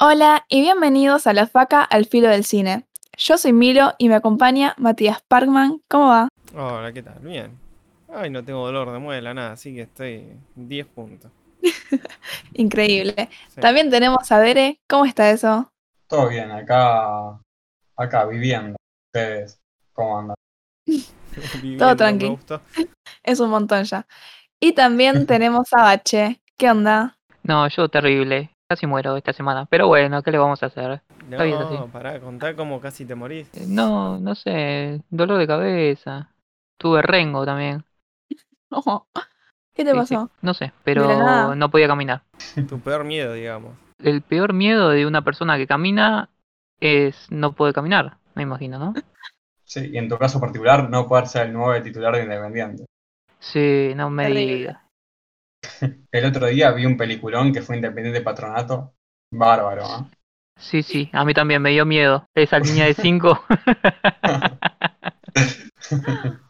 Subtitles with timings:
[0.00, 2.86] Hola y bienvenidos a La Faca al Filo del Cine.
[3.16, 5.82] Yo soy Milo y me acompaña Matías Parkman.
[5.88, 6.28] ¿Cómo va?
[6.54, 7.18] Hola, ¿qué tal?
[7.20, 7.58] Bien.
[8.14, 10.24] Ay, no tengo dolor de muela, nada, así que estoy
[10.54, 11.30] 10 puntos.
[12.54, 13.28] Increíble.
[13.48, 13.60] Sí.
[13.60, 14.80] También tenemos a Bere.
[14.88, 15.70] ¿Cómo está eso?
[16.06, 17.38] Todo bien, acá,
[17.96, 18.76] acá viviendo.
[19.12, 19.60] Ustedes,
[19.92, 20.34] ¿cómo andan?
[21.62, 22.28] Viviendo, me tranqui.
[22.28, 22.60] gustó.
[23.22, 24.06] Es un montón ya.
[24.60, 26.40] Y también tenemos a Bache.
[26.56, 27.16] ¿Qué onda?
[27.42, 28.50] No, yo terrible.
[28.68, 29.66] Casi muero esta semana.
[29.66, 31.02] Pero bueno, ¿qué le vamos a hacer?
[31.30, 31.74] Está bien así.
[31.74, 33.48] No, pará, contá cómo casi te morís.
[33.54, 35.02] Eh, No, no sé.
[35.10, 36.30] Dolor de cabeza.
[36.78, 37.84] Tuve rengo también.
[38.70, 39.06] Oh,
[39.78, 40.30] ¿Qué te Sí, sí, pasó?
[40.42, 42.22] No sé, pero no podía caminar.
[42.68, 43.76] Tu peor miedo, digamos.
[44.02, 46.30] El peor miedo de una persona que camina
[46.80, 48.94] es no poder caminar, me imagino, ¿no?
[49.64, 52.86] Sí, y en tu caso particular, no poder ser el nuevo titular de Independiente.
[53.40, 54.78] Sí, no me digas.
[56.12, 58.94] El otro día vi un peliculón que fue Independiente Patronato.
[59.30, 60.10] Bárbaro, ¿eh?
[60.56, 62.26] Sí, sí, a mí también me dio miedo.
[62.34, 63.44] Esa línea de 5.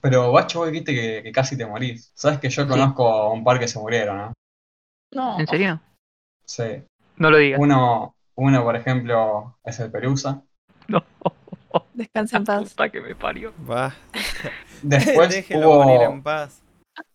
[0.00, 2.12] Pero Bacho, vos dijiste que, que casi te morís.
[2.14, 4.32] Sabes que yo conozco a un par que se murieron, ¿no?
[5.14, 5.38] No.
[5.40, 5.80] ¿En serio?
[6.44, 6.82] Sí.
[7.16, 7.60] No lo digas.
[7.60, 10.42] Uno, uno, por ejemplo, es el Perusa.
[10.88, 11.04] No.
[11.92, 12.70] Descansa en paz.
[12.70, 13.52] Puta que me parió.
[13.68, 13.94] Va.
[14.82, 16.62] Después Déjelo morir en hubo, paz.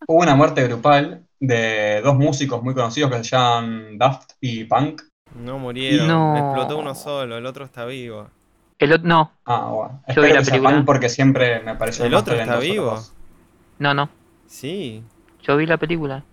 [0.08, 5.02] hubo una muerte grupal de dos músicos muy conocidos que se llaman Daft y Punk.
[5.36, 6.08] No murieron.
[6.08, 6.38] No.
[6.38, 8.30] Explotó uno solo, el otro está vivo.
[8.80, 10.02] El otro, no, Ah, bueno.
[10.16, 10.84] Yo vi la que película.
[10.86, 13.00] Porque siempre me pareció ¿El otro está vivo?
[13.80, 14.10] no, no.
[14.48, 15.04] Sí.
[15.42, 16.24] Yo vi la película.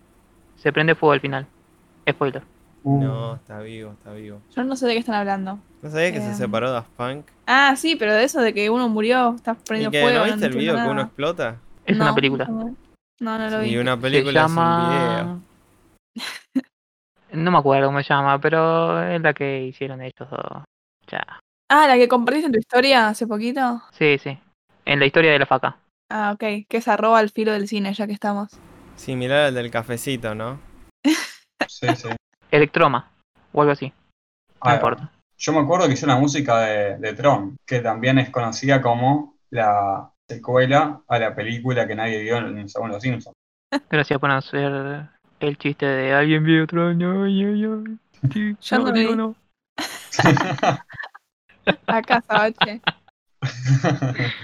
[0.57, 1.47] Se prende fuego al final.
[2.09, 2.43] Spoiler.
[2.83, 4.41] Uh, No, está vivo, está vivo.
[4.57, 5.59] Yo no sé de qué están hablando.
[5.83, 6.35] ¿No sabías que se Em.
[6.35, 7.27] separó Daft Punk?
[7.47, 10.19] Ah, sí, pero de eso de que uno murió, está ¿Y prendiendo que fuego.
[10.19, 11.57] no viste el video que uno explota?
[11.85, 12.47] Es una película.
[12.47, 12.75] No,
[13.39, 13.69] no, lo vi.
[13.71, 15.41] Y una Se película llama...
[17.33, 20.65] No me acuerdo cómo se llama, pero es la que hicieron ellos dos.
[21.07, 21.25] Ya.
[21.73, 23.81] Ah, la que compartiste en tu historia hace poquito.
[23.93, 24.37] Sí, sí.
[24.85, 25.77] En la historia de la faca.
[26.11, 26.67] Ah, ok.
[26.69, 28.51] Que es arroba al filo del cine, ya que estamos.
[28.97, 30.59] Similar al del cafecito, ¿no?
[31.69, 32.09] Sí, sí.
[32.51, 33.09] Electroma.
[33.53, 33.87] O algo así.
[33.87, 35.13] No Ah, importa.
[35.39, 39.37] Yo me acuerdo que hizo la música de, de Tron, que también es conocida como
[39.51, 43.37] la secuela a la película que nadie vio en según los Simpsons.
[43.89, 45.09] Gracias por hacer
[45.39, 46.89] el chiste de alguien vio otro.
[46.89, 47.99] Ay, ay, ay.
[48.33, 49.35] Sí, Yo no no.
[51.87, 52.81] Acá, Sabache.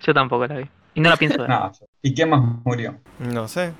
[0.00, 0.68] Yo tampoco la vi.
[0.94, 1.48] Y no la pienso ver.
[1.48, 1.72] Nada.
[2.02, 2.98] ¿Y quién más murió?
[3.18, 3.72] No sé.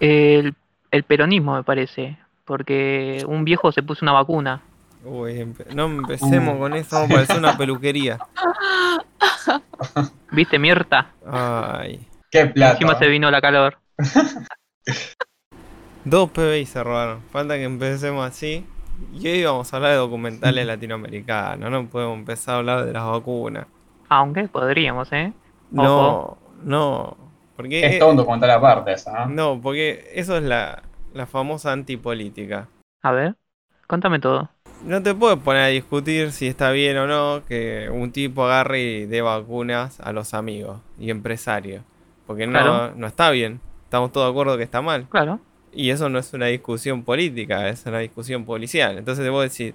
[0.00, 0.54] El,
[0.90, 2.18] el peronismo, me parece.
[2.44, 4.60] Porque un viejo se puso una vacuna.
[5.04, 8.18] Uy, empe- no empecemos con eso, vamos a parecer una peluquería.
[10.32, 11.12] ¿Viste, Mirta?
[11.26, 12.06] Ay.
[12.30, 12.72] ¡Qué plata!
[12.72, 13.78] Encima se vino la calor.
[16.04, 17.22] Dos PBI se robaron.
[17.30, 18.66] Falta que empecemos así.
[19.12, 21.70] Y hoy vamos a hablar de documentales latinoamericanos.
[21.70, 23.66] No podemos empezar a hablar de las vacunas.
[24.08, 25.32] Aunque podríamos, ¿eh?
[25.70, 27.16] No, no.
[27.56, 29.54] Porque Es todo un documental aparte esa, ¿no?
[29.54, 30.82] No, porque eso es la,
[31.12, 32.68] la famosa antipolítica.
[33.02, 33.36] A ver,
[33.86, 34.50] contame todo.
[34.84, 38.82] No te puedes poner a discutir si está bien o no que un tipo agarre
[38.82, 41.82] y dé vacunas a los amigos y empresarios.
[42.26, 42.92] Porque no, Claro.
[42.96, 43.60] no está bien.
[43.84, 45.06] Estamos todos de acuerdo que está mal.
[45.08, 45.38] Claro.
[45.74, 48.98] Y eso no es una discusión política, es una discusión policial.
[48.98, 49.74] Entonces debo decir,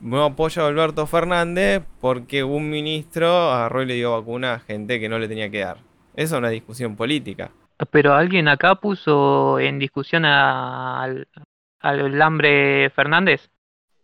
[0.00, 5.00] no apoyo a Alberto Fernández porque un ministro agarró y le dio vacuna a gente
[5.00, 5.78] que no le tenía que dar.
[6.14, 7.50] Eso es una discusión política.
[7.90, 11.26] Pero alguien acá puso en discusión a- al,
[11.80, 13.50] al hambre Fernández.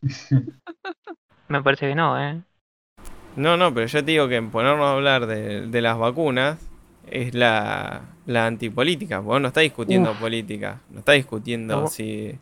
[1.49, 2.41] Me parece que no, ¿eh?
[3.37, 6.59] No, no, pero yo te digo que en ponernos a hablar de, de las vacunas
[7.13, 9.21] es la, la antipolítica.
[9.21, 10.19] Vos no está discutiendo Uf.
[10.21, 11.87] política, no está discutiendo No.
[11.89, 12.39] si,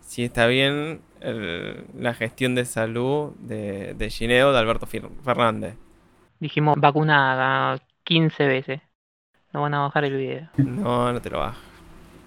[0.00, 5.74] si está bien el- la gestión de salud de, de Gineo de Alberto Fernández.
[6.40, 8.80] Dijimos vacuna 15 veces.
[9.52, 10.48] No van a bajar el video.
[10.56, 11.60] No, no te lo bajo.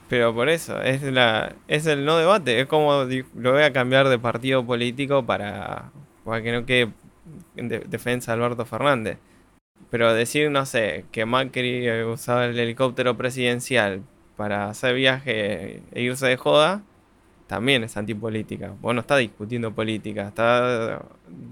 [0.09, 2.61] Pero por eso, es la es el no debate.
[2.61, 3.03] Es como
[3.35, 5.91] lo voy a cambiar de partido político para,
[6.23, 6.89] para que no quede
[7.57, 9.17] en de- defensa de Alberto Fernández.
[9.89, 14.03] Pero decir, no sé, que Macri eh, usaba el helicóptero presidencial
[14.35, 16.83] para hacer viaje e irse de joda,
[17.47, 18.73] también es antipolítica.
[18.81, 21.01] Vos no estás discutiendo política, estás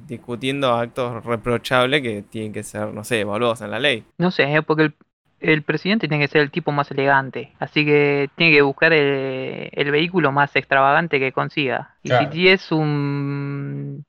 [0.07, 4.05] discutiendo actos reprochables que tienen que ser, no sé, evaluados en la ley.
[4.17, 4.61] No sé, ¿eh?
[4.61, 4.95] porque el,
[5.39, 9.69] el presidente tiene que ser el tipo más elegante, así que tiene que buscar el,
[9.73, 11.97] el vehículo más extravagante que consiga.
[12.03, 12.31] Y Claro.
[12.31, 14.05] si es un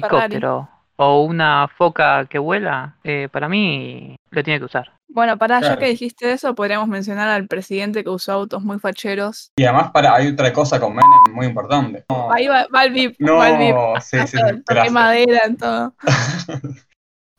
[0.00, 0.40] Ferrari.
[0.40, 0.68] helicóptero
[1.02, 4.92] o una foca que vuela, eh, para mí lo tiene que usar.
[5.08, 9.50] Bueno, pará, ya que dijiste eso, podríamos mencionar al presidente que usó autos muy facheros.
[9.56, 12.04] Y además para, hay otra cosa con Menem muy importante.
[12.08, 13.76] No, Ahí va, va el VIP, no, va el VIP.
[14.00, 15.94] sí, sí, sí, madera en todo.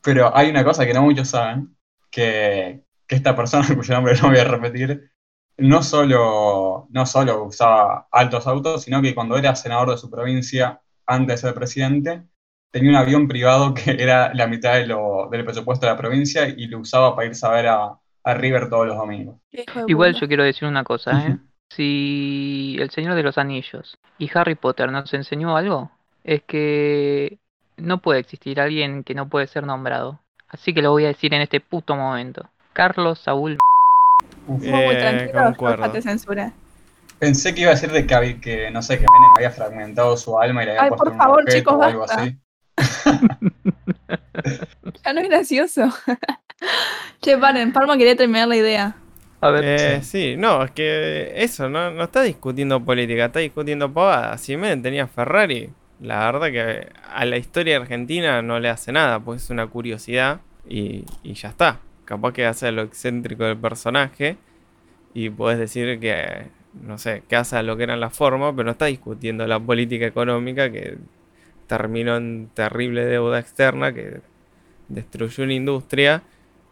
[0.02, 1.76] Pero hay una cosa que no muchos saben,
[2.10, 5.10] que, que esta persona, cuyo nombre no voy a repetir,
[5.56, 10.80] no solo, no solo usaba altos autos, sino que cuando era senador de su provincia,
[11.06, 12.22] antes de ser presidente,
[12.74, 16.48] tenía un avión privado que era la mitad de lo- del presupuesto de la provincia
[16.48, 19.36] y lo usaba para irse a ver a, a River todos los domingos.
[19.86, 21.36] Igual yo quiero decir una cosa, ¿eh?
[21.70, 25.90] Si El Señor de los Anillos y Harry Potter nos enseñó algo,
[26.24, 27.38] es que
[27.76, 30.18] no puede existir alguien que no puede ser nombrado.
[30.48, 32.48] Así que lo voy a decir en este puto momento.
[32.72, 33.56] Carlos Saúl.
[34.48, 34.62] Uf.
[34.62, 35.82] Muy, muy Eh, tranquilo, concuerdo.
[35.84, 36.52] Jorge te censura.
[37.18, 40.38] Pensé que iba a decir de que, que, no sé, que Menem había fragmentado su
[40.38, 42.22] alma y le había Ay, puesto por un favor, objeto chicos, o algo basta.
[42.22, 42.36] así.
[45.04, 45.82] Ya no es gracioso.
[47.22, 48.96] che, paren, Palma quería terminar la idea.
[49.40, 53.92] A ver, Eh, sí, no, es que eso, no, no está discutiendo política, está discutiendo
[53.92, 54.40] pavadas.
[54.40, 59.20] Si Menem tenía Ferrari, la verdad que a la historia argentina no le hace nada,
[59.20, 61.80] pues es una curiosidad y, y ya está.
[62.04, 64.38] Capaz que hace lo excéntrico del personaje
[65.14, 68.72] y podés decir que, no sé, que hace lo que eran las formas, pero no
[68.72, 70.98] está discutiendo la política económica que
[71.66, 74.20] terminó en terrible deuda externa que
[74.88, 76.22] destruyó una industria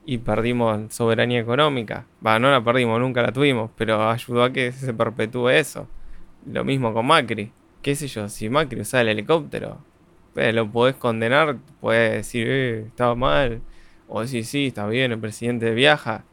[0.04, 2.06] y perdimos soberanía económica.
[2.24, 5.88] Va, no la perdimos, nunca la tuvimos, pero ayudó a que se perpetúe eso.
[6.50, 7.52] Lo mismo con Macri.
[7.82, 8.28] ¿Qué sé yo?
[8.28, 9.78] Si Macri usaba el helicóptero,
[10.36, 13.60] eh, lo podés condenar, podés decir, eh, estaba mal.
[14.08, 16.24] O decir, sí, está bien, el presidente viaja.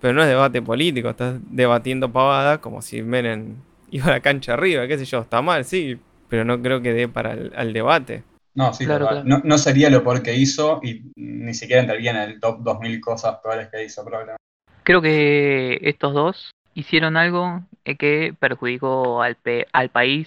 [0.00, 3.56] Pero no es debate político, estás debatiendo pavadas como si Menem
[3.90, 5.98] iba a la cancha arriba, qué sé yo, está mal, sí,
[6.32, 8.24] pero no creo que dé para el al debate.
[8.54, 9.22] No, sí, Claro.
[9.22, 13.02] No, no sería lo peor que hizo y ni siquiera entraría en el top 2000
[13.02, 14.42] cosas peores que hizo, probablemente.
[14.82, 20.26] creo que estos dos hicieron algo que perjudicó al, pe- al país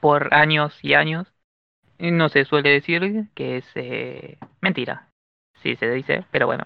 [0.00, 1.26] por años y años.
[1.98, 5.08] No se suele decir que es eh, mentira.
[5.62, 6.64] Sí se dice, pero bueno.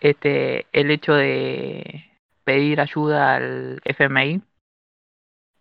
[0.00, 2.06] Este, el hecho de
[2.44, 4.40] pedir ayuda al FMI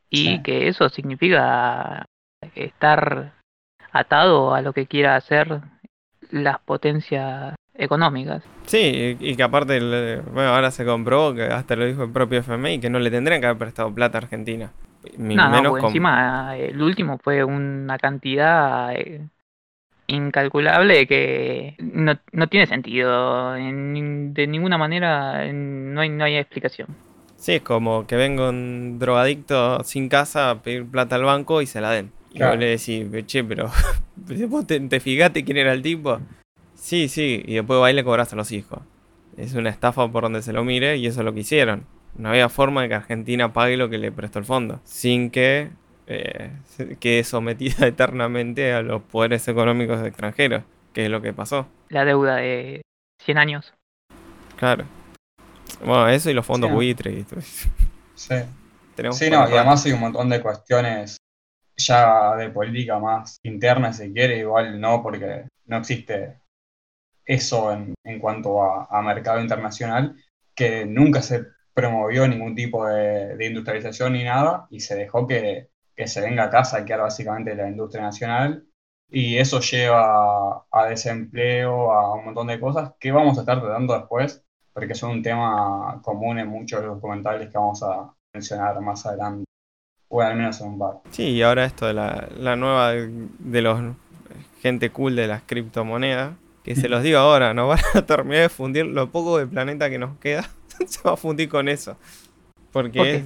[0.09, 0.43] y Sí.
[0.43, 2.05] que eso significa
[2.55, 3.33] estar
[3.91, 5.61] atado a lo que quiera hacer
[6.31, 8.43] las potencias económicas.
[8.65, 9.79] Sí, y que aparte,
[10.31, 13.41] bueno, ahora se comprobó que hasta lo dijo el propio FMI, que no le tendrían
[13.41, 14.71] que haber prestado plata a Argentina.
[15.17, 19.27] Ni No, no, menos encima eh, el último fue una cantidad eh,
[20.07, 23.55] incalculable que no, no tiene sentido.
[23.55, 26.87] en- de ninguna manera no hay, no hay explicación.
[27.35, 31.65] Sí, es como que venga un drogadicto sin casa a pedir plata al banco y
[31.65, 32.11] se la den.
[32.33, 32.53] Y Claro.
[32.53, 33.71] vos le decís, che, pero
[34.49, 36.19] vos te, te fijaste quién era el tipo.
[36.75, 38.79] Sí, sí, y después va y le cobras a los hijos.
[39.37, 41.85] Es una estafa por donde se lo mire y eso es lo que hicieron.
[42.17, 45.69] No había forma de que Argentina pague lo que le prestó el fondo, sin que
[46.07, 46.51] eh,
[46.99, 50.63] quede sometida eternamente a los poderes económicos extranjeros,
[50.93, 51.67] que es lo que pasó.
[51.89, 52.81] La deuda de
[53.23, 53.73] 100 años.
[54.57, 54.85] Claro.
[55.83, 56.73] Bueno, eso y los fondos Sí.
[56.75, 57.25] buitres.
[58.15, 58.35] Sí,
[58.95, 61.17] Tenemos sí no, y además hay un montón de cuestiones
[61.77, 66.39] ya de política más interna, si quiere, igual no, porque no existe
[67.25, 70.15] eso en, en cuanto a, mercado internacional,
[70.55, 76.07] que nunca se promovió ningún tipo de, industrialización ni nada, y se dejó que, que
[76.07, 78.67] se venga acá a saquear básicamente la industria nacional,
[79.09, 83.93] y eso lleva a desempleo, a un montón de cosas que vamos a estar tratando
[83.93, 88.79] después, porque son un tema común en muchos de los documentales que vamos a mencionar
[88.81, 89.45] más adelante,
[90.15, 90.91] o al menos en un par.
[91.09, 93.79] Sí, y ahora esto de la, la nueva de, de los
[94.61, 98.49] gente cool de las criptomonedas, que se los digo ahora, nos van a terminar de
[98.49, 100.47] fundir lo poco de planeta que nos queda,
[100.87, 101.97] se va a fundir con eso.
[102.71, 103.23] Porque es,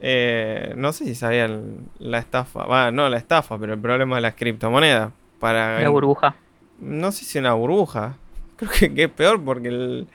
[0.00, 4.22] eh, no sé si sabían la estafa, va, no la estafa, pero el problema de
[4.22, 5.10] las criptomonedas.
[5.40, 6.34] Para, La burbuja.
[6.80, 8.14] no sé si una burbuja,
[8.56, 10.06] creo que, que es peor porque el,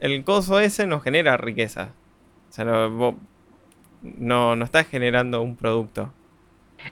[0.00, 1.88] el coso ese no genera riqueza.
[2.50, 3.14] O sea, no, vos-
[4.02, 6.12] no, no estás generando un producto.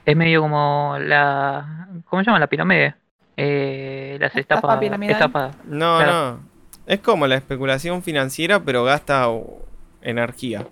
[0.05, 1.87] Es medio como la.
[2.05, 2.39] ¿Cómo se llama?
[2.39, 2.95] La pirámide.
[3.37, 5.51] Eh, las Estafa.
[5.65, 6.11] No, Claro.
[6.11, 6.39] no.
[6.85, 9.27] Es como la especulación financiera, pero gasta
[10.01, 10.67] energía.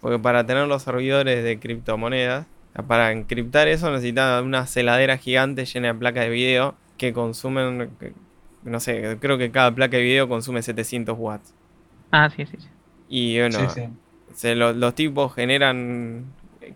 [0.00, 2.46] Porque para tener los servidores de criptomonedas,
[2.86, 7.90] para encriptar eso necesitas una celadera gigante llena de placas de video que consumen,
[8.64, 11.54] no sé, creo que cada placa de video consume 700 watts.
[12.10, 12.68] Ah, sí, sí, sí.
[13.08, 13.88] Y bueno, Sí, sí.
[14.34, 16.26] Se- lo- los tipos generan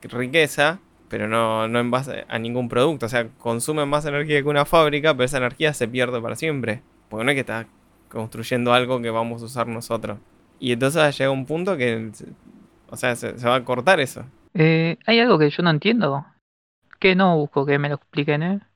[0.03, 3.07] riqueza, pero no, no en base a ningún producto.
[3.07, 6.83] O sea, consumen más energía que una fábrica, pero esa energía se pierde para siempre.
[7.09, 7.67] Porque no es que estás
[8.09, 10.19] construyendo algo que vamos a usar nosotros.
[10.61, 12.11] Y entonces llega un punto que,
[12.91, 14.25] o sea, se, se va a cortar eso.
[14.55, 16.27] Eh, hay algo que yo no entiendo.
[16.99, 18.61] Que no busco que me lo expliquen, ¿eh?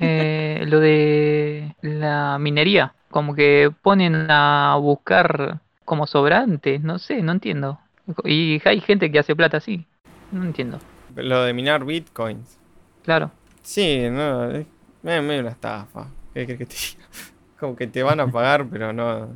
[0.00, 2.94] Eh, lo de la minería.
[3.10, 6.82] Como que ponen a buscar como sobrantes.
[6.82, 7.80] No sé, no entiendo.
[8.24, 9.86] Y hay gente que hace plata así.
[10.32, 10.78] No entiendo.
[11.14, 12.58] Lo de minar bitcoins.
[13.02, 13.30] Claro.
[13.62, 14.66] Sí, no, es
[15.02, 16.08] medio una estafa.
[16.34, 17.08] ¿Qué crees que te diga?
[17.58, 19.28] Como que te van a pagar, pero no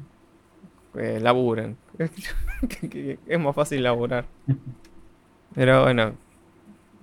[0.94, 1.76] eh, laburan.
[1.98, 4.26] es más fácil laburar.
[5.54, 6.14] Pero bueno,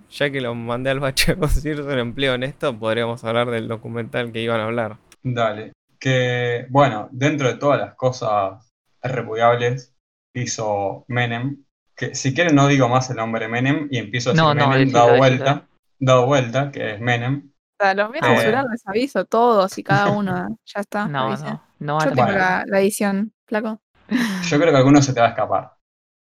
[0.09, 3.67] ya que lo mandé al bache a conseguirse un empleo en esto, podríamos hablar del
[3.67, 4.97] documental que iban a hablar.
[5.21, 5.73] Dale.
[5.99, 8.71] Que, bueno, dentro de todas las cosas
[9.03, 9.93] repudiables
[10.33, 11.63] hizo Menem,
[11.95, 14.69] que si quieren no digo más el nombre Menem y empiezo a decir No, no,
[14.69, 15.67] Menem dado vuelta,
[15.99, 17.51] dado vuelta, que es Menem.
[17.79, 18.35] O sea, los voy a Eh.
[18.37, 20.57] censurar, les aviso todos y cada uno.
[20.65, 21.07] Ya está.
[21.07, 21.61] No, no.
[21.79, 22.37] No Yo la tengo Bueno.
[22.37, 23.79] la, la edición, flaco.
[24.09, 25.73] Yo creo que alguno se te va a escapar.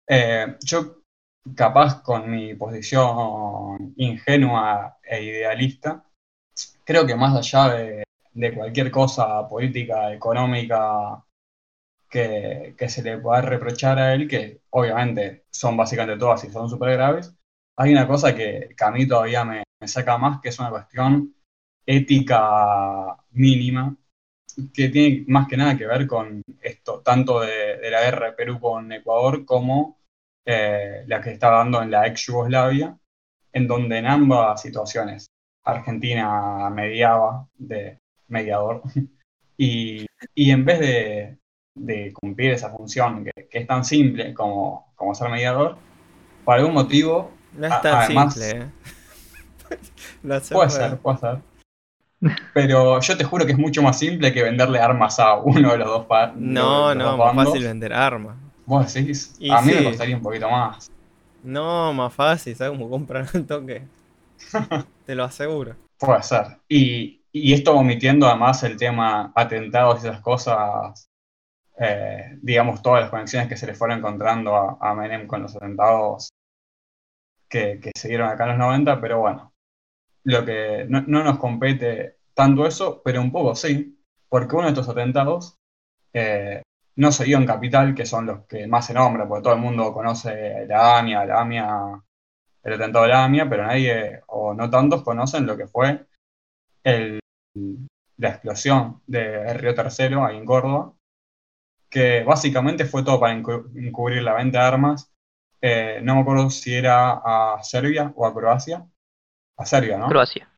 [0.07, 0.97] Eh, yo,
[1.55, 6.03] capaz con mi posición ingenua e idealista,
[6.83, 11.24] creo que más allá de, de cualquier cosa política, económica
[12.15, 16.69] que, que se le pueda reprochar a él, que obviamente son básicamente todas y son
[16.69, 17.36] súper graves,
[17.77, 20.69] hay una cosa que, que a mí todavía me, me saca más, que es una
[20.69, 21.36] cuestión
[21.86, 23.98] ética mínima,
[24.74, 28.34] que tiene más que nada que ver con esto, tanto de, de la guerra de
[28.34, 30.00] Perú con Ecuador como
[30.45, 32.98] eh, la que está dando en la ex Yugoslavia,
[33.51, 35.27] en donde en ambas situaciones
[35.65, 38.84] Argentina mediaba de mediador
[39.57, 41.39] y, y en vez de,
[41.75, 45.77] de cumplir esa función que, que es tan simple como, como ser mediador,
[46.46, 48.67] por algún motivo No es tan además- simple, ¿eh?
[50.22, 51.38] Puede de- ser, puede ser.
[52.53, 55.77] Pero yo te juro que es mucho más simple que venderle armas a uno de
[55.77, 57.46] los dos pa- No, no, más bandos.
[57.53, 58.36] fácil vender armas.
[58.65, 60.89] Vos decís, Y a mí me costaría un poquito más.
[61.44, 63.84] No, más fácil, ¿sabes cómo comprar un toque?
[65.05, 65.75] Te lo aseguro.
[66.00, 66.58] Puede ser.
[66.67, 71.08] Y, y esto omitiendo además el tema atentados y esas cosas,
[71.77, 76.29] eh, digamos, todas las conexiones que se le fueron encontrando a, Menem con los atentados
[77.50, 79.53] que, se dieron acá en los 90, pero bueno,
[80.24, 83.98] lo que no, no nos compete tanto eso, pero un poco sí,
[84.29, 85.58] porque uno de estos atentados
[86.13, 86.62] eh,
[86.98, 89.62] no se dio en Capital, que son los que más se nombran, porque todo el
[89.62, 92.03] mundo conoce la AMIA, la AMIA,
[92.63, 96.05] el atentado de la AMIA, pero nadie, o no tantos, conocen lo que fue
[98.17, 100.94] la explosión de Río Tercero, ahí en Córdoba,
[101.95, 105.13] que básicamente fue todo para encu- encubrir la venta de armas.
[105.61, 108.85] Eh, no me acuerdo si era a Serbia o a Croacia.
[109.57, 110.07] A Serbia, ¿no?
[110.07, 110.51] Croacia.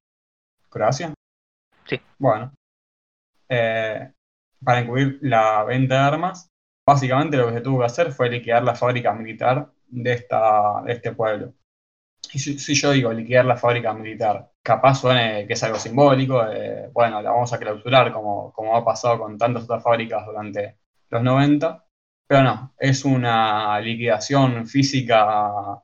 [0.67, 1.13] ¿Croacia?
[1.85, 2.01] Sí.
[2.17, 2.51] Bueno.
[3.49, 4.11] Eh,
[4.65, 6.47] para encubrir la venta de armas,
[6.83, 10.93] básicamente lo que se tuvo que hacer fue liquidar la fábrica militar de, esta, de
[10.93, 11.53] este pueblo.
[12.33, 16.43] Y si, si yo digo liquidar la fábrica militar, capaz suene que es algo simbólico,
[16.45, 20.79] de, bueno, la vamos a clausurar como, como ha pasado con tantas otras fábricas durante
[21.09, 21.85] los 90,
[22.27, 25.81] pero no, es una liquidación física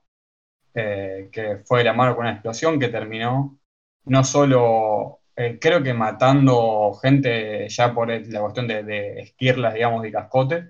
[0.74, 3.58] eh, que fue de la mano con una explosión que terminó
[4.06, 10.02] no solo, eh, creo que matando gente ya por la cuestión de, de esquirlas, digamos,
[10.04, 10.68] de cascote,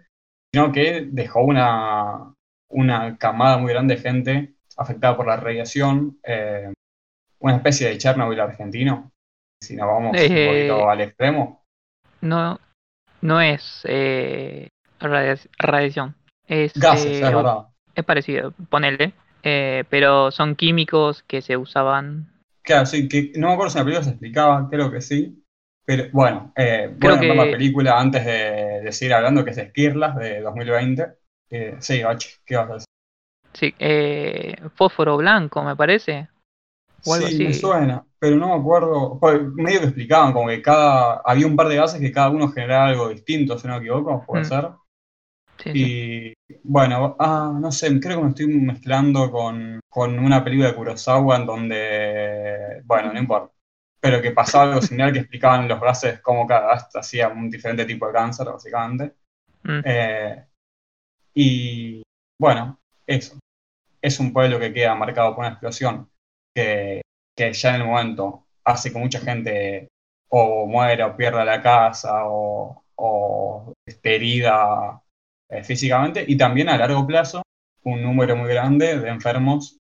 [0.51, 2.33] sino que dejó una,
[2.69, 6.71] una camada muy grande de gente afectada por la radiación, eh,
[7.39, 9.11] una especie de Chernobyl argentino,
[9.61, 11.65] si nos vamos un poquito al extremo.
[12.21, 12.59] No,
[13.23, 14.67] no es eh,
[14.99, 16.15] radia- radiación.
[16.47, 17.67] Es, Gases, eh, es verdad.
[17.95, 19.13] es parecido, ponele.
[19.43, 22.29] eh, pero son químicos que se usaban.
[22.61, 25.43] Claro, sí, que no me acuerdo si en la película se explicaba, creo que sí.
[25.85, 29.43] Pero bueno, eh, Creo voy a ver la que- película antes de, de seguir hablando,
[29.43, 31.07] que es Esquirlas de 2020.
[31.49, 32.85] Eh, sí, Bache, ¿qué vas a decir?
[33.53, 36.29] Sí, eh, fósforo blanco, me parece.
[37.05, 37.43] O algo sí, así.
[37.43, 39.19] me suena, pero no me acuerdo.
[39.19, 41.21] pues, medio que explicaban como que cada.
[41.25, 44.23] Había un par de gases que cada uno generaba algo distinto, si no me equivoco,
[44.25, 44.45] puede Mm.
[44.45, 44.69] ser.
[45.57, 45.97] Sí, sí.
[46.47, 50.75] Y bueno, ah, no sé, creo que me estoy mezclando con, con una película de
[50.75, 53.53] Kurosawa en donde, bueno, no importa,
[53.99, 57.85] pero que pasaba algo similar que explicaban los gases cómo cada gas hacía un diferente
[57.85, 59.15] tipo de cáncer, básicamente.
[59.63, 59.81] Mm.
[59.85, 60.45] Eh,
[61.33, 62.03] y
[62.39, 63.37] bueno, eso.
[64.01, 66.09] Es un pueblo que queda marcado por una explosión
[66.55, 67.01] que,
[67.37, 69.87] ya en el momento hace que mucha gente
[70.29, 75.01] o muera o pierda la casa o, o esté herida
[75.49, 77.41] eh, físicamente y también a largo plazo
[77.83, 79.77] un número muy grande de enfermos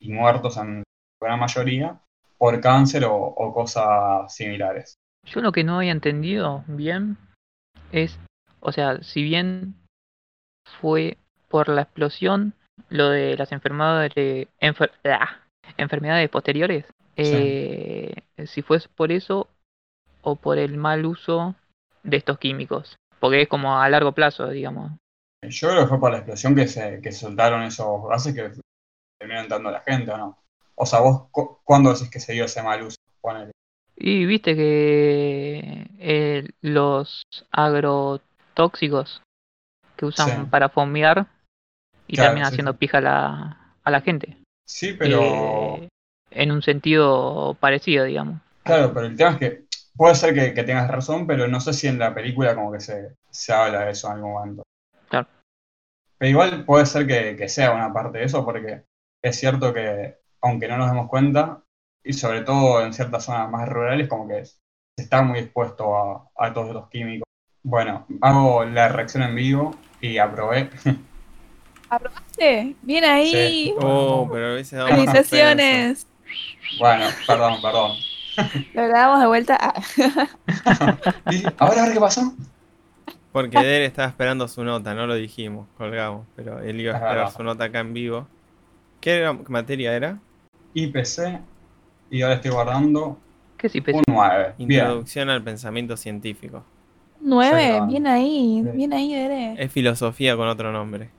[0.00, 0.82] y muertos en
[1.20, 1.98] gran mayoría
[2.38, 4.94] por cáncer o, o cosas similares.
[5.26, 7.16] Yo lo que no había entendido bien
[7.92, 8.18] es,
[8.60, 9.74] o sea, si bien
[10.80, 11.16] fue
[11.48, 12.52] por la explosión
[12.90, 14.12] lo de las enfermedades,
[14.60, 15.40] enfer- ah,
[15.76, 16.84] enfermedades posteriores,
[17.16, 18.14] eh,
[18.46, 19.48] si fue por eso
[20.22, 21.54] o por el mal uso
[22.02, 24.92] de estos químicos, porque es como a largo plazo, digamos.
[25.46, 28.50] Yo creo que fue por la explosión que se que soltaron esos gases que
[29.18, 30.38] terminaron dando a la gente, ¿o no?
[30.76, 32.96] O sea, vos, cu- ¿cuándo decís que se dio ese mal uso?
[33.20, 33.52] Ponele.
[33.96, 39.22] Y viste que eh, los agrotóxicos
[39.96, 40.50] que usan Sí.
[40.50, 41.26] para fomear
[42.06, 44.36] y Claro, terminan sí, haciendo pija a la, a la gente.
[44.64, 45.76] Sí, pero...
[45.76, 45.88] Eh,
[46.30, 48.40] en un sentido parecido, digamos.
[48.64, 49.64] Claro, pero el tema es que
[49.96, 52.80] puede ser que, que tengas razón, pero no sé si en la película como que
[52.80, 54.62] se, se habla de eso en algún momento.
[55.08, 55.28] Claro.
[56.18, 58.84] Pero igual puede ser que, que sea una parte de eso, porque
[59.22, 61.62] es cierto que, aunque no nos demos cuenta,
[62.02, 64.58] y sobre todo en ciertas zonas más rurales, como que se
[64.96, 67.24] está muy expuesto a, a todos estos químicos.
[67.62, 70.70] Bueno, hago la reacción en vivo y aprobé.
[72.38, 73.30] Sí, bien ahí.
[73.30, 73.74] Sí.
[73.80, 74.88] Oh, pero hubiese dado.
[74.88, 76.06] Felicitaciones.
[76.78, 77.92] Bueno, perdón, perdón.
[78.74, 79.74] Lo grabamos de vuelta.
[81.30, 82.34] Y, ahora, a ver qué pasó.
[83.32, 87.02] Porque Eder estaba esperando su nota, no lo dijimos, colgamos, pero él iba a Es
[87.02, 88.28] esperar su nota acá en vivo.
[89.00, 90.18] ¿Qué era- qué materia era?
[90.72, 91.40] IPC,
[92.10, 93.18] y ahora estoy guardando
[93.56, 94.54] ¿Qué si un 9.
[94.58, 94.70] Bien.
[94.82, 96.64] Introducción al pensamiento científico.
[97.20, 97.86] Nueve, grabando.
[97.92, 98.70] bien ahí, Sí.
[98.76, 99.54] bien ahí, Dere.
[99.58, 101.10] Es filosofía con otro nombre.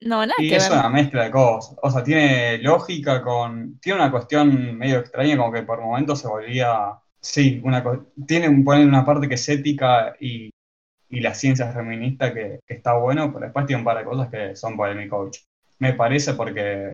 [0.00, 0.78] No, nada Y que es ver.
[0.78, 1.76] una mezcla de cosas.
[1.82, 3.78] O sea, tiene lógica con.
[3.80, 6.98] Tiene una cuestión medio extraña, como que por momentos se volvía.
[7.20, 10.50] Sí, una co- tiene un, poner una parte que es ética y,
[11.10, 14.28] y la ciencia feminista que, que está bueno, pero después tiene un par de cosas
[14.30, 15.38] que son por mi coach.
[15.78, 16.92] Me parece porque.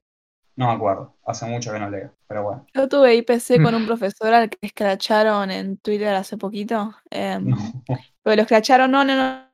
[0.57, 1.17] No me acuerdo.
[1.27, 2.13] Hace mucho que no leo.
[2.29, 2.67] Pero bueno.
[2.75, 6.95] Yo tuve IPC con un profesor al que escracharon en Twitter hace poquito.
[7.11, 7.45] em,
[7.89, 7.99] No.
[8.23, 9.50] Pero lo escracharon, no, no, no.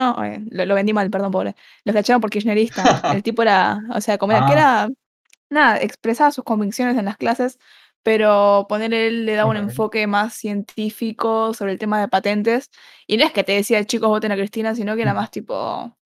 [0.00, 1.54] No, eh, lo, lo vendí mal, perdón, pobre.
[1.84, 2.82] Lo escracharon por kirchnerista.
[3.20, 4.54] El tipo era, o sea, como era, que Ah.
[4.54, 4.88] era,
[5.50, 7.58] nada, expresaba sus convicciones en las clases,
[8.02, 12.70] pero poner él le daba un enfoque más científico sobre el tema de patentes.
[13.06, 15.96] Y no es que te decía, chicos, voten a Cristina, sino que era más tipo,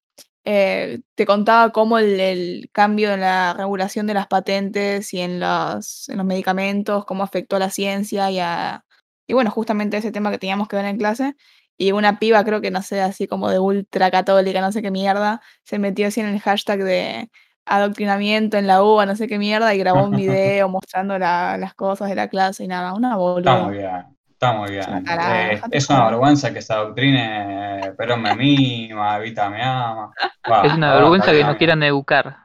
[0.45, 5.41] eh, te contaba cómo el, el cambio en la regulación de las patentes y en
[5.41, 8.85] los, en los medicamentos, cómo afectó a la ciencia y a...
[9.27, 11.35] Y bueno, justamente ese tema que teníamos que ver en clase.
[11.77, 14.91] Y una piba, creo que no sé, así como de ultra católica, no sé qué
[14.91, 17.31] mierda, se metió así en el hashtag de
[17.67, 21.75] adoctrinamiento en la UBA, no sé qué mierda, y grabó un video mostrando la- las
[21.75, 23.63] cosas de la clase y nada, una Está boluda.
[23.65, 24.05] muy bien.
[24.31, 25.05] Está muy bien.
[25.09, 26.13] Eh, es una joder.
[26.13, 30.13] vergüenza que se adoctrine, pero me mima, Evita me ama.
[30.51, 32.37] Va, Es una vergüenza está que nos quieran educar.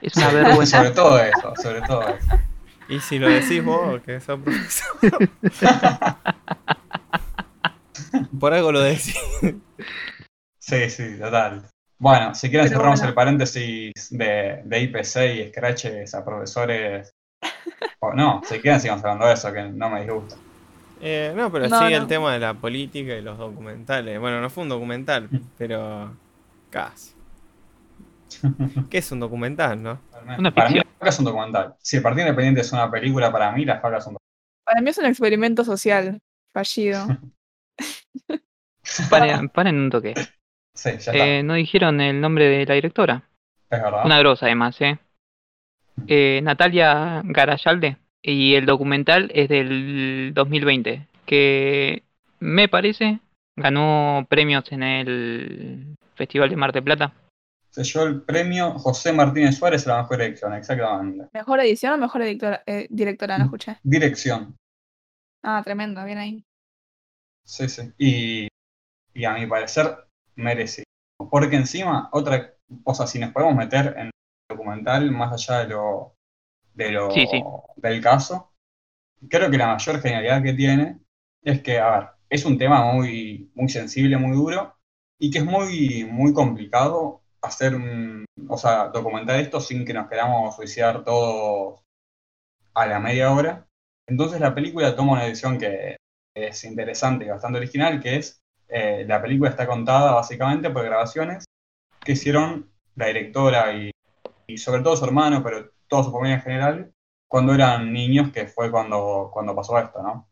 [0.00, 0.78] Es una vergüenza.
[0.78, 2.38] Sobre todo eso, sobre todo eso.
[2.88, 5.28] Y si lo decís vos, que sos profesor.
[8.40, 9.14] Por algo lo decís.
[10.58, 11.64] Sí, sí, total.
[11.98, 13.08] Bueno, si quieren Pero cerramos bueno.
[13.10, 17.12] el paréntesis de, de IPC y scratches a profesores.
[18.00, 20.36] O no, si quieren sigamos hablando de eso, que no me disgusta.
[21.00, 22.02] Eh, no, pero No, sigue no.
[22.02, 24.18] el tema de la política y los documentales.
[24.18, 26.14] Bueno, no fue un documental, pero
[26.70, 27.12] casi.
[28.90, 29.98] ¿Qué es un documental, no?
[30.38, 31.74] Una para mí la faca es un documental.
[31.80, 34.16] Si el Partido Independiente es una película, para mí la faca es un
[34.64, 36.18] Para mí es un experimento social
[36.52, 37.06] fallido.
[39.10, 40.14] Paren, paren un toque.
[40.74, 41.12] Sí, ya está.
[41.16, 43.22] Eh, no dijeron el nombre de la directora.
[43.70, 44.04] es verdad.
[44.04, 44.98] Una grosa además, ¿eh?
[46.06, 47.96] Eh, Natalia Garayalde.
[48.22, 51.06] Y el documental es del 2020.
[51.26, 52.02] Que
[52.40, 53.20] me parece
[53.56, 57.12] ganó premios en el Festival de Mar del Plata.
[57.70, 61.28] Se llevó el premio José Martínez Suárez a la mejor dirección, exactamente.
[61.32, 63.36] ¿Mejor edición o mejor editora- eh, directora?
[63.38, 63.78] No escuché.
[63.82, 64.56] Dirección.
[65.42, 66.44] Ah, tremendo, bien ahí.
[67.44, 67.92] Sí, sí.
[67.98, 68.48] Y,
[69.12, 70.84] y a mi parecer, merecido.
[71.30, 74.10] Porque encima, otra cosa, si nos podemos meter en el
[74.50, 76.14] documental, más allá de lo,
[76.74, 77.42] de lo Sí, sí.
[77.76, 78.52] del caso,
[79.28, 80.98] creo que la mayor genialidad que tiene
[81.42, 84.76] es que, a ver, es un tema muy, muy sensible, muy duro,
[85.18, 90.08] y que es muy, muy complicado hacer un, o sea, documentar esto sin que nos
[90.08, 91.80] queramos suicidar todos
[92.74, 93.66] a la media hora.
[94.08, 95.96] Entonces la película toma una decisión que
[96.34, 101.44] es interesante y bastante original, que es eh, la película está contada básicamente por grabaciones
[102.00, 103.90] que hicieron la directora y,
[104.46, 106.92] y sobre todo su hermano, pero toda su familia en general,
[107.28, 110.28] cuando eran niños, que fue cuando, cuando pasó esto, ¿no?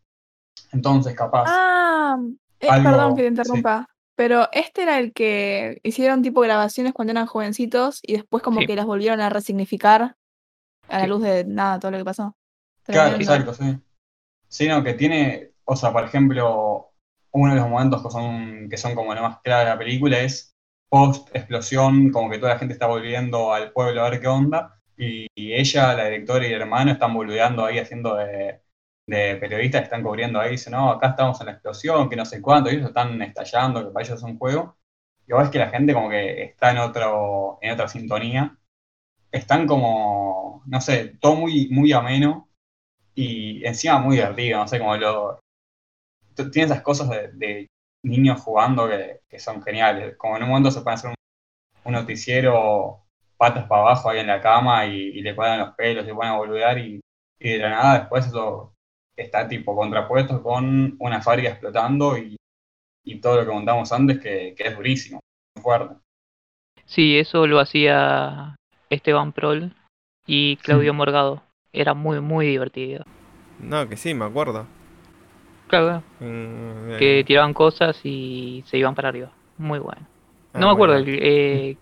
[0.73, 2.17] Entonces, capaz, Ah,
[2.61, 3.89] eh, Algo- perdón que te interrumpa.
[4.15, 8.67] Pero este era el que hicieron tipo grabaciones cuando eran jovencitos y después como Sí.
[8.67, 10.17] que las volvieron a resignificar
[10.89, 11.09] a la Sí.
[11.09, 12.37] luz de nada, todo lo que pasó.
[12.85, 13.79] Claro, exacto, sí.
[14.49, 16.93] Sí, no, que tiene, o sea, por ejemplo,
[17.33, 20.19] uno de los momentos que son, que son como lo más claro de la película
[20.21, 20.55] es
[20.89, 24.79] post explosión, como que toda la gente está volviendo al pueblo a ver qué onda,
[24.97, 28.61] y, ella, la directora y el hermano están boludeando ahí haciendo de,
[29.07, 32.71] periodistas, están cubriendo ahí, dicen, no, acá estamos en la explosión, que no sé cuánto,
[32.71, 34.77] y ellos están estallando, que para ellos es un juego.
[35.27, 38.57] Y vos ves que la gente como que está en otro, en otra sintonía.
[39.31, 42.51] Están como, no sé, todo muy, muy ameno
[43.15, 45.42] y encima muy divertido, no sé, como lo...
[46.35, 47.67] Tiene esas cosas de, de
[48.05, 50.17] niños jugando que, que son geniales.
[50.17, 51.17] Como en un momento se puede hacer un,
[51.85, 52.99] un noticiero
[53.37, 56.33] patas para abajo ahí en la cama y, y le cuadran los pelos, se ponen
[56.33, 57.01] a boludear y,
[57.41, 58.73] y de la nada después eso
[59.17, 62.37] está tipo contrapuesto con una fábrica explotando y,
[63.05, 65.21] y todo lo que contamos antes que, que es durísimo,
[65.57, 65.97] muy fuerte.
[66.85, 68.57] Sí, eso lo hacía
[68.91, 69.75] Esteban Prol
[70.27, 71.43] y Claudio Morgado.
[71.73, 73.05] Era muy, muy divertido.
[73.59, 74.67] No, que sí, me acuerdo.
[75.73, 79.31] Claro, Mm, que eh, tiraban cosas y se iban para arriba.
[79.57, 80.03] Muy bueno.
[80.53, 81.09] ah, No me acuerdo bueno.
[81.11, 81.77] el- eh,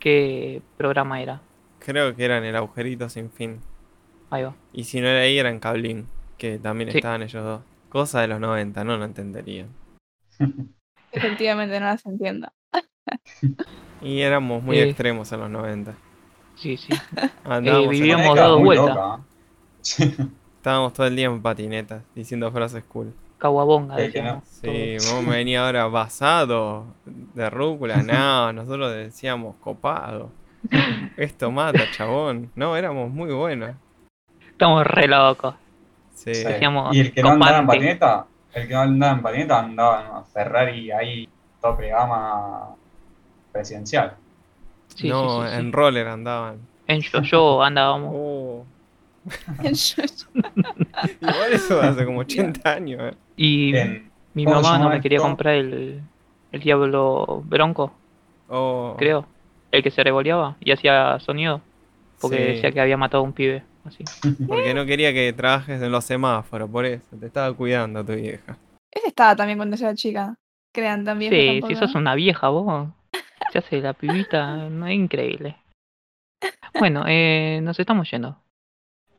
[0.00, 1.42] qué programa era.
[1.78, 3.60] Creo que eran el agujerito sin fin.
[4.30, 4.54] Ahí va.
[4.72, 6.06] Y si no era ahí, eran Cablín,
[6.38, 6.96] que también Sí.
[6.98, 7.60] estaban ellos dos.
[7.90, 9.68] Cosa de los 90, no lo entenderían.
[11.12, 12.48] Efectivamente, no las entiendo.
[14.00, 14.84] Y éramos muy Eh.
[14.88, 15.94] extremos en los 90.
[16.56, 16.88] Sí, sí.
[17.44, 18.94] Andábamos, en- vivíamos Esa década dado muy vuelta.
[18.94, 19.20] loca,
[19.98, 20.28] ¿eh?
[20.56, 23.12] estábamos todo el día en patinetas, diciendo frases cool.
[23.44, 23.96] Caguabonga.
[24.42, 28.02] Sí, vos venía ahora basado de rúcula.
[28.02, 30.30] No, nosotros decíamos copado.
[31.18, 32.50] Esto mata, chabón.
[32.54, 33.76] No, éramos muy buenos.
[34.48, 35.56] Estamos re locos.
[36.14, 36.30] Sí.
[36.30, 40.00] Decíamos Y el que no andaba en patineta, el que no andaba en patineta andaba
[40.00, 41.28] en una Ferrari ahí,
[41.60, 42.74] tope gama
[43.52, 44.16] presidencial.
[44.86, 45.60] Sí, no, sí, sí, sí.
[45.60, 46.60] en roller andaban.
[46.86, 48.10] En yo-yo andábamos.
[48.14, 48.64] Oh.
[51.20, 53.02] Igual eso hace como 80 años.
[53.02, 53.14] eh.
[53.36, 55.28] Y En- mi ¿cómo se mamá no me quería esto?
[55.28, 56.02] comprar el,
[56.52, 57.92] el Diablo Bronco,
[58.48, 59.26] Oh, creo.
[59.70, 61.60] El que se revoleaba y hacía sonido.
[62.20, 63.64] Porque sí, decía que había matado a un pibe.
[63.84, 64.04] Así.
[64.48, 67.16] Porque no quería que trabajes en los semáforos, por eso.
[67.18, 68.56] Te estaba cuidando tu vieja.
[68.90, 70.34] Ese estaba también cuando yo era chica.
[70.72, 71.32] Crean también.
[71.32, 72.88] Sí, si sos una vieja vos.
[73.50, 75.56] Se hace la pibita, no es increíble.
[76.78, 78.36] Bueno, eh, nos estamos yendo.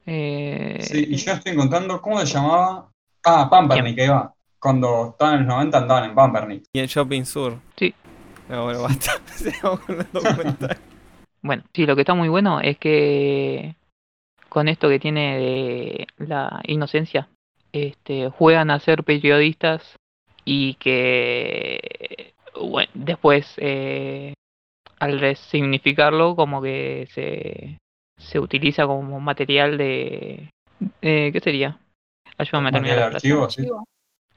[0.05, 2.91] Eh, Sí, y yo estoy encontrando, ¿cómo se llamaba?
[3.25, 4.33] Ah, Pampernick, ahí va.
[4.59, 6.63] Cuando estaban en los 90 andaban en Pampernick.
[6.73, 7.57] Y en Shopping Sur.
[7.75, 7.93] Sí.
[8.49, 9.11] No, bueno, basta.
[10.13, 10.79] Documentales.
[11.41, 13.75] Bueno, sí, lo que está muy bueno es que
[14.49, 17.27] con esto que tiene de la inocencia,
[17.71, 19.97] este, juegan a ser periodistas
[20.45, 24.33] y que bueno, después eh,
[24.99, 27.77] al resignificarlo como que se,
[28.17, 30.49] se utiliza como material de...
[31.01, 31.79] eh, ¿Qué sería?
[32.37, 33.15] Ayúdame a terminar frase.
[33.15, 33.67] archivo, sí.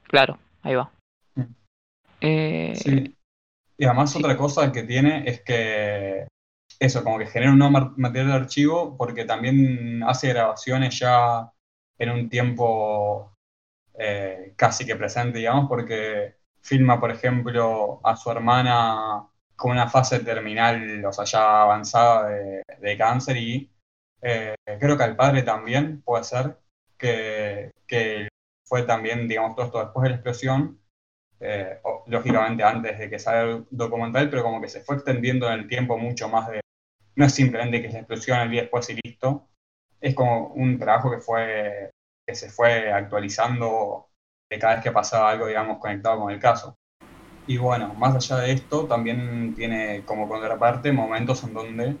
[0.03, 0.91] Claro, ahí va.
[1.35, 1.43] Mm.
[2.21, 3.15] Eh, Sí.
[3.77, 4.19] Y además sí.
[4.19, 6.27] otra cosa que tiene es que
[6.79, 11.51] eso, como que genera un nuevo material de archivo porque también hace grabaciones ya
[11.97, 13.33] en un tiempo
[13.97, 20.19] eh, casi que presente, digamos, porque filma, por ejemplo, a su hermana con una fase
[20.19, 23.69] terminal, o sea, ya avanzada de, de cáncer y
[24.21, 26.57] eh, creo que al padre también puede ser
[26.99, 28.27] que, que
[28.67, 30.79] fue también, digamos, todo después de la explosión
[31.39, 35.53] eh, lógicamente antes de que salga el documental, pero como que se fue extendiendo en
[35.53, 36.61] el tiempo mucho más de...
[37.15, 39.47] No es simplemente que es la explosión el día después y listo,
[40.01, 41.89] es como un trabajo que fue
[42.29, 44.07] que se fue actualizando
[44.51, 46.75] de cada vez que pasaba algo, digamos, conectado con el caso.
[47.47, 51.95] Y bueno, más allá de esto, también tiene como contraparte momentos en donde,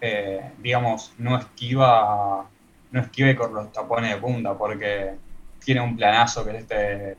[0.00, 2.48] eh, digamos, no esquiva,
[2.94, 5.16] no esquive con los tapones de punta, porque
[5.64, 7.16] tiene un planazo que es este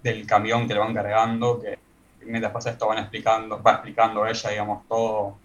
[0.00, 1.76] del camión que lo van cargando, que
[2.24, 5.38] mientras pasa esto van explicando, va explicando ella, digamos, todo,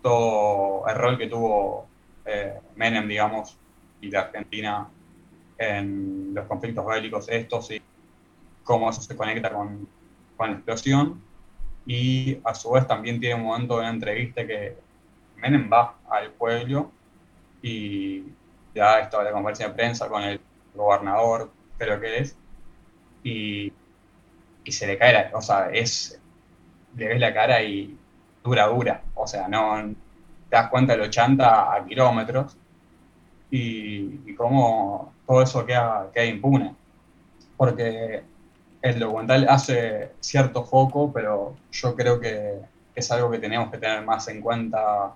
[0.00, 1.88] todo el rol que tuvo
[2.24, 3.56] eh, Menem, digamos,
[4.00, 4.88] y la Argentina
[5.58, 7.82] en los conflictos bélicos estos y
[8.62, 9.88] cómo eso se conecta con,
[10.36, 11.20] con la explosión.
[11.84, 14.76] Y a su vez también tiene un momento de una entrevista que
[15.34, 16.92] Menem va al pueblo
[17.60, 18.22] y
[18.74, 20.40] da esto de la conferencia de prensa con el
[20.74, 22.36] gobernador, creo que es,
[23.24, 23.72] y,
[24.64, 26.20] y se le cae la, o sea, es,
[26.96, 27.96] le ves la cara y
[28.44, 29.94] dura, dura, o sea, no
[30.48, 32.56] te das cuenta del 80 a kilómetros
[33.50, 36.74] y, y cómo todo eso queda, queda impune.
[37.56, 38.22] Porque
[38.82, 42.58] el documental hace cierto foco, pero yo creo que
[42.94, 45.14] es algo que tenemos que tener más en cuenta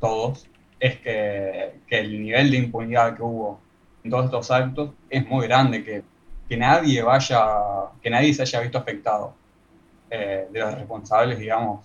[0.00, 0.46] todos,
[0.80, 3.60] es que, que el nivel de impunidad que hubo
[4.04, 6.02] en todos estos actos es muy grande, que,
[6.48, 7.46] que nadie vaya,
[8.02, 9.34] que nadie se haya visto afectado
[10.10, 11.84] eh, de los responsables, digamos,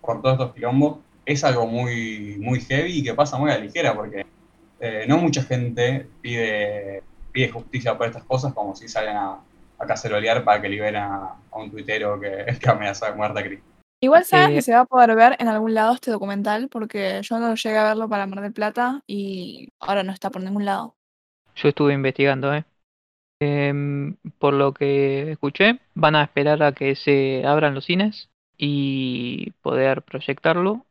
[0.00, 3.64] por todos estos quilombos, es algo muy, muy heavy y que pasa muy a la
[3.64, 4.26] ligera, porque
[4.80, 9.38] eh, no mucha gente pide, pide justicia por estas cosas como si salen a,
[9.78, 13.42] a cacerolear para que liberen a, a un tuitero que, que amenaza de muerte a
[13.42, 13.69] Cristo.
[14.02, 17.20] Igual sabes Eh, que se va a poder ver en algún lado este documental, porque
[17.22, 20.64] yo no llegué a verlo para Mar del Plata y ahora no está por ningún
[20.64, 20.96] lado.
[21.56, 22.64] Yo estuve investigando, ¿eh?
[23.40, 29.52] Em, por lo que escuché, van a esperar a que se abran los cines y
[29.62, 30.84] poder proyectarlo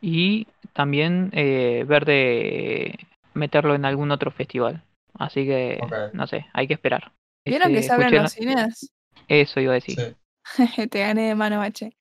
[0.00, 2.98] y también eh, ver de
[3.34, 4.82] meterlo en algún otro festival.
[5.14, 5.92] Así que, Ok.
[6.14, 7.12] no sé, hay que esperar.
[7.44, 8.92] ¿Vieron que Este, se abren escuché los cines?
[9.28, 9.96] Eso iba a decir.
[9.96, 10.16] Sí.
[10.90, 11.96] Te gané de mano, bache.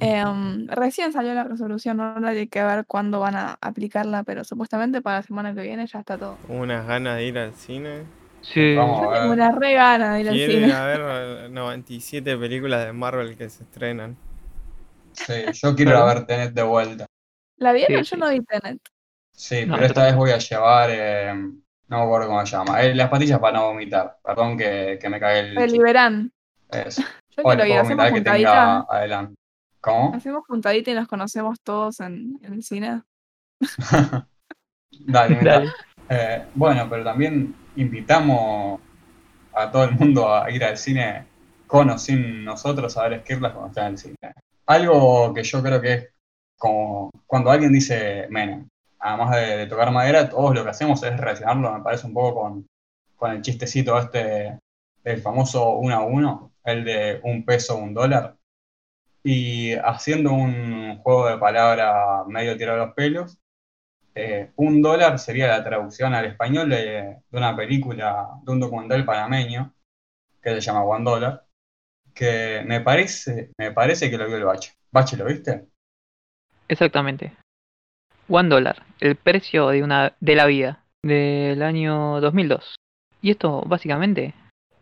[0.00, 5.00] Em, recién salió la resolución, ahora hay que ver cuándo van a aplicarla, pero supuestamente
[5.00, 6.38] para la semana que viene ya está todo.
[6.48, 8.02] Unas ganas de ir al cine.
[8.42, 9.00] Sí, Vamos.
[9.02, 10.66] Yo a tengo una re gana de ir al Quiero cine.
[10.68, 11.00] ir a ver
[11.46, 14.16] eh, 97 películas de Marvel que se estrenan.
[15.12, 17.06] Sí, yo quiero ir a ver Tenet de vuelta.
[17.56, 18.04] ¿La vieron?
[18.04, 18.20] Sí, Yo sí.
[18.20, 18.78] no vi Tenet.
[19.32, 22.82] Sí, No, pero esta vez voy a llevar, eh, no me acuerdo cómo se llama,
[22.82, 24.16] eh, las patillas para no vomitar.
[24.22, 25.60] Perdón que, que me cagué el chiste.
[25.62, 26.32] Deliberán.
[26.70, 27.02] Eso.
[27.36, 29.34] Yo quiero ir, hacemos vomitar que tenga adelante.
[29.86, 30.12] ¿Cómo?
[30.12, 33.02] Hacemos juntadita y nos conocemos todos en, en el cine.
[34.98, 35.70] Dale, dale.
[36.08, 38.80] Eh, bueno, pero también invitamos
[39.52, 41.26] a todo el mundo a ir al cine
[41.68, 44.16] con o sin nosotros a ver Skirlas cuando estén en el cine.
[44.66, 46.08] Algo que yo creo que es
[46.56, 48.68] como cuando alguien dice Menem,
[48.98, 52.40] además de, de tocar madera, todos lo que hacemos es relacionarlo, me parece un poco
[52.40, 52.66] con,
[53.14, 54.58] con el chistecito este
[55.04, 58.36] del famoso uno a uno, el de un peso, un dólar.
[59.28, 63.36] Y haciendo un juego de palabras medio tirado a los pelos,
[64.14, 69.74] eh, un dólar sería la traducción al español de, una película, de un documental panameño
[70.40, 71.44] que se llama One Dollar,
[72.14, 74.74] que me parece, me parece que lo vio el Bache.
[74.92, 75.66] ¿Bache lo viste?
[76.68, 77.32] Exactamente.
[78.28, 82.76] One dólar, el precio de una de la vida del año 2002.
[83.22, 84.34] Y esto básicamente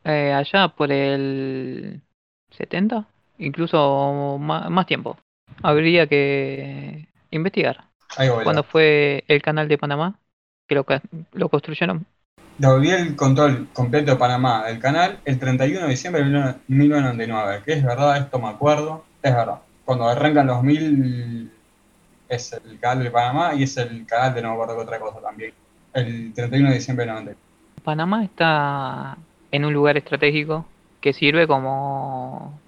[0.04, 2.02] eh, allá por el
[2.50, 5.16] 70, incluso más, tiempo.
[5.62, 7.84] Habría que investigar.
[8.16, 8.44] Ahí voy.
[8.44, 10.18] ¿Cuándo fue el canal de Panamá?
[10.66, 10.86] Que lo,
[11.32, 12.06] lo construyeron.
[12.58, 16.30] Devolví el control completo de Panamá del canal el 31 de diciembre de
[16.68, 19.58] 1999, que es verdad, esto me acuerdo, es verdad.
[19.84, 21.50] Cuando arrancan los mil
[22.28, 25.00] es el canal de Panamá y es el canal de no me acuerdo qué otra
[25.00, 25.52] cosa también.
[25.92, 27.40] El 31 de diciembre de 99.
[27.82, 29.18] Panamá está
[29.50, 30.64] en un lugar estratégico
[31.00, 32.58] que sirve como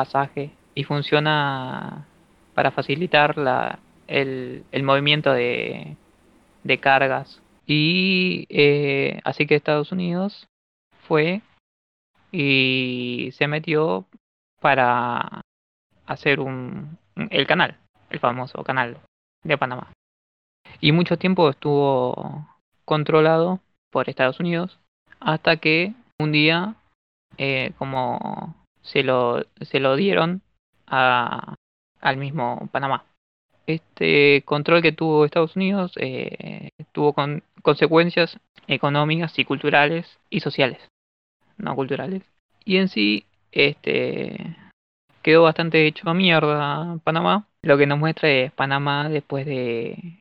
[0.00, 2.06] pasaje y funciona
[2.54, 5.96] para facilitar la, el, el movimiento de,
[6.64, 7.42] de cargas.
[7.66, 10.48] Y eh, así que Estados Unidos
[11.06, 11.42] fue
[12.32, 14.06] y se metió
[14.60, 15.42] para
[16.06, 16.98] hacer un,
[17.30, 17.76] el canal,
[18.08, 18.96] el famoso canal
[19.44, 19.92] de Panamá.
[20.80, 22.46] Y mucho tiempo estuvo
[22.86, 23.60] controlado
[23.92, 24.78] por Estados Unidos
[25.20, 26.74] hasta que un día
[27.36, 28.54] eh, como
[28.92, 30.42] se lo, se lo dieron
[30.86, 31.54] a,
[32.00, 33.04] al mismo Panamá.
[33.66, 40.80] Este control que tuvo Estados Unidos eh, tuvo con, consecuencias económicas y culturales y sociales,
[41.56, 42.22] no culturales.
[42.64, 44.56] Y en sí, este
[45.22, 47.46] quedó bastante hecho a mierda Panamá.
[47.62, 50.20] Lo que nos muestra es Panamá después de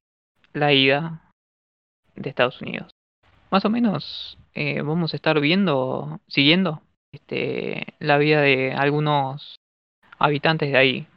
[0.54, 1.22] la ida
[2.16, 2.92] de Estados Unidos.
[3.50, 9.56] Más o menos eh, vamos a estar viendo, siguiendo este, la vida de algunos
[10.18, 11.08] habitantes de ahí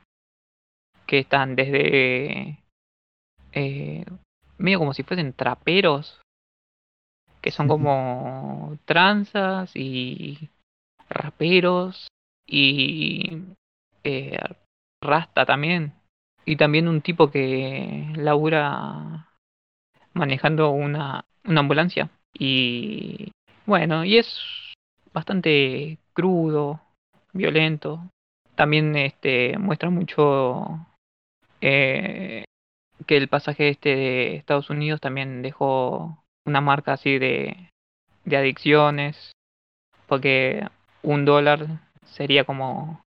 [1.07, 2.59] que están desde
[3.53, 4.05] eh,
[4.59, 6.21] medio como si fuesen traperos
[7.43, 10.49] que son como tranzas y
[11.11, 12.09] raperos
[12.47, 13.43] y
[14.05, 14.39] eh,
[15.03, 15.93] rasta también
[16.45, 19.29] y también un tipo que labura
[20.15, 22.11] manejando una, una ambulancia.
[22.33, 23.33] Y
[23.67, 24.41] bueno y es
[25.13, 26.81] bastante crudo
[27.33, 28.09] violento
[28.55, 30.87] también este muestra mucho
[31.61, 32.45] eh,
[33.07, 37.71] que el pasaje este de Estados Unidos también dejó una marca así de,
[38.25, 39.33] de adicciones
[40.07, 40.67] porque
[41.03, 43.01] un dólar sería como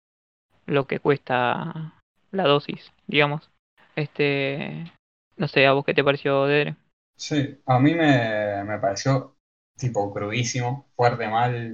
[0.66, 1.94] lo que cuesta
[2.30, 3.50] la dosis digamos
[3.96, 4.92] este
[5.36, 6.76] no sé a vos qué te pareció Dedre
[7.16, 9.36] Sí, a mí me, me pareció
[9.78, 11.72] tipo crudísimo, fuerte mal.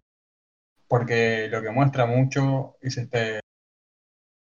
[0.89, 3.41] Porque lo que muestra mucho es este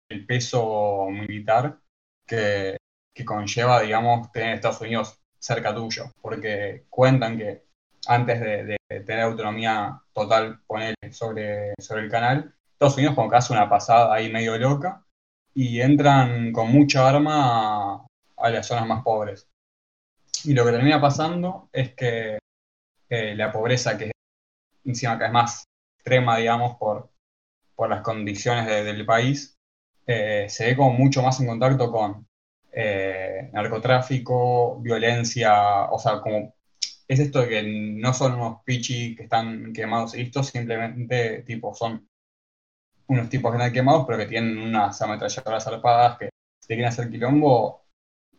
[0.09, 1.79] el peso militar
[2.25, 2.77] que,
[3.13, 7.65] que conlleva, digamos, tener Estados Unidos cerca tuyo, porque cuentan que
[8.07, 10.59] antes de, tener autonomía total
[11.11, 15.03] sobre, sobre el canal, Estados Unidos como que hace una pasada ahí medio loca
[15.53, 18.05] y entran con mucha arma
[18.37, 19.47] a, las zonas más pobres.
[20.43, 22.37] Y lo que termina pasando es que
[23.09, 24.11] eh, la pobreza, que
[24.83, 25.63] encima que es más
[26.05, 27.09] extrema, digamos, por,
[27.75, 29.57] por las condiciones del país,
[30.05, 32.27] eh, se ve como mucho más en contacto con
[32.71, 36.53] eh, narcotráfico, violencia, o sea, como
[37.07, 41.73] es esto de que no son unos pichis que están quemados y listos, simplemente tipo
[41.73, 42.07] son
[43.07, 46.91] unos tipos que están quemados, pero que tienen unas ametralladoras zarpadas que si te quieren
[46.91, 47.85] hacer quilombo,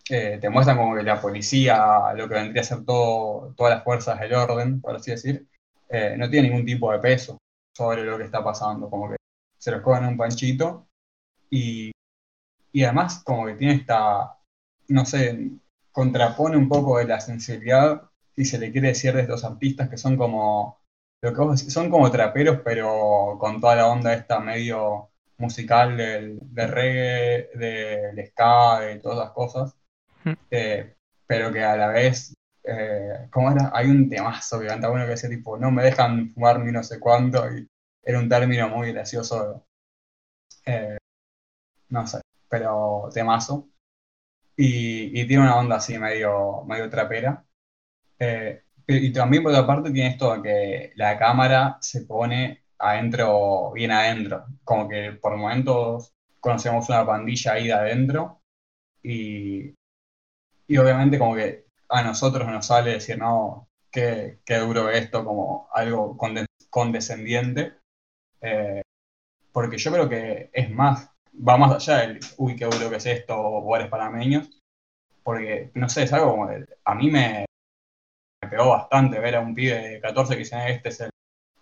[0.09, 3.85] eh, te muestran como que la policía, lo que vendría a ser todo, todas las
[3.85, 5.49] fuerzas del orden, por así decir,
[5.89, 7.39] eh, no tiene ningún tipo de peso
[7.77, 9.17] sobre lo que está pasando, como que
[9.59, 10.89] se los cogen un panchito
[11.51, 11.93] y,
[12.73, 14.39] y además como que tiene esta,
[14.89, 15.51] no sé,
[15.93, 18.03] contrapone un poco de la sensibilidad,
[18.35, 20.81] si se le quiere decir, de estos artistas que son como,
[21.23, 27.51] lo que son como traperos, pero con toda la onda esta medio musical del, reggae,
[27.55, 29.77] del ska, de todas las cosas,
[30.25, 30.33] mm.
[30.51, 32.33] eh, pero que a la vez,
[32.67, 33.71] eh, ¿cómo era?
[33.75, 36.83] Hay un temazo que canta uno que decía tipo, no me dejan fumar ni no
[36.83, 37.69] sé cuánto, y
[38.03, 39.67] era un término muy gracioso,
[40.67, 40.99] eh,
[41.91, 43.69] no sé, pero temazo.
[44.57, 47.45] Y, y, tiene una onda así medio, medio trapera.
[48.19, 53.91] Eh, y también por otra parte tiene esto que la cámara se pone adentro, bien
[53.93, 54.47] adentro.
[54.65, 58.43] Como que por momentos conocemos una pandilla ahí de adentro
[59.03, 59.75] y,
[60.69, 65.69] y obviamente como que a nosotros nos sale decir, no, qué, qué duro esto, como
[65.73, 66.17] algo
[66.71, 67.75] condescendiente.
[68.41, 68.83] Eh,
[69.53, 73.07] porque yo creo que es más, va más allá del, uy, qué duro que es
[73.07, 74.51] esto, o eres panameños.
[75.23, 76.49] Porque, no sé, es algo como,
[76.85, 77.47] a mí me,
[78.43, 81.01] me pegó bastante ver a un pibe de 14 que dice, este es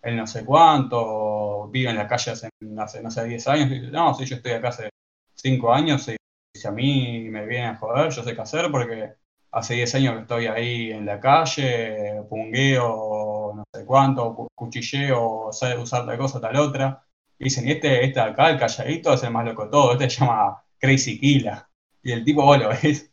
[0.02, 4.26] el, no sé cuánto, vive en la calle hace, no sé, 10 años, no, si
[4.26, 4.90] yo estoy acá hace
[5.34, 6.16] 5 años, y
[6.54, 9.14] si a mí me vienen a joder, yo sé qué hacer porque
[9.54, 15.78] hace 10 años que estoy ahí en la calle, pungueo, no sé cuánto, cuchilleo, sé
[15.78, 17.04] usar tal cosa, tal otra.
[17.38, 20.10] Y dicen, y este, este acá, el calladito, es el más loco de todo, este
[20.10, 21.68] se llama Crazy Killa.
[22.02, 23.12] Y el tipo, vos lo ves,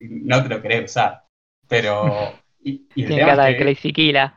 [0.00, 1.24] no te lo querés usar.
[1.66, 2.34] Pero
[2.94, 4.34] tiene cara de Crazy Killa.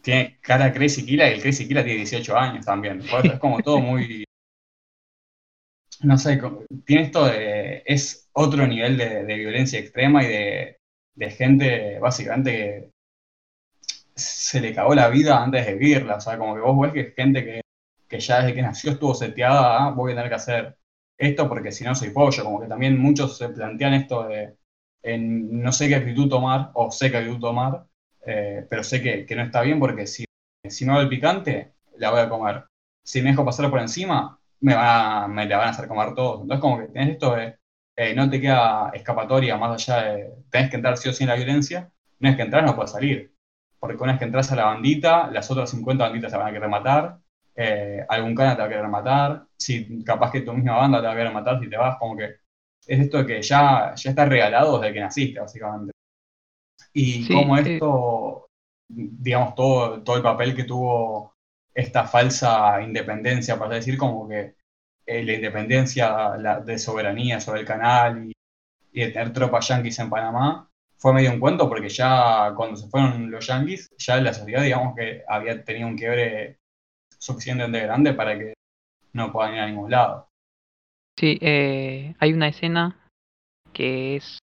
[0.00, 3.00] Tiene cara de Crazy Killa y el Crazy Killa tiene 18 años también.
[3.00, 4.24] Es como todo muy.
[6.00, 6.38] No sé,
[6.84, 7.82] tiene esto de.
[7.86, 10.76] Es otro nivel de, violencia extrema y de,
[11.30, 12.90] gente, básicamente, que
[14.14, 16.16] se le cagó la vida antes de vivirla.
[16.16, 17.60] O sea, como que vos ves que es gente que,
[18.08, 20.76] que ya desde que nació estuvo seteada, ah, voy a tener que hacer
[21.18, 22.44] esto porque si no soy pollo.
[22.44, 24.56] Como que también muchos se plantean esto de
[25.18, 27.86] no sé qué actitud tomar, o sé qué actitud tomar,
[28.26, 30.24] eh, pero sé que, no está bien porque si,
[30.66, 32.64] si me hago el picante, la voy a comer.
[33.04, 36.42] Si me dejo pasar por encima, me, me la van a hacer comer todos.
[36.42, 37.58] Entonces, como que tenés esto de
[37.96, 41.30] eh, no te queda escapatoria más allá de tenés que entrar sí o sí en
[41.30, 43.32] la violencia, una vez que entras no puedes salir.
[43.78, 46.52] Porque una vez que entras a la bandita, las otras 50 banditas te van a
[46.52, 47.18] querer matar,
[47.54, 51.06] eh, algún cana te va a querer matar, si capaz que tu misma banda te
[51.06, 52.24] va a querer matar si te vas, como que
[52.86, 55.92] es esto de que ya, ya está regalado desde que naciste, básicamente.
[56.92, 58.48] Y como esto,
[58.88, 61.34] digamos, todo, todo el papel que tuvo
[61.74, 64.54] esta falsa independencia, para decir, como que
[65.06, 68.30] eh, la independencia de soberanía sobre el canal
[68.92, 72.88] y, de tener tropas yanquis en Panamá, fue medio un cuento porque ya cuando se
[72.88, 76.58] fueron los yanquis, ya la sociedad, digamos, que había tenido un quiebre
[77.18, 78.54] suficientemente grande para que
[79.12, 80.28] no puedan ir a ningún lado.
[81.18, 82.96] Sí, eh, hay una escena
[83.72, 84.38] que es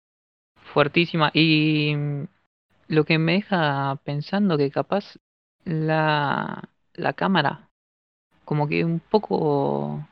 [0.56, 2.26] fuertísima y mm,
[2.88, 5.16] lo que me deja pensando que capaz
[5.64, 7.68] la, la cámara
[8.44, 10.06] como que un poco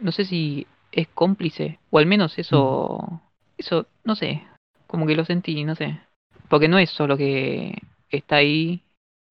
[0.00, 3.22] no sé si es cómplice o al menos eso
[3.56, 4.44] eso no sé
[4.86, 6.00] como que lo sentí no sé
[6.48, 7.80] porque no es solo que
[8.10, 8.82] está ahí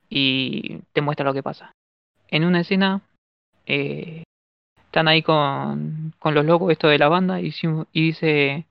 [0.09, 1.71] y te muestra lo que pasa
[2.29, 3.01] en una escena
[3.65, 4.23] eh,
[4.89, 7.53] están ahí con, con los locos esto de la banda y,
[7.93, 8.65] y dice,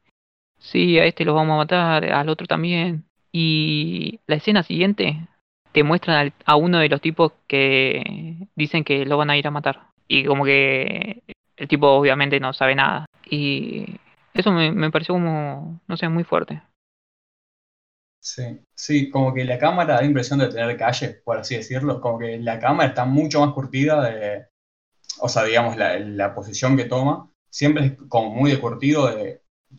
[0.58, 3.04] sí, a este lo vamos a matar, al otro también.
[3.30, 5.28] Y la escena siguiente
[5.72, 9.52] te muestran a uno de los tipos que dicen que lo van a ir a
[9.52, 9.90] matar.
[10.08, 11.22] Y como que
[11.58, 13.06] el tipo obviamente no sabe nada.
[13.30, 13.96] Y
[14.34, 16.62] eso me, me pareció como, no sé, muy fuerte.
[18.20, 22.00] Sí, sí, como que la cámara da impresión de tener calle, por así decirlo.
[22.00, 24.46] Como que la cámara está mucho más curtida de,
[25.20, 29.10] o sea, digamos, la, la posición que toma, siempre es como muy de curtido,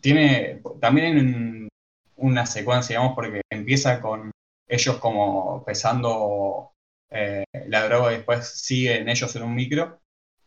[0.00, 1.68] tiene, también en
[2.16, 4.30] una secuencia, digamos, porque empieza con
[4.68, 6.72] ellos como pesando
[7.10, 9.99] eh, la droga y después siguen ellos en un micro,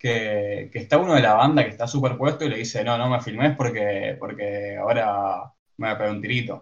[0.03, 3.21] que, está uno de la banda que está superpuesto y le dice, no, no me
[3.21, 6.61] filmes porque, porque ahora me voy a pegar un tirito.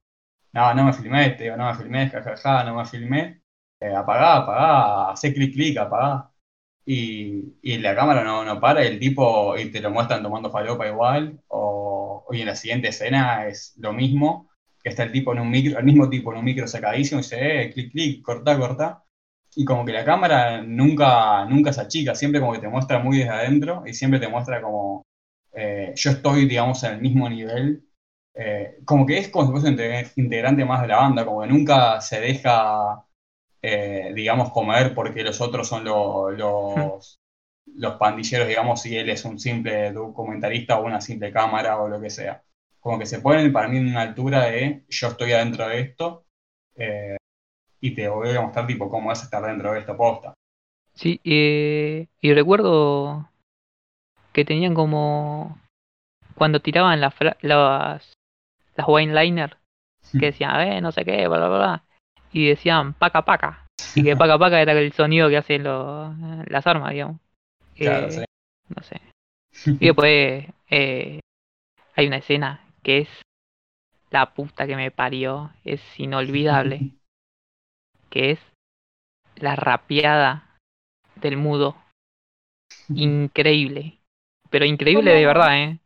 [0.54, 3.42] No, no me filmé, te digo, no me filmé, jajaja, no me filmé.
[3.80, 6.32] Eh, apagá, apagá, hacé clic, clic, apagá.
[6.86, 10.52] Y, y la cámara no, no para y el tipo, y te lo muestran tomando
[10.52, 14.50] falopa igual, o, y en la siguiente escena es lo mismo,
[14.84, 17.24] que está el tipo en un micro, el mismo tipo en un micro sacadísimo y
[17.24, 19.04] dice, eh, clic, clic, cortá, cortá.
[19.56, 23.18] Y como que la cámara nunca, nunca se achica, siempre como que te muestra muy
[23.20, 25.06] desde adentro y siempre te muestra como
[25.54, 27.86] eh, yo estoy, digamos, en el mismo nivel.
[28.34, 31.42] Eh, como que es como si fuese un inte- integrante más de la banda, como
[31.42, 33.06] que nunca se deja,
[33.62, 37.20] eh, digamos, comer porque los otros son lo- los,
[37.76, 42.02] los pandilleros, digamos, y él es un simple documentalista o una simple cámara o lo
[42.02, 42.44] que sea.
[42.80, 46.26] Como que se ponen para mí en una altura de yo estoy adentro de esto
[46.76, 47.18] eh,
[47.82, 50.34] y te voy a mostrar tipo cómo es estar dentro de esta posta.
[50.94, 53.30] Sí, eh, y recuerdo
[54.32, 55.60] que tenían como
[56.36, 58.14] cuando tiraban las las
[58.76, 59.58] las wine liner
[60.12, 61.84] que decían, eh, no sé qué, bla bla bla,
[62.32, 66.14] y decían paca paca, y que paca paca era el sonido que hacen los,
[66.48, 67.20] las armas, digamos.
[67.76, 68.26] Claro, Eh, sí.
[68.76, 69.02] No sé.
[69.80, 71.20] Y después eh,
[71.96, 73.10] hay una escena que es
[74.10, 76.92] la puta que me parió, es inolvidable,
[78.12, 78.40] que es
[79.38, 80.58] la rapeada
[81.16, 81.76] del mudo.
[82.90, 83.98] Increíble.
[84.52, 85.80] Pero increíble de verdad, ¿eh?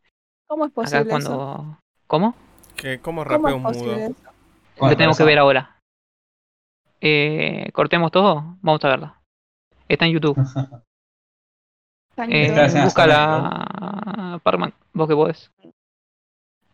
[0.48, 1.10] ¿Cómo es Acá posible eso?
[1.10, 1.80] cuando...
[2.08, 2.36] ¿Cómo?
[2.76, 3.96] Que, ¿Cómo ¿Cómo rapea un mudo?
[3.96, 4.16] eso?
[4.82, 5.78] Lo tenemos que ver ahora.
[7.00, 8.58] Eh, ¿Cortemos todo?
[8.62, 9.22] Vamos a verla.
[9.88, 10.38] Está en YouTube.
[12.18, 15.52] Eh, está búscala, Parman, vos que podés.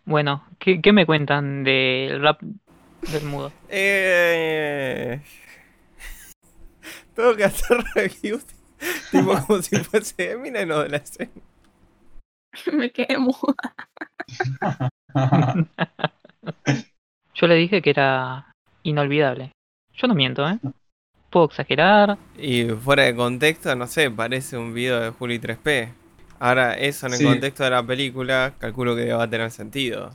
[0.06, 2.42] Bueno, ¿qué, qué me cuentan del rap
[3.12, 3.52] del mudo?
[3.70, 5.22] Eh...
[7.16, 8.46] Tengo que hacer reviews.
[9.12, 11.32] tipo como si fuese Eminem o de la escena.
[12.74, 13.76] Me quedé muda.
[17.34, 19.52] Yo le dije que era inolvidable.
[19.94, 20.60] Yo no miento, ¿eh?
[21.30, 22.18] Puedo exagerar.
[22.38, 25.90] Y fuera de contexto, no sé, parece un video de Juli 3P.
[26.40, 27.26] Ahora, eso en el Sí.
[27.26, 30.12] contexto de la película, calculo que va a tener sentido.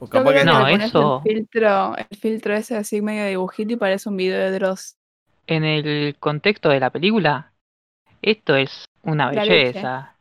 [0.00, 3.72] O Yo capaz creo que No, eso- el filtro, el filtro ese así medio dibujito
[3.72, 4.96] y parece un video de Dross.
[5.46, 7.52] En el contexto de la película,
[8.22, 9.64] esto es una La leche.
[9.72, 10.14] belleza.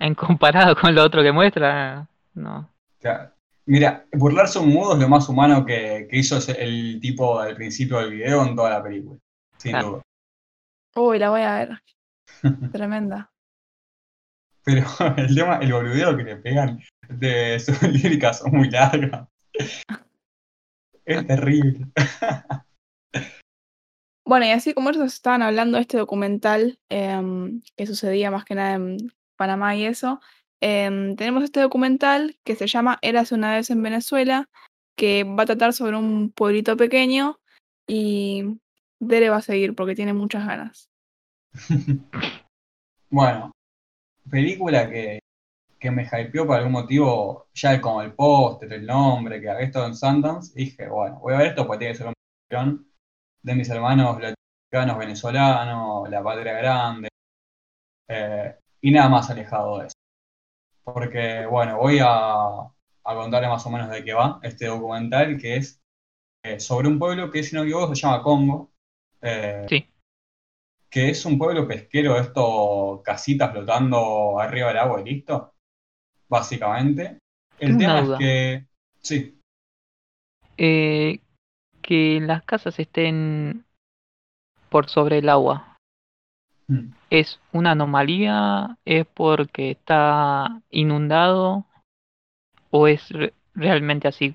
[0.00, 2.68] En comparado con lo otro que muestra, no.
[3.00, 3.30] Claro.
[3.66, 7.98] Mira, burlarse un mudo es lo más humano que, que hizo el tipo al principio
[7.98, 9.20] del video en toda la película.
[9.56, 9.88] Sin Claro.
[9.90, 10.02] duda.
[10.96, 11.78] Uy, la voy a ver.
[12.72, 13.30] Tremenda.
[14.64, 14.84] Pero
[15.16, 16.80] el tema, el boludeo que le pegan
[17.18, 19.28] de sus líricas son muy largas.
[21.04, 21.86] Es terrible.
[24.24, 28.54] Bueno, y así como ellos estaban hablando de este documental em, que sucedía más que
[28.54, 28.96] nada en
[29.36, 30.20] Panamá y eso,
[30.60, 34.48] em, tenemos este documental que se llama Érase una vez en Venezuela,
[34.96, 37.40] que va a tratar sobre un pueblito pequeño
[37.86, 38.60] y
[39.00, 40.88] Dere va a seguir porque tiene muchas ganas.
[43.10, 43.52] Bueno,
[44.30, 45.18] película que,
[45.82, 49.86] que me hypeó por algún motivo, ya como el póster, el nombre, que había estado
[49.86, 52.12] en Sundance, dije, bueno, voy a ver esto porque tiene que ser
[52.48, 52.86] producción
[53.42, 57.08] de mis hermanos latinoamericanos, venezolanos, La Patria Grande,
[58.08, 59.96] eh, y nada más alejado de eso.
[60.84, 65.56] Porque, bueno, voy a, a contarles más o menos de qué va este documental, que
[65.56, 65.80] es
[66.44, 68.70] eh, sobre un pueblo que, si no equivoco, se llama Congo.
[69.20, 69.88] eh, Sí.
[70.90, 75.51] que es un pueblo pesquero, esto casitas flotando arriba del agua y listo,
[76.32, 77.18] básicamente.
[77.60, 78.66] El Tengo tema es que,
[79.02, 79.38] sí,
[80.56, 81.20] Eh,
[81.82, 83.64] que las casas estén
[84.70, 85.76] por sobre el agua.
[86.68, 88.78] mm, ¿Es una anomalía?
[88.86, 91.66] ¿Es porque está inundado?
[92.70, 94.34] ¿O es re- realmente así?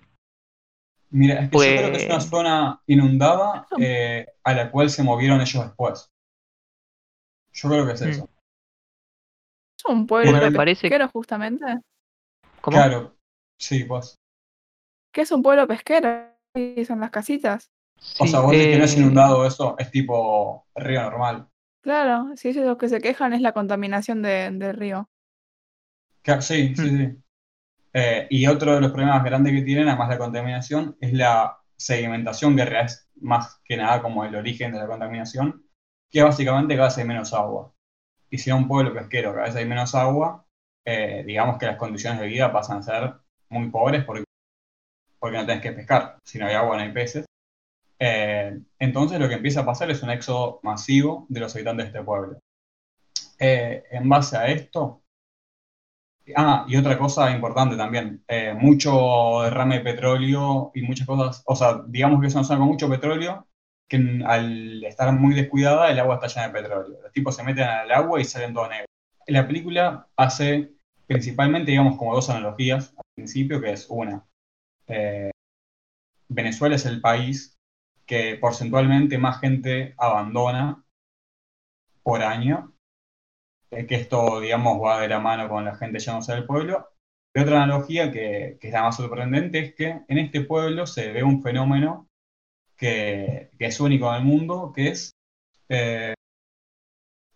[1.09, 4.89] mira, es que yo creo que es una Pues- zona inundada eh, a la cual
[4.89, 6.11] se movieron ellos después.
[7.53, 8.07] Yo creo que es Mm.
[8.09, 8.29] eso.
[9.78, 11.65] Es un pueblo Porque me parece- pesquero justamente.
[12.61, 12.75] ¿Cómo?
[12.78, 13.15] Claro,
[13.59, 14.15] sí, pues.
[15.13, 16.28] ¿Qué es un pueblo pesquero?
[16.55, 17.69] Y son las casitas.
[18.19, 21.47] O sea, vos decís que no es eh, inundado eso, es tipo río normal.
[21.82, 25.09] Claro, si ellos lo que se quejan es la contaminación de- del río.
[26.21, 26.97] Claro, sí, sí, Mm.
[26.97, 27.17] sí.
[27.93, 31.57] Eh, y otro de los problemas grandes que tienen, además de la contaminación, es la
[31.78, 35.63] sedimentación, que es más que nada como el origen de la contaminación,
[36.09, 37.73] que básicamente cada vez hay menos agua.
[38.30, 40.45] Y si a un pueblo pesquero cada vez hay menos agua,
[40.86, 43.13] eh, digamos que las condiciones de vida pasan a ser
[43.49, 44.23] muy pobres porque,
[45.19, 47.25] porque no tenés que pescar, si no hay agua no hay peces.
[47.99, 51.89] Eh, entonces lo que empieza a pasar es un éxodo masivo de los habitantes de
[51.89, 52.39] este pueblo.
[53.39, 55.03] Eh, en base a esto,
[56.36, 61.55] ah, y otra cosa importante también, eh, mucho derrame de petróleo y muchas cosas, o
[61.55, 63.47] sea, digamos que una zona con mucho petróleo,
[63.88, 67.01] que al estar muy descuidada el agua está llena de petróleo.
[67.01, 68.85] Los tipos se meten al agua y salen todo negro.
[69.27, 70.73] La película hace
[71.07, 74.25] principalmente, digamos, como dos analogías al principio, que es una,
[76.29, 77.57] Venezuela es el país
[78.05, 80.83] que porcentualmente más gente abandona
[82.03, 82.73] por año,
[83.69, 86.89] que esto, digamos, va de la mano con la gente yéndose del pueblo.
[87.33, 91.11] Y otra analogía que, que, es la más sorprendente es que en este pueblo se
[91.11, 92.07] ve un fenómeno
[92.78, 95.11] que, es único en el mundo, que es...
[95.69, 96.13] Eh,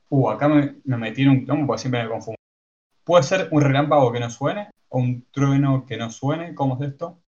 [0.09, 2.37] uh, acá me, me metí en un porque siempre me confundo.
[3.03, 4.69] ¿Puede ser un relámpago que no suene?
[4.89, 6.53] ¿O un trueno que no suene?
[6.53, 7.19] ¿Cómo es esto?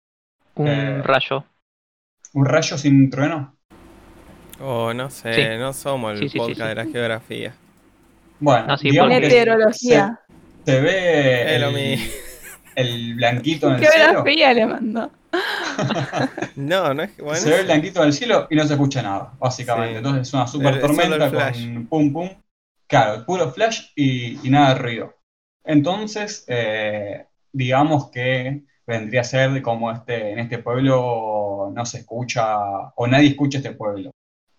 [0.54, 1.44] Un eh, rayo.
[2.34, 3.56] ¿Un rayo sin trueno?
[4.60, 7.54] Oh, no sé, no somos el podcast de la geografía.
[8.38, 10.20] Bueno, no, digamos meteorología.
[10.64, 11.98] Se, ve el,
[12.76, 14.04] el, blanquito en el ¿Qué cielo.
[14.04, 15.10] geografía le mandó?
[16.56, 17.36] no, no es bueno.
[17.36, 19.98] Se ve el blanquito en el cielo y no se escucha nada, básicamente.
[19.98, 22.30] Entonces es una super tormenta con pum pum.
[22.86, 25.14] Claro, puro flash y, y nada de ruido.
[25.64, 32.58] Entonces, eh, digamos que vendría a ser como este, en este pueblo no se escucha,
[32.96, 34.10] o nadie escucha este pueblo.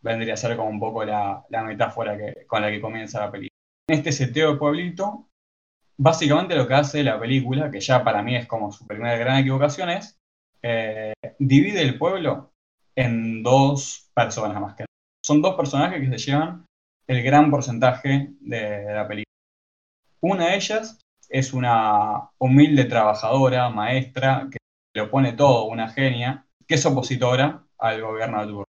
[0.01, 3.57] Vendría a ser como un poco la, metáfora que, con la que comienza la película.
[3.87, 5.29] En este seteo de pueblito,
[5.97, 9.37] básicamente lo que hace la película, que ya para mí es como su primera gran
[9.37, 10.19] equivocación, es
[10.63, 12.53] eh, divide el pueblo
[12.95, 14.87] en dos personas más que nada.
[15.23, 16.65] Son dos personajes que se llevan
[17.07, 19.33] el gran porcentaje de la película.
[20.21, 20.99] Una de ellas
[21.29, 24.57] es una humilde trabajadora, maestra, que
[24.95, 28.63] lo pone todo, una genia, que es opositora al gobierno de turno.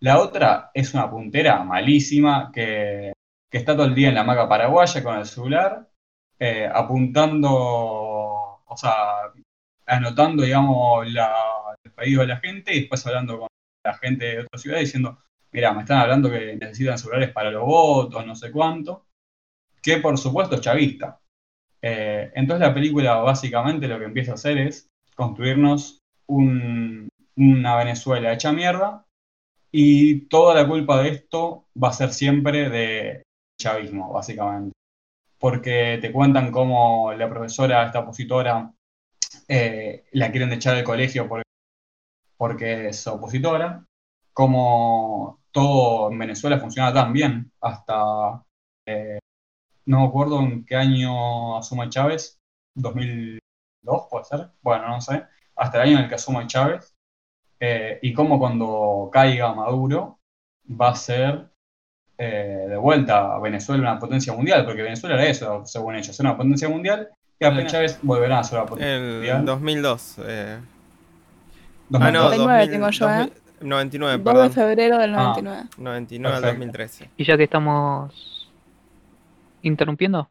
[0.00, 3.12] La otra es una puntera malísima que,
[3.50, 5.88] está todo el día en la maca paraguaya con el celular,
[6.38, 7.50] eh, apuntando,
[8.64, 9.32] o sea,
[9.90, 13.48] anotando, digamos, el pedido de la gente y después hablando con
[13.84, 15.18] la gente de otra ciudad diciendo,
[15.52, 19.06] mira, me están hablando que necesitan celulares para los votos, no sé cuánto,
[19.82, 21.20] que por supuesto es chavista.
[21.82, 28.52] Eh, entonces la película básicamente lo que empieza a hacer es construirnos una Venezuela hecha
[28.52, 29.06] mierda
[29.72, 33.22] y toda la culpa de esto va a ser siempre de
[33.60, 34.72] chavismo, básicamente.
[35.38, 38.72] Porque te cuentan cómo la profesora, esta opositora,
[39.52, 41.42] eh, la quieren echar del colegio porque,
[42.36, 43.84] porque es opositora,
[44.32, 48.44] como todo en Venezuela funciona tan bien hasta
[48.86, 49.18] eh,
[49.86, 52.40] no me acuerdo en qué año asume Chávez,
[52.76, 55.24] 2002 puede ser, bueno, no sé,
[55.56, 56.94] hasta el año en el que asume Chávez,
[57.58, 60.20] eh, y cómo cuando caiga Maduro
[60.70, 61.50] va a ser
[62.18, 66.30] eh, de vuelta a Venezuela una potencia mundial, porque Venezuela era eso, según ellos, era
[66.30, 67.10] una potencia mundial,
[67.46, 69.38] apenas Chávez volverá a ser una potencia mundial.
[69.38, 70.16] En 2002.
[70.24, 70.60] Eh...
[71.94, 73.32] Ah, no, 2009 tengo yo, ¿eh?
[73.60, 74.48] 99, 2 perdón.
[74.48, 75.62] de febrero del 99.
[75.62, 77.10] Ah, 99 al 2013.
[77.16, 78.50] Y ya que estamos
[79.62, 80.30] interrumpiendo?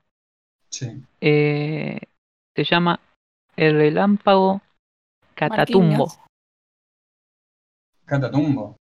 [0.69, 1.03] Sí.
[1.21, 1.99] Eh,
[2.55, 2.99] se llama
[3.55, 4.61] El Relámpago
[5.35, 6.11] Catatumbo.
[8.05, 8.75] ¿Catatumbo?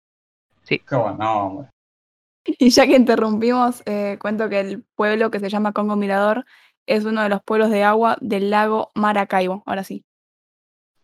[0.62, 0.78] Sí.
[0.78, 1.68] Qué bueno, hombre.
[2.58, 6.44] Y ya que interrumpimos, eh, cuento que el pueblo que se llama Congo Mirador
[6.86, 9.62] es uno de los pueblos de agua del lago Maracaibo.
[9.66, 10.04] Ahora sí.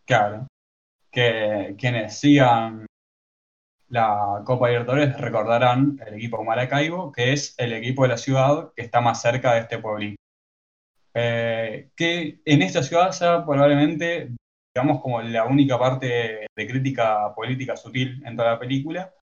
[0.05, 0.47] Claro.
[1.11, 2.85] Que quienes sigan
[3.89, 8.81] la Copa Libertadores recordarán el equipo Maracaibo, que es el equipo de la ciudad que
[8.81, 10.15] está más cerca de este pueblito.
[11.13, 14.31] Eh, que en esta ciudad sea probablemente,
[14.75, 19.13] digamos, como la única parte de crítica política sutil en toda la película,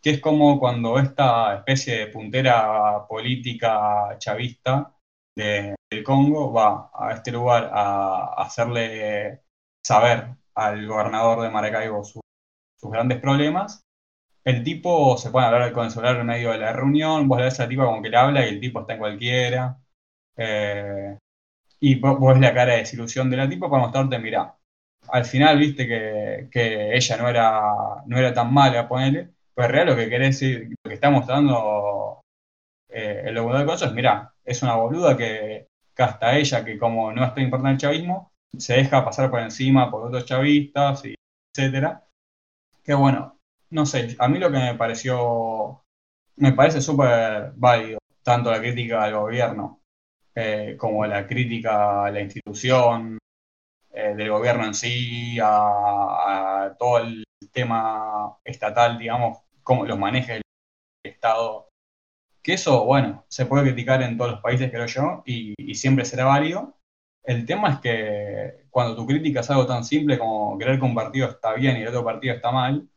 [0.00, 4.94] que es como cuando esta especie de puntera política chavista
[5.90, 9.42] del Congo va a este lugar a, hacerle
[9.82, 12.22] saber al gobernador de Maracaibo sus
[12.90, 13.86] grandes problemas
[14.46, 17.38] el tipo se pone a hablar con el celular en medio de la reunión, vos
[17.38, 19.78] le ves a la tipa como que le habla y el tipo está en cualquiera.
[20.36, 21.18] Eh,
[21.80, 24.56] y vos, ves la cara de desilusión de la tipa para mostrarte, mirá,
[25.08, 26.48] al final viste que,
[26.96, 27.60] ella no era,
[28.06, 32.22] no era tan mala, ponele, en realidad lo que querés decir, lo que está mostrando
[32.88, 35.68] eh, el documental de cosas es, mirá, es una boluda que,
[36.02, 40.06] hasta ella, que como no está importante el chavismo, se deja pasar por encima por
[40.06, 41.14] otros chavistas, y
[41.54, 42.04] etcétera.
[42.84, 43.38] Que bueno,
[43.70, 45.82] no sé, a mí lo que me pareció,
[46.36, 49.80] me parece súper válido tanto la crítica al gobierno
[50.34, 53.18] eh, como la crítica a la institución
[53.90, 60.42] eh, del gobierno en sí, a, todo el tema estatal, digamos, cómo los maneja el
[61.02, 61.65] Estado.
[62.46, 66.04] Que eso, bueno, se puede criticar en todos los países, creo yo, y, y siempre
[66.04, 66.76] será válido.
[67.24, 70.94] El tema es que cuando tu crítica es algo tan simple como creer que un
[70.94, 72.88] partido está bien y el otro partido está mal,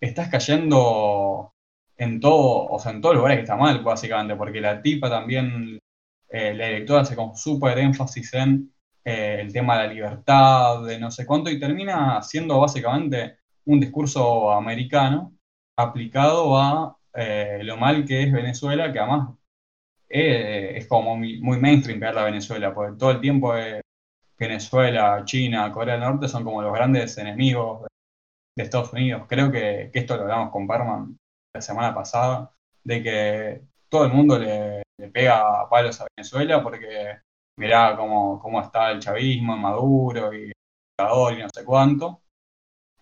[0.00, 1.52] estás cayendo
[1.98, 5.10] en todo, o sea, en todos los lugares que está mal, básicamente, porque la tipa
[5.10, 5.78] también,
[6.30, 8.72] eh, la directora hace como súper énfasis en
[9.04, 13.78] eh, el tema de la libertad, de no sé cuánto, y termina siendo básicamente un
[13.78, 15.34] discurso americano
[15.76, 19.36] aplicado a eh, lo mal que es Venezuela, que además
[20.08, 23.54] es como muy, mainstream ver la Venezuela, porque todo el tiempo
[24.38, 27.86] Venezuela, China, Corea del Norte son como los grandes enemigos
[28.56, 29.24] de Estados Unidos.
[29.28, 31.16] Creo que, esto lo hablamos con Parman
[31.54, 32.52] la semana pasada,
[32.82, 34.82] de que todo el mundo le,
[35.12, 37.20] pega palos a Venezuela porque
[37.56, 40.52] mirá cómo, cómo está el chavismo, Maduro y
[41.00, 42.22] y no sé cuánto.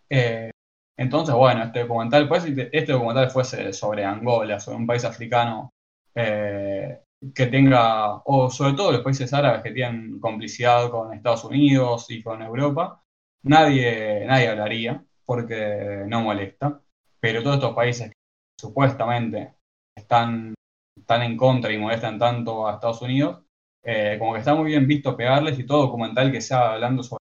[0.09, 0.51] Eh,
[0.99, 5.73] entonces, bueno, este documental, pues, este documental fuese sobre Angola, sobre un país africano
[6.13, 12.11] eh, que tenga, o sobre todo los países árabes que tienen complicidad con Estados Unidos
[12.11, 13.01] y con Europa,
[13.45, 16.81] nadie, nadie hablaría porque no molesta,
[17.21, 18.15] pero todos estos países que
[18.61, 19.55] supuestamente
[19.95, 20.55] están,
[20.97, 23.45] están en contra y molestan tanto a Estados Unidos,
[23.85, 27.18] eh, como que está muy bien visto pegarles y todo documental que sea hablando sobre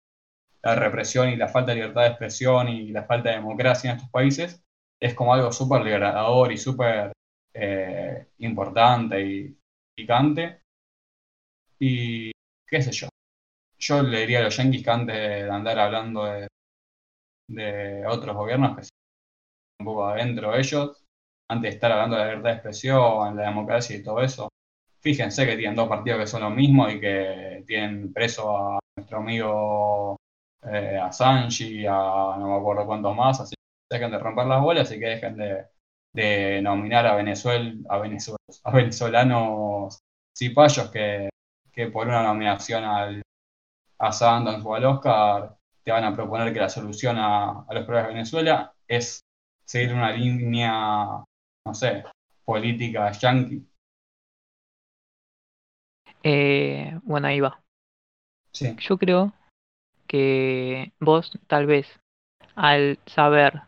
[0.63, 3.97] la represión y la falta de libertad de expresión y la falta de democracia en
[3.97, 4.63] estos países,
[4.99, 7.11] es como algo súper liberador y súper
[7.53, 9.57] eh, importante y
[9.95, 10.61] picante.
[11.79, 12.31] Y
[12.67, 13.09] qué sé yo.
[13.77, 16.47] Yo le diría a los yanquis que antes de andar hablando de
[17.47, 18.89] de otros gobiernos que se
[19.79, 21.03] un poco adentro de ellos,
[21.49, 24.49] antes de estar hablando de la libertad de expresión, la democracia y todo eso.
[25.01, 29.17] Fíjense que tienen dos partidos que son lo mismo y que tienen preso a nuestro
[29.17, 30.17] amigo
[30.65, 34.61] eh, a Sanchi, a no me acuerdo cuántos más, así que dejen de romper las
[34.61, 39.99] bolas y que dejen de, nominar a Venezuela, a, Venezuela, a venezolanos
[40.37, 41.29] cipayos que,
[41.71, 43.21] que por una nominación al,
[43.99, 48.09] a Sundance o al Oscar te van a proponer que la solución a, los problemas
[48.09, 49.21] de Venezuela es
[49.65, 51.23] seguir una línea,
[51.65, 52.03] no sé,
[52.45, 53.65] política yanqui.
[56.21, 57.61] Eh, bueno, ahí va.
[58.51, 58.75] Sí.
[58.79, 59.33] Yo creo
[60.07, 61.87] que vos tal vez
[62.55, 63.61] al saber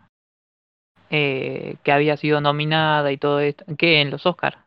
[1.10, 4.58] eh, que había sido nominada y todo esto, que en los Oscars,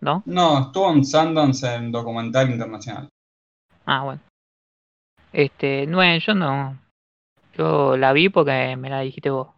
[0.00, 0.22] ¿no?
[0.26, 3.08] No, estuvo en Sundance en documental internacional.
[3.86, 4.20] Ah, bueno.
[5.32, 6.78] Este, no, yo no.
[7.54, 9.48] Yo la vi porque me la dijiste vos.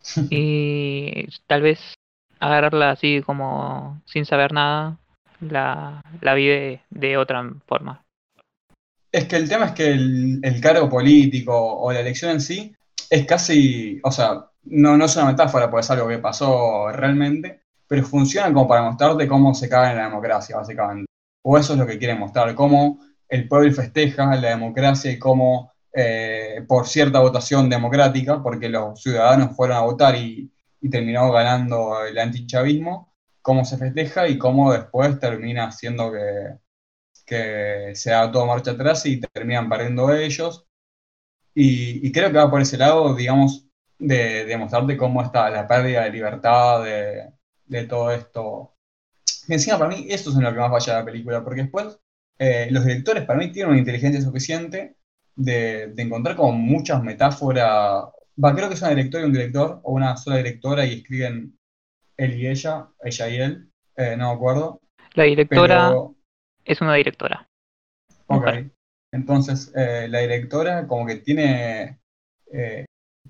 [0.30, 1.94] y tal vez
[2.40, 4.98] agarrarla así como sin saber nada,
[5.40, 8.01] la, la vi de, otra forma.
[9.12, 12.74] Es que el tema es que el, cargo político o la elección en sí
[13.10, 17.60] es casi, o sea, no, no es una metáfora, porque es algo que pasó realmente,
[17.86, 21.06] pero funciona como para mostrarte cómo se cae en la democracia, básicamente.
[21.42, 25.72] O eso es lo que quieren mostrar, cómo el pueblo festeja la democracia y cómo
[25.94, 30.50] eh, por cierta votación democrática, porque los ciudadanos fueron a votar y,
[30.90, 36.58] terminó ganando el antichavismo, cómo se festeja y cómo después termina haciendo que,
[37.32, 40.66] que se haga todo marcha atrás y terminan perdiendo ellos.
[41.54, 43.66] Y, creo que va por ese lado, digamos,
[43.98, 47.30] de demostrarte cómo está la pérdida de libertad, de,
[47.66, 48.74] de todo esto.
[49.48, 51.98] Y encima, para mí, esto es en lo que más falla la película, porque después
[52.38, 54.96] eh, los directores para mí tienen una inteligencia suficiente
[55.36, 58.06] de, encontrar como muchas metáforas.
[58.42, 61.58] Va, creo que es una directora y un director, o una sola directora y escriben
[62.16, 64.80] él y ella, ella y él, eh, no me acuerdo.
[65.14, 65.92] La directora
[66.64, 67.48] es una directora.
[68.26, 68.46] Ok.
[69.12, 72.00] Entonces, eh, la directora como que tiene,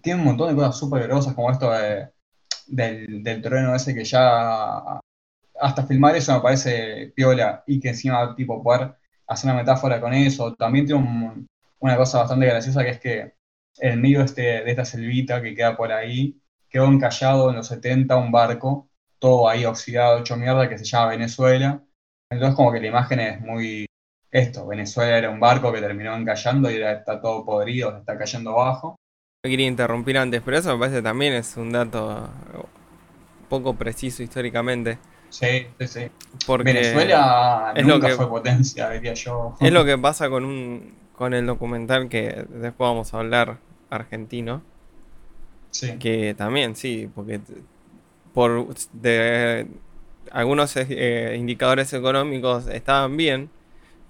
[0.01, 1.70] tiene un montón de cosas súper grosas, como esto
[2.66, 5.01] del, del trueno ese que ya
[5.61, 8.95] hasta filmar eso me parece piola y que encima tipo poder
[9.26, 10.55] hacer una metáfora con eso.
[10.55, 11.47] También tiene
[11.78, 13.35] una cosa bastante graciosa que es que
[13.78, 17.68] en medio de, este, de esta selvita que queda por ahí, quedó encallado en los
[17.68, 21.83] 70 un barco, todo ahí oxidado, hecho mierda, que se llama Venezuela.
[22.33, 23.87] Entonces como que la imagen es muy
[24.30, 28.53] esto, Venezuela era un barco que terminó encallando y ahora está todo podrido, está cayendo
[28.53, 28.97] abajo.
[29.45, 32.30] No quería interrumpir antes, pero eso me parece también es un dato
[33.51, 34.99] poco preciso históricamente.
[35.28, 36.11] Sí, sí, sí.
[36.47, 39.55] Porque Venezuela nunca fue potencia, diría yo.
[39.61, 43.59] Es lo que pasa con un con el documental que después vamos a hablar
[43.91, 44.62] argentino.
[45.70, 45.99] Sí.
[45.99, 47.41] Que también, sí, porque
[48.33, 49.66] por de
[50.30, 53.50] algunos eh, indicadores económicos estaban bien,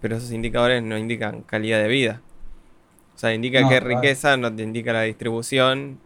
[0.00, 2.22] pero esos indicadores no indican calidad de vida.
[3.14, 3.80] O sea, indica No, que claro.
[3.80, 6.00] riqueza, no te indica la distribución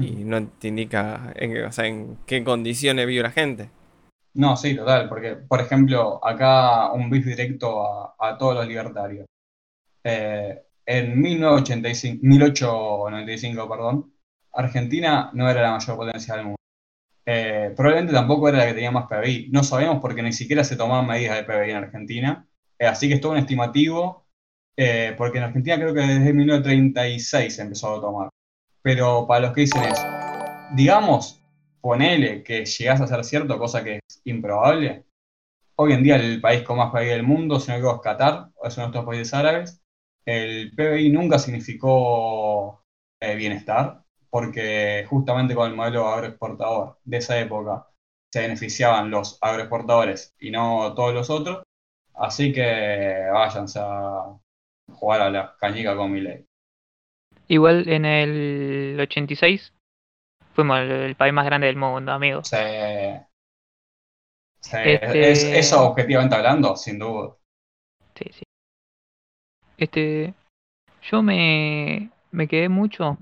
[0.00, 3.70] y no te indica en, o sea, en qué condiciones vive la gente.
[4.34, 9.26] No, sí, total, porque, por ejemplo, acá un bis directo a, a todos los libertarios.
[10.04, 14.14] Eh, en 1985, 1895, perdón,
[14.54, 16.58] Argentina no era la mayor potencia del mundo.
[17.28, 19.48] Eh, probablemente tampoco era la que tenía más PBI.
[19.50, 22.48] No sabemos porque ni siquiera se tomaban medidas de PBI en Argentina.
[22.78, 24.26] Eh, así que es todo un estimativo,
[24.76, 28.28] eh, porque en Argentina creo que desde 1936 se empezó a tomar.
[28.82, 30.06] Pero para los que dicen eso,
[30.74, 31.42] digamos,
[31.80, 35.04] ponele que llegás a ser cierto, cosa que es improbable.
[35.76, 38.50] Hoy en día el país con más PBI del mundo, si no equivoco, es Qatar,
[38.64, 39.82] es uno de estos países árabes.
[40.24, 42.84] El PBI nunca significó
[43.20, 47.86] bienestar, porque justamente con el modelo agroexportador de esa época
[48.32, 51.62] se beneficiaban los agroexportadores y no todos los otros.
[52.14, 54.36] Así que váyanse a
[54.92, 56.46] jugar a la cañica con mi ley.
[57.48, 59.72] Igual en el 86
[60.54, 62.42] fuimos el, el país más grande del mundo, amigo.
[62.42, 63.26] Se,
[64.60, 67.36] se- Este- es- eso objetivamente hablando, sin duda.
[68.14, 68.42] Sí, sí.
[69.78, 70.34] Este,
[71.02, 73.18] yo me, me quedé mucho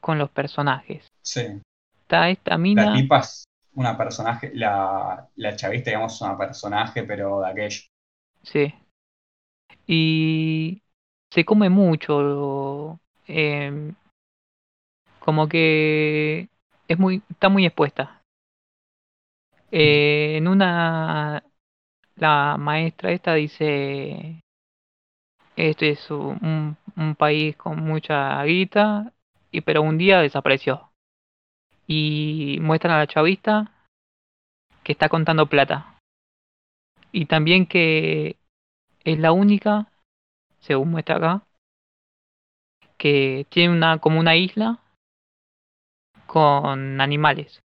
[0.00, 1.06] con los personajes.
[1.22, 1.60] Sí.
[2.02, 3.44] Está esta La mina, tipa es
[3.74, 7.80] una personaje, la, la chavista, digamos, es una personaje, pero de aquello.
[8.42, 8.74] sí.
[9.86, 10.82] Y
[11.30, 13.94] se come mucho, em,
[15.20, 16.48] como que
[16.88, 18.22] es muy, está muy expuesta.
[19.72, 21.42] Eh, en una,
[22.16, 24.42] la maestra esta dice,
[25.56, 29.12] este es un, un país con mucha guita,
[29.50, 30.90] y pero un día desapareció.
[31.86, 33.72] Y muestran a la chavista
[34.84, 35.98] que está contando plata.
[37.12, 38.36] Y también que
[39.04, 39.90] es la única,
[40.60, 41.42] según muestra acá,
[42.96, 44.78] que tiene una como una isla
[46.26, 47.60] con animales,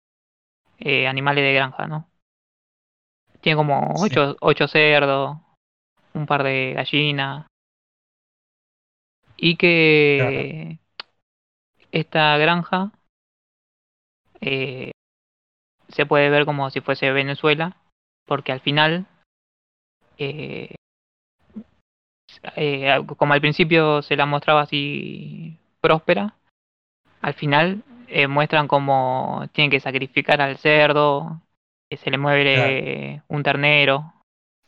[0.79, 2.07] eh, animales de granja, ¿no?
[3.41, 4.05] Tiene como Sí.
[4.05, 5.38] ocho, ocho cerdos,
[6.15, 7.45] un par de gallinas,
[9.38, 10.79] y que
[11.95, 12.91] esta granja
[14.41, 14.91] eh,
[15.87, 17.77] se puede ver como si fuese Venezuela,
[18.25, 19.07] porque al final
[20.17, 20.75] eh,
[22.57, 26.35] eh, como al principio se la mostraba así próspera,
[27.21, 31.41] al final eh, muestran como tienen que sacrificar al cerdo,
[31.89, 34.14] que se le mueve un ternero.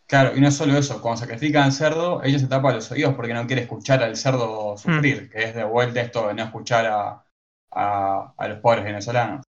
[0.08, 3.34] Claro, y no solo eso, cuando sacrifican al cerdo, ella se tapa los oídos porque
[3.34, 7.26] no quiere escuchar al cerdo sufrir, que es de vuelta esto de no escuchar a,
[7.72, 9.44] a, a los pobres venezolanos.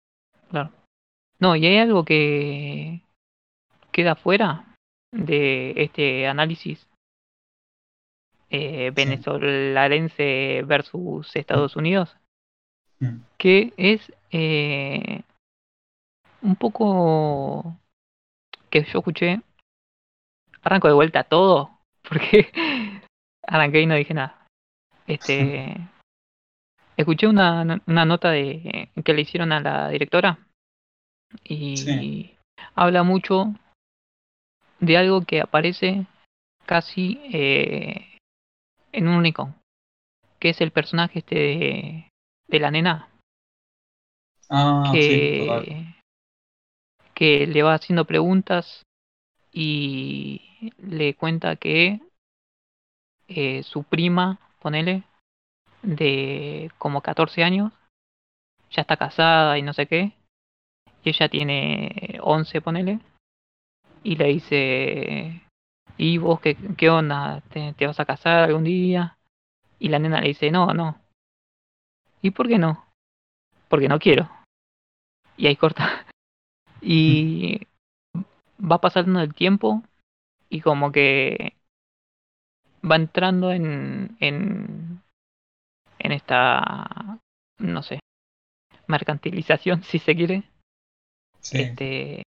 [0.50, 0.72] Claro.
[1.40, 3.04] No, y hay algo que
[3.92, 4.66] queda fuera
[5.12, 6.88] de este análisis
[8.50, 12.16] eh, venezolarense versus Estados Unidos,
[13.00, 13.20] Mm.
[13.38, 15.22] que es eh,
[16.42, 17.78] un poco
[18.72, 19.42] que yo escuché,
[20.68, 22.52] arranco de vuelta todo, porque
[23.48, 24.48] arranqué y no dije nada.
[25.08, 25.76] Este,
[26.98, 30.40] escuché una, una nota de que le hicieron a la directora
[31.44, 32.38] y Sí.
[32.76, 33.54] habla mucho
[34.80, 36.06] de algo que aparece
[36.66, 38.18] casi eh,
[38.92, 39.54] en un único,
[40.40, 42.10] que es el personaje este de,
[42.48, 43.10] de la nena
[44.50, 45.96] Ah, sí, que,
[47.14, 48.84] que le va haciendo preguntas
[49.52, 50.47] y
[50.78, 52.02] le cuenta que
[53.28, 55.04] eh, su prima, ponele,
[55.82, 57.74] de como 14 años,
[58.72, 60.14] ya está casada y no sé qué,
[61.04, 63.00] y ella tiene 11, ponele,
[64.04, 65.42] y le dice,
[65.98, 67.42] ¿y vos qué, qué onda?
[67.50, 69.18] ¿Te, te vas a casar algún día?
[69.80, 71.00] Y la nena le dice, no, no.
[72.22, 72.86] ¿Y por qué no?
[73.70, 74.30] Porque no quiero.
[75.38, 76.06] Y ahí corta.
[76.80, 77.68] Y
[78.62, 79.82] va pasando el tiempo
[80.50, 81.58] y como que
[82.90, 85.02] va entrando en, en,
[86.00, 87.20] en esta,
[87.60, 88.00] no sé,
[88.88, 90.44] mercantilización, si se quiere,
[91.42, 92.24] Sí, este,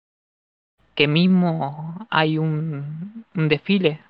[0.95, 4.01] que mismo hay un, un desfile,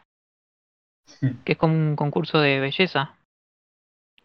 [1.45, 3.17] que es como un concurso de belleza,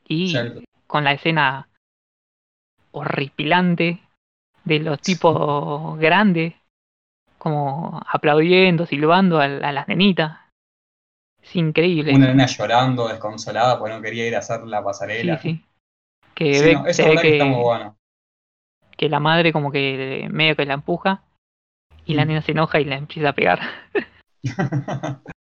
[0.07, 0.61] y Cierto.
[0.87, 1.67] con la escena
[2.91, 4.01] horripilante
[4.63, 6.55] de los tipos grandes,
[7.45, 10.39] como aplaudiendo, silbando a, a las nenitas.
[11.41, 12.13] Es increíble.
[12.15, 15.37] Una nena llorando, desconsolada, porque no quería ir a hacer la Sí, pasarela.
[15.37, 15.63] sí.
[16.35, 17.97] Que, Sí, ve- no, eso se es ve verdad que está que, muy bueno.
[18.97, 21.23] que la madre como que medio que la empuja
[22.05, 22.27] Y la Mm.
[22.27, 23.59] nena se enoja y la empieza a pegar.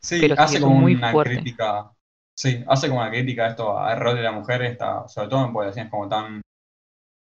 [0.00, 1.22] Sí, Pero sí, hace como muy una fuerte.
[1.22, 1.92] crítica.
[2.36, 5.46] Sí, hace como una crítica a esto, al rol de la mujer, esta, sobre todo
[5.46, 6.42] en poblaciones como tan.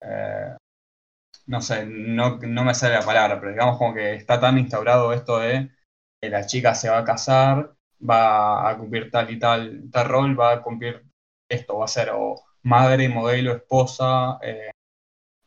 [0.01, 0.55] eh,
[1.47, 5.13] no sé, no, no me sale la palabra, pero digamos como que está tan instaurado
[5.13, 5.71] esto de
[6.21, 7.75] que la chica se va a casar,
[8.07, 11.03] va a cumplir tal y tal, tal rol, va a cumplir
[11.49, 14.39] esto, va a ser o madre, modelo, esposa.
[14.43, 14.71] eh,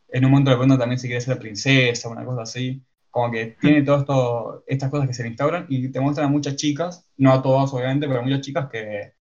[0.08, 2.82] en un momento de pronto también si quiere ser princesa, una cosa así.
[3.10, 6.30] Como que tiene todo esto, estas cosas que se le instauran y te muestran a
[6.30, 9.14] muchas chicas, no a todas obviamente, pero a muchas chicas que,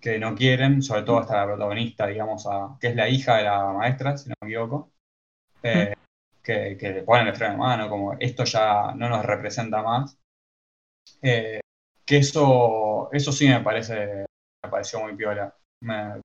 [0.00, 3.44] que no quieren, sobre todo hasta la protagonista, digamos, a, que es la hija de
[3.44, 4.92] la maestra, si no me equivoco,
[5.62, 5.94] eh,
[6.78, 10.18] que, le ponen el freno de mano, como esto ya no nos representa más.
[11.22, 11.60] Eh,
[12.04, 14.26] que eso, eso sí me parece,
[14.64, 15.54] me pareció muy piola.
[15.82, 16.20] Me,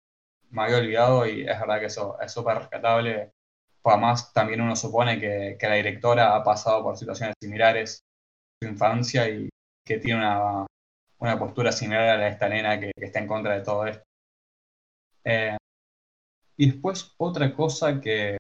[0.52, 3.32] me había olvidado y es verdad que eso es súper rescatable.
[3.84, 8.04] Además, también uno supone que, que la directora ha pasado por situaciones similares
[8.62, 9.50] en su infancia y
[9.86, 10.66] que tiene una,
[11.20, 13.86] una postura similar a la de esta nena que, que está en contra de todo
[13.86, 14.04] esto.
[15.24, 15.58] Eh,
[16.58, 18.38] y después otra cosa que,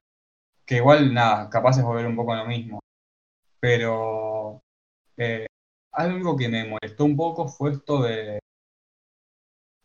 [0.66, 2.80] que igual, nada, capaz es volver un poco a lo mismo,
[3.59, 4.61] pero
[5.18, 5.47] eh,
[5.93, 8.39] algo que me molestó un poco fue esto de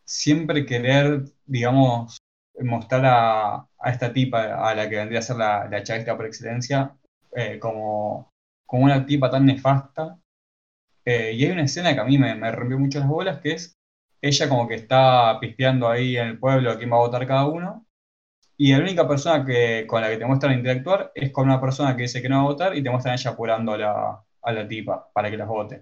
[0.05, 2.17] siempre querer, digamos,
[2.59, 6.95] mostrar a, a esta tipa, a la que vendría a ser la, la por excelencia,
[7.35, 8.31] eh, como,
[8.65, 10.19] como una tipa tan nefasta.
[11.05, 13.53] Eh, y hay una escena que a mí me, me rompió mucho las bolas, que
[13.53, 13.77] es
[14.21, 17.47] ella como que está pispeando ahí en el pueblo a quién va a votar cada
[17.47, 17.85] uno.
[18.61, 21.95] Y la única persona que, con la que te muestran interactuar es con una persona
[21.95, 24.51] que dice que no va a votar y te muestran ella apurando a la, a
[24.51, 25.81] la tipa para que las vote.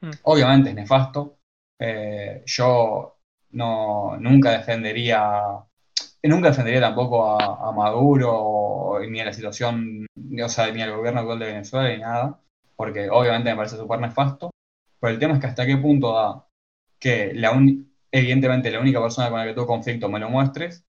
[0.00, 0.10] Mm.
[0.24, 1.36] Obviamente es nefasto.
[1.80, 3.18] Eh, yo
[3.52, 5.42] no, nunca defendería,
[6.24, 10.04] nunca defendería tampoco a, a Maduro ni a la situación,
[10.44, 12.40] o sea, ni al gobierno actual de Venezuela ni nada,
[12.74, 14.50] porque obviamente me parece súper nefasto.
[14.98, 16.48] Pero el tema es que hasta qué punto da
[16.98, 17.56] que la
[18.10, 20.84] evidentemente la única persona con la que tuve conflicto me lo muestres,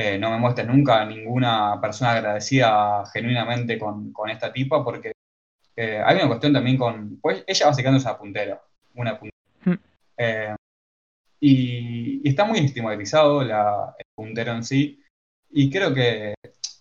[0.00, 5.10] eh, no me muestres nunca ninguna persona agradecida genuinamente con, con esta tipa, porque
[5.74, 8.62] eh, hay una cuestión también con, pues ella básicamente es una puntera,
[8.94, 9.36] una puntera.
[9.64, 9.78] Mm.
[10.18, 10.54] Eh,
[11.40, 15.02] y, y está muy estigmatizado la, el puntero en sí,
[15.50, 16.32] y creo que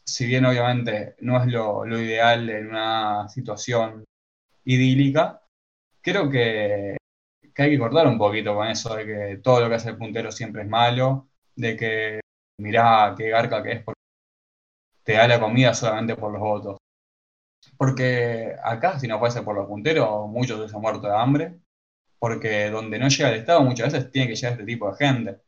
[0.05, 4.03] si bien obviamente no es lo, lo ideal en una situación
[4.63, 5.41] idílica,
[6.03, 6.97] creo que,
[7.51, 9.97] que hay que cortar un poquito con eso de que todo lo que hace el
[9.97, 12.19] puntero siempre es malo, de que
[12.59, 13.97] mirá qué garca que es porque
[15.03, 16.77] te da la comida solamente por los votos.
[17.77, 21.59] Porque acá, si no fuese por los punteros, muchos se han muerto de hambre,
[22.19, 25.41] porque donde no llega el Estado muchas veces tiene que llegar este tipo de gente.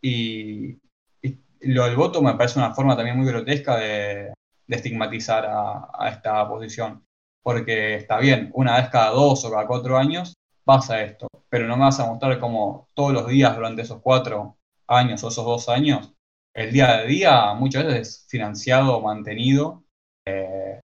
[0.00, 0.78] Y,
[1.22, 4.32] y lo del voto me parece una forma también muy grotesca de,
[4.66, 7.04] de estigmatizar a, a esta posición.
[7.42, 10.34] Porque está bien, una vez cada dos o cada cuatro años
[10.64, 14.56] pasa esto, pero no me vas a mostrar como todos los días durante esos cuatro
[14.88, 16.15] años o esos dos años,
[16.56, 19.84] el día a día muchas veces es financiado o mantenido
[20.24, 20.80] eh,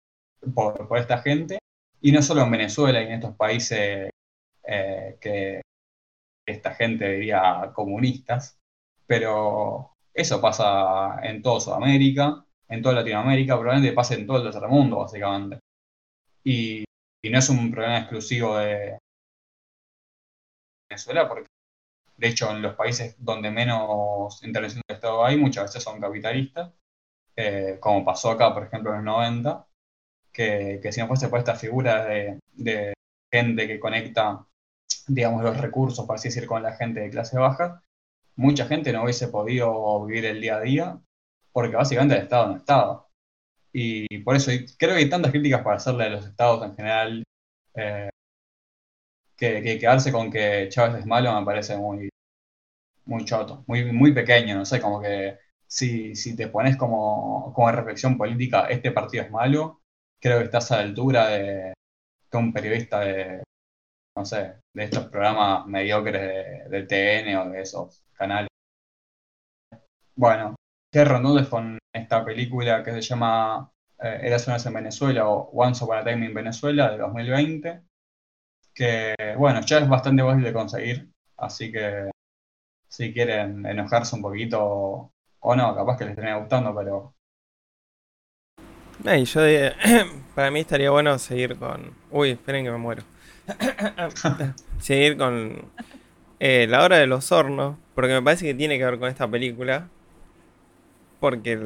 [0.55, 1.59] por, esta gente,
[2.03, 4.11] y no solo en Venezuela y en estos países
[4.64, 5.62] eh, que
[6.47, 8.59] esta gente diría comunistas,
[9.07, 14.68] pero eso pasa en toda Sudamérica, en toda Latinoamérica, probablemente pasa en todo el tercer
[14.68, 15.59] mundo, básicamente.
[16.45, 16.85] Y,
[17.25, 18.99] y no es un problema exclusivo de
[20.91, 21.51] Venezuela, porque
[22.23, 26.70] de hecho en los países donde menos intervención del Estado hay, muchas veces son capitalistas,
[27.35, 29.66] eh, como pasó acá, por ejemplo, en los 90,
[30.33, 32.95] que, si no fuese por esta figura de, de
[33.33, 34.47] gente que conecta,
[35.09, 37.83] digamos, los recursos, por así decir, con la gente de clase baja,
[38.37, 41.01] mucha gente no hubiese podido vivir el día a día,
[41.53, 43.09] porque básicamente el Estado no estaba.
[43.73, 47.25] Y por eso creo que hay tantas críticas para hacerle a los estados en general,
[47.75, 48.11] eh,
[49.37, 52.12] que, que quedarse con que Chávez es malo me parece muy,
[53.07, 57.70] muy choto, muy, muy pequeño, no sé, como que si, si te pones como, como
[57.72, 59.80] reflexión política, este partido es malo,
[60.20, 61.74] creo que estás a la altura de,
[62.30, 63.42] de un periodista de,
[64.16, 68.48] no sé, de estos programas mediocres de, TN o de esos canales.
[70.14, 70.55] Bueno,
[70.92, 75.50] cierro entonces con esta película que se llama eh, Eras una vez en Venezuela o
[75.53, 77.82] Once Upon a Time in Venezuela de 2020,
[78.74, 82.11] que bueno, ya es bastante fácil de conseguir, así que
[82.95, 84.59] si quieren enojarse un poquito
[85.40, 86.97] o no, capaz que les termine gustando, pero
[89.05, 89.72] Ay, yo de-
[90.34, 91.93] para mí estaría bueno seguir con.
[92.11, 93.03] Uy, esperen que me muero.
[94.78, 95.64] seguir con
[96.40, 99.28] eh, La Hora de los Hornos, porque me parece que tiene que ver con esta
[99.28, 99.88] película.
[101.20, 101.59] Porque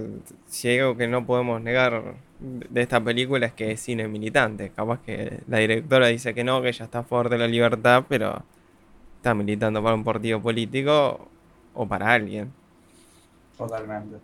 [0.47, 4.71] si hay algo que no podemos negar de esta película es que es cine militante.
[4.71, 8.05] Capaz que la directora dice que no, que ella está a favor de la libertad,
[8.09, 8.45] pero
[9.27, 11.29] está militando para un partido político
[11.75, 12.53] o para alguien.
[13.59, 14.19] Totalmente.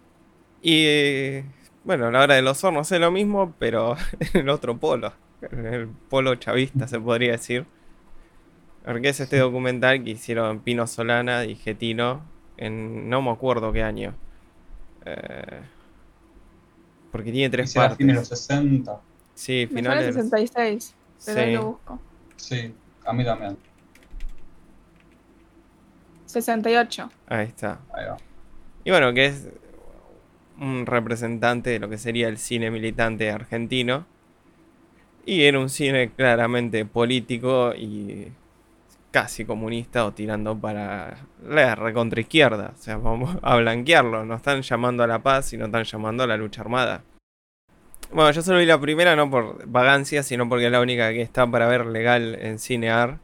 [0.63, 1.41] Y
[1.83, 5.13] bueno, a la hora de los hornos es lo mismo, pero en el otro polo.
[5.51, 7.67] En el polo chavista se podría decir.
[8.85, 12.23] Porque es este documental que hicieron Pino Solana y Getino
[12.57, 14.15] en no me acuerdo qué año.
[15.05, 15.61] Eh,
[17.11, 17.99] porque tiene tres partes.
[17.99, 19.01] fines de los 60.
[19.35, 20.15] Sí, Me finales.
[20.15, 20.95] sale 66,
[21.27, 21.53] pero ahí Sí.
[21.55, 22.01] lo busco.
[22.37, 22.75] Sí,
[23.05, 23.57] a mí también.
[26.33, 27.11] 68.
[27.29, 27.79] Ahí está.
[27.95, 28.17] Ahí va.
[28.85, 29.49] Y bueno, que es
[30.61, 34.07] un representante de lo que sería el cine militante argentino.
[35.25, 38.29] Y era un cine claramente político y
[39.13, 41.17] casi comunista o tirando para
[41.47, 42.73] la recontraizquierda.
[42.77, 44.25] O sea, vamos a blanquearlo.
[44.25, 47.03] No están llamando a la paz, sino están llamando a la lucha armada.
[48.13, 51.23] Bueno, yo solo vi la primera no por vagancia, sino porque es la única que
[51.23, 53.19] está para ver legal en Cinear.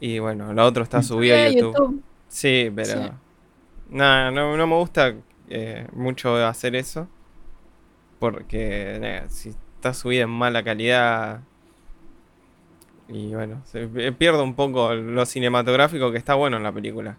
[0.00, 2.02] Y bueno, la otra está subida a Eh, YouTube.
[2.32, 3.04] Sí, pero.
[3.04, 3.10] Sí.
[3.90, 5.14] Nada, no, no me gusta
[5.50, 7.06] eh, mucho hacer eso.
[8.18, 11.40] Porque si está subida en mala calidad.
[13.08, 17.18] Y bueno, se eh, pierde un poco lo cinematográfico que está bueno en la película.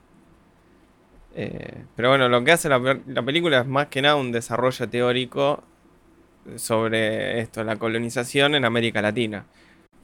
[1.35, 4.89] Eh, pero bueno, lo que hace la, la película es más que nada un desarrollo
[4.89, 5.63] teórico
[6.55, 9.45] sobre esto, la colonización en América Latina.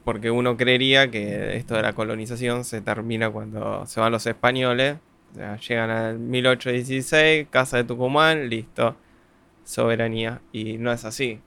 [0.03, 4.97] Porque uno creería que esto de la colonización se termina cuando se van los españoles.
[5.33, 8.95] O sea, llegan al 1816, Casa de Tucumán, listo,
[9.63, 10.41] soberanía.
[10.51, 11.39] Y no es así.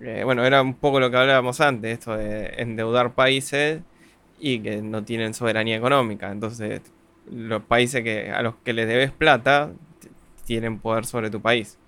[0.00, 3.82] Eh, bueno, era un poco lo que hablábamos antes, esto de endeudar países
[4.40, 6.32] y que no tienen soberanía económica.
[6.32, 6.82] Entonces,
[7.30, 9.70] los países que, a los que les debes plata
[10.44, 11.78] tienen poder sobre tu país.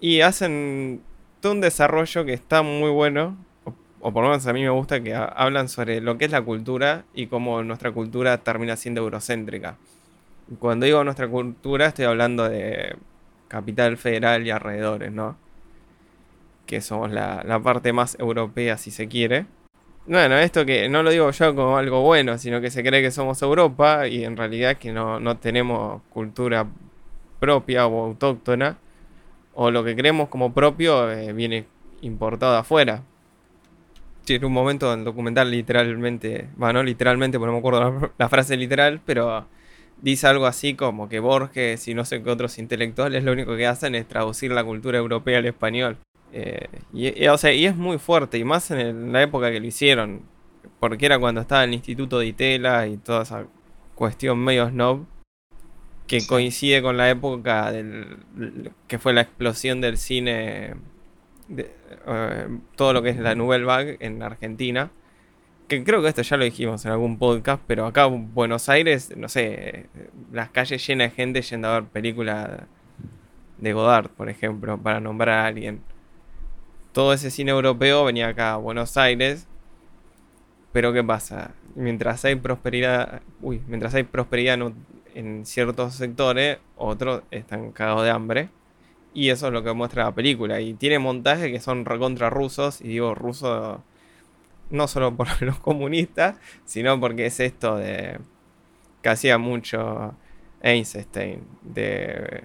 [0.00, 1.02] Y hacen
[1.44, 3.36] un desarrollo que está muy bueno,
[4.02, 6.30] o, por lo menos a mí me gusta que ha- hablan sobre lo que es
[6.32, 9.76] la cultura y cómo nuestra cultura termina siendo eurocéntrica.
[10.58, 12.96] Cuando digo nuestra cultura estoy hablando de
[13.48, 15.36] Capital Federal y alrededores, ¿no?
[16.66, 19.46] Que somos la, parte más europea si se quiere.
[20.06, 23.10] Bueno, esto que no lo digo yo como algo bueno, sino que se cree que
[23.12, 26.66] somos Europa y en realidad que no, no tenemos cultura
[27.38, 28.78] propia o autóctona,
[29.54, 31.66] o lo que creemos como propio eh, viene
[32.02, 33.02] importado afuera.
[34.24, 38.10] Sí, en un momento el documental literalmente, bueno, no literalmente, porque no me acuerdo la,
[38.18, 39.46] la frase literal, pero
[40.00, 43.66] dice algo así como que Borges y no sé qué otros intelectuales lo único que
[43.66, 45.96] hacen es traducir la cultura europea al español.
[46.32, 49.22] Eh, y, y, o sea, y es muy fuerte, y más en, el- en la
[49.22, 50.22] época que lo hicieron,
[50.80, 53.46] porque era cuando estaba el Instituto de Itela y toda esa
[53.94, 55.04] cuestión medio snob,
[56.06, 56.26] que Sí.
[56.26, 58.18] coincide con la época del,
[58.88, 60.74] que fue la explosión del cine,
[61.48, 61.70] de,
[62.06, 64.90] eh, todo lo que es la Nouvelle Vague en Argentina.
[65.68, 69.16] Que creo que esto ya lo dijimos en algún podcast, pero acá en Buenos Aires,
[69.16, 69.86] no sé,
[70.32, 72.50] las calles llenas de gente yendo a ver películas
[73.58, 75.82] de Godard, por ejemplo, para nombrar a alguien.
[76.92, 79.46] Todo ese cine europeo venía acá a Buenos Aires.
[80.72, 81.52] Pero ¿qué pasa?
[81.74, 84.58] Mientras hay prosperidad, mientras hay prosperidad
[85.14, 88.48] en ciertos sectores, otros están cagados de hambre.
[89.14, 90.60] Y eso es lo que muestra la película.
[90.60, 92.80] Y tiene montajes que son recontra rusos.
[92.80, 93.82] Y digo ruso
[94.70, 98.18] no solo por los comunistas, sino porque es esto de
[99.02, 100.14] que hacía mucho
[100.62, 101.42] Einstein.
[101.62, 102.42] De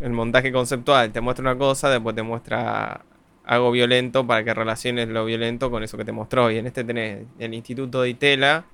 [0.00, 1.12] el montaje conceptual.
[1.12, 3.04] Te muestra una cosa, después te muestra
[3.44, 6.50] algo violento para que relaciones lo violento con eso que te mostró.
[6.50, 8.64] Y en este tenés el Instituto de Itela,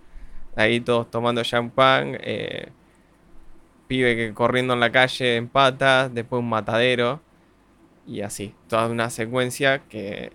[0.55, 2.69] ahí todos tomando champán, eh,
[3.89, 7.21] pibe que corriendo en la calle en patas, después un matadero,
[8.07, 8.55] y así.
[8.69, 10.33] Toda una secuencia que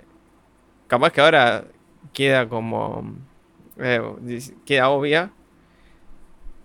[0.88, 1.66] capaz que ahora
[2.14, 3.16] queda como...
[3.78, 4.02] eh,
[4.66, 5.32] queda obvia,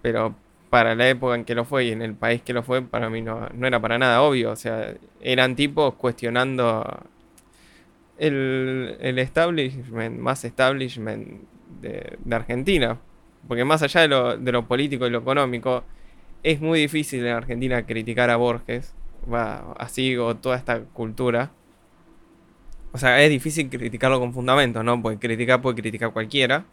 [0.02, 0.34] pero
[0.70, 3.08] para la época en que lo fue y en el país que lo fue, para
[3.08, 4.50] mí no, no era para nada obvio.
[4.50, 6.84] O sea, eran tipos cuestionando
[8.18, 11.42] el, el establishment, más establishment
[11.80, 12.98] de, de Argentina.
[13.46, 15.84] Porque más allá de lo, de lo político y lo económico,
[16.42, 18.92] es muy difícil en Argentina criticar a Borges,
[19.32, 21.50] va, así o toda esta cultura.
[22.92, 25.02] O sea, es difícil criticarlo con fundamentos, ¿no?
[25.02, 26.64] Porque criticar puede criticar cualquiera.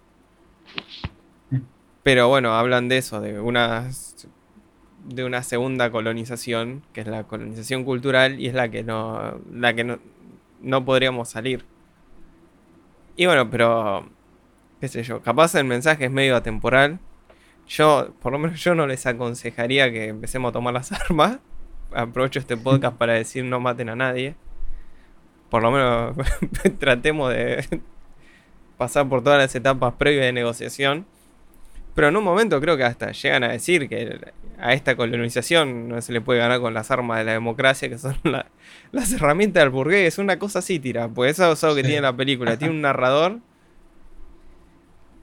[2.04, 3.90] Pero bueno, hablan de eso, de una,
[5.06, 9.74] de una segunda colonización, que es la colonización cultural, y es la que no, la
[9.74, 10.00] que no,
[10.62, 11.66] no podríamos salir.
[13.16, 14.10] Y bueno, pero,
[14.82, 17.00] qué sé yo, capaz el mensaje es medio atemporal.
[17.68, 21.40] Yo, por lo menos yo no les aconsejaría que empecemos a tomar las armas.
[21.96, 24.36] Aprovecho este podcast para decir no maten a nadie.
[25.50, 26.16] por lo menos
[26.80, 27.82] tratemos de
[28.78, 31.06] pasar por todas las etapas previas de negociación.
[31.96, 34.20] Pero en un momento creo que hasta llegan a decir que
[34.60, 38.00] a esta colonización no se le puede ganar con las armas de la democracia, que
[38.00, 38.48] son la-
[38.92, 40.18] las herramientas del burgués.
[40.18, 41.08] Una cosa así, tira.
[41.08, 41.88] Pues eso es algo que Sí.
[41.90, 42.58] tiene la película.
[42.58, 43.38] Tiene un narrador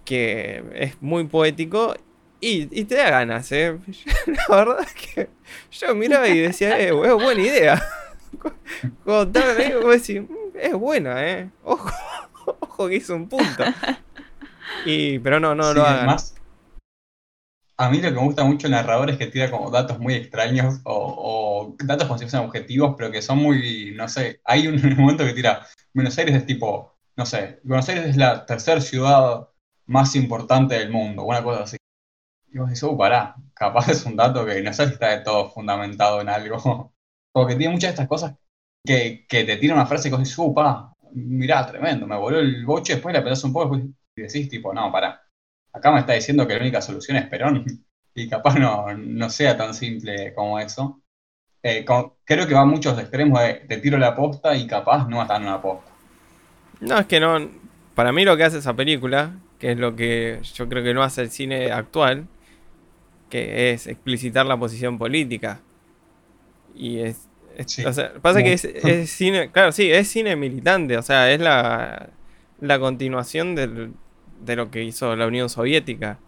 [0.04, 1.94] que es muy poético
[2.40, 3.78] y, y te da ganas, ¿eh?
[4.48, 5.30] La verdad es que
[5.70, 7.82] yo miraba y decía, eh, es buena idea.
[9.04, 11.50] Cuando estaba ahí, vos decís, "Mm, es buena, ¿eh?
[11.64, 11.90] Ojo,
[12.60, 13.72] ojo que hizo un punto.
[14.84, 16.18] Y, pero no, no Sí, lo hagan.
[16.18, 16.34] además,
[17.76, 20.14] a mí lo que me gusta mucho el narrador es que tira como datos muy
[20.14, 24.66] extraños o, o datos como si fuesen objetivos, pero que son muy, no sé, hay
[24.68, 28.80] un momento que tira, Buenos Aires es tipo, no sé, Buenos Aires es la tercera
[28.80, 29.48] ciudad
[29.86, 31.76] más importante del mundo, una cosa así.
[32.52, 35.24] Y vos decís, oh, pará, capaz es un dato que no sé si está de
[35.24, 36.92] todo fundamentado en algo.
[37.32, 38.36] Porque tiene muchas de estas cosas
[38.84, 42.40] que, que te tira una frase y vos decís, uh, pa, mirá, tremendo, me voló
[42.40, 45.22] el boche, después la pensás un poco y decís, tipo, no, pará.
[45.72, 47.64] Acá me está diciendo que la única solución es Perón.
[48.12, 51.00] Y capaz no, no sea tan simple como eso.
[51.62, 51.84] Eh,
[52.24, 55.42] creo que va a muchos extremos de te tiro la posta y capaz no en
[55.42, 55.90] una posta.
[56.80, 57.38] No, es que no.
[57.94, 61.02] Para mí lo que hace esa película, que es lo que yo creo que no
[61.02, 62.26] hace el cine actual,
[63.30, 65.60] que es explicitar la posición política.
[66.74, 67.28] Y es.
[67.56, 67.84] es- Sí.
[67.84, 69.50] o sea, pasa que es, es cine.
[69.50, 70.96] Claro, sí, es cine militante.
[70.96, 72.10] O sea, es la,
[72.60, 73.92] la continuación del-
[74.40, 76.18] de lo que hizo la Unión Soviética.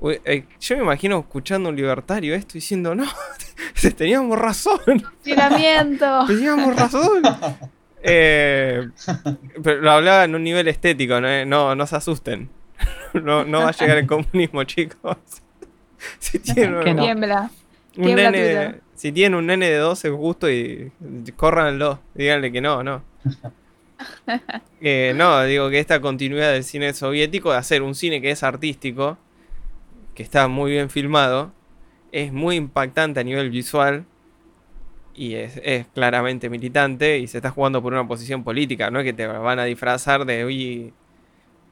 [0.00, 3.04] Uy, eh, yo me imagino escuchando un libertario esto diciendo, no,
[3.96, 4.78] teníamos razón.
[5.22, 6.24] ¡Tiramiento!
[6.26, 7.22] Teníamos razón.
[8.00, 8.90] Eh,
[9.60, 12.48] pero lo hablaba en un nivel estético, no, no, no se asusten.
[13.12, 15.16] No, no va a llegar el comunismo, chicos.
[16.18, 17.02] Si tienen, Que no.
[17.02, 17.50] Tiembla.
[17.96, 18.80] un Tiembla nene, Twitter.
[18.94, 20.92] si tienen un nene de 12 justo y
[21.36, 23.02] córranlo, díganle que no, no.
[24.80, 28.44] Eh, no, digo que esta continuidad del cine soviético, de hacer un cine que es
[28.44, 29.18] artístico,
[30.14, 31.52] que está muy bien filmado,
[32.12, 34.04] es muy impactante a nivel visual
[35.14, 39.04] y es, es claramente militante y se está jugando por una posición política, no es
[39.04, 40.92] que te van a disfrazar de, uy,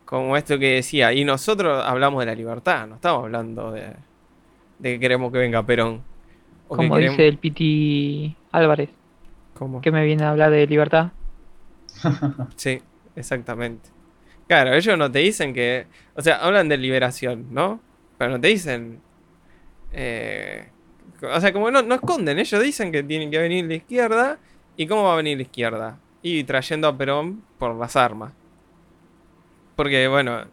[0.05, 3.93] como esto que decía, y nosotros hablamos de la libertad, no estamos hablando de,
[4.79, 6.03] de que queremos que venga Perón.
[6.68, 8.91] o que Como queremos- dice el Piti Álvarez,
[9.55, 9.81] ¿Cómo?
[9.81, 11.12] que me viene a hablar de libertad.
[12.57, 12.81] Sí,
[13.14, 13.91] exactamente.
[14.49, 15.87] Claro, ellos no te dicen que.
[16.14, 17.81] O sea, hablan de liberación, ¿no?
[18.18, 19.01] Pero no te dicen.
[19.93, 20.68] eh,
[21.22, 24.39] o sea, como no, no esconden, ellos dicen que tiene que venir la izquierda.
[24.77, 25.99] ¿Y cómo va a venir la izquierda?
[26.22, 28.33] Y trayendo a Perón por las armas.
[29.74, 30.45] Porque, bueno.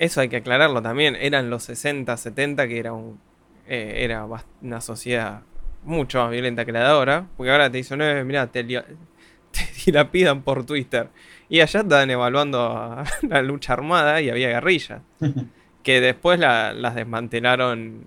[0.00, 1.14] Eso hay que aclararlo también.
[1.16, 3.20] Eran los 60, 70 que era un.
[3.68, 4.26] eh, era
[4.62, 5.42] una sociedad
[5.84, 7.26] mucho más violenta que la de ahora.
[7.36, 8.76] Porque ahora te dicen, no, mira, te, li-
[9.52, 11.08] te dilapidan por Twitter.
[11.50, 15.02] Y allá estaban evaluando a la lucha armada y había guerrillas.
[15.82, 18.06] que después la- las desmantelaron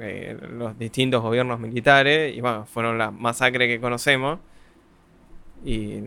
[0.00, 2.36] eh, los distintos gobiernos militares.
[2.36, 4.40] Y bueno, fueron las masacres que conocemos.
[5.64, 6.00] Y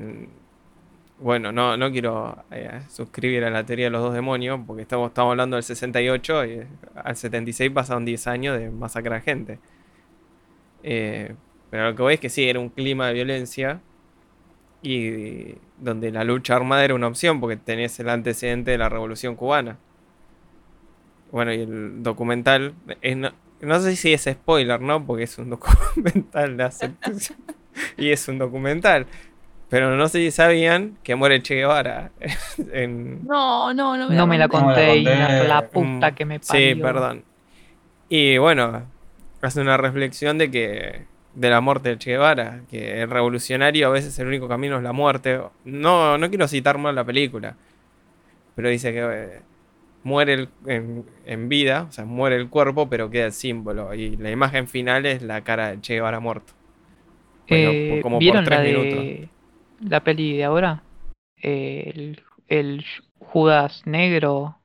[1.21, 5.09] bueno, no, no quiero eh, suscribir a la teoría de los dos demonios, porque estamos,
[5.09, 6.63] estamos hablando del 68 y
[6.95, 9.59] al 76 pasaron 10 años de masacrar gente.
[10.83, 11.35] Eh,
[11.69, 13.81] pero lo que voy es que sí, era un clima de violencia
[14.81, 19.35] y donde la lucha armada era una opción porque tenés el antecedente de la revolución
[19.35, 19.77] cubana.
[21.31, 23.31] Bueno, y el documental, es no,
[23.61, 25.05] no sé si es spoiler, ¿no?
[25.05, 26.91] Porque es un documental de hace...
[27.97, 29.05] y es un documental.
[29.71, 32.11] Pero no sé si sabían que muere Che Guevara
[32.73, 34.65] en, No, no, no me No me la conté.
[34.65, 35.47] No me la conté y conté.
[35.47, 36.75] la puta Mm, que me parió.
[36.75, 37.23] Sí, perdón.
[38.09, 38.83] Y bueno,
[39.41, 43.91] hace una reflexión de que de la muerte de Che Guevara, que el revolucionario a
[43.91, 45.39] veces el único camino es la muerte.
[45.63, 47.55] No, no quiero citar mal la película,
[48.55, 49.41] pero dice que eh,
[50.03, 53.93] muere el- en, en vida, o sea, muere el cuerpo, pero queda el símbolo.
[53.93, 56.51] Y la imagen final es la cara de Che Guevara muerto.
[57.47, 59.29] Bueno, Eh, por- como por ¿Vieron tres la minutos.
[59.81, 60.83] La peli de ahora?
[61.41, 62.85] Eh, el, el
[63.19, 64.57] Judas negro.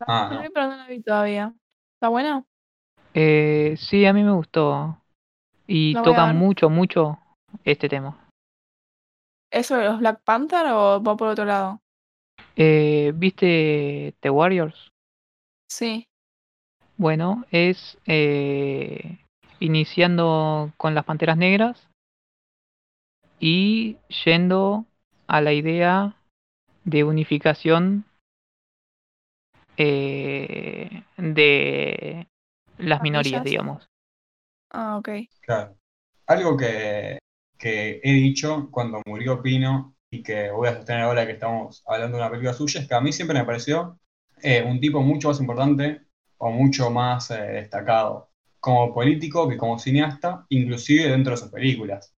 [0.00, 0.50] Ah, no.
[0.52, 1.54] pero no la vi todavía.
[1.94, 2.44] ¿Está buena?
[3.14, 4.96] Eh, sí, a mí me gustó.
[5.66, 7.18] Y a toca mucho, mucho
[7.64, 8.16] este tema.
[9.50, 11.80] ¿Eso de los Black Panther o va por otro lado?
[12.56, 14.92] Eh, ¿Viste The Warriors?
[15.68, 16.08] Sí.
[16.96, 19.18] Bueno, es eh,
[19.58, 21.89] iniciando con las Panteras Negras
[23.40, 24.86] y yendo
[25.26, 26.14] a la idea
[26.84, 28.04] de unificación
[29.76, 32.28] eh, de
[32.78, 33.88] las minorías, digamos.
[34.70, 35.08] Ah, ok.
[35.40, 35.76] Claro.
[36.26, 37.18] Algo que,
[37.58, 42.18] que he dicho cuando murió Pino y que voy a sostener ahora que estamos hablando
[42.18, 43.98] de una película suya, es que a mí siempre me pareció
[44.42, 46.02] eh, un tipo mucho más importante
[46.36, 48.30] o mucho más eh, destacado
[48.60, 52.14] como político que como cineasta, inclusive dentro de sus películas.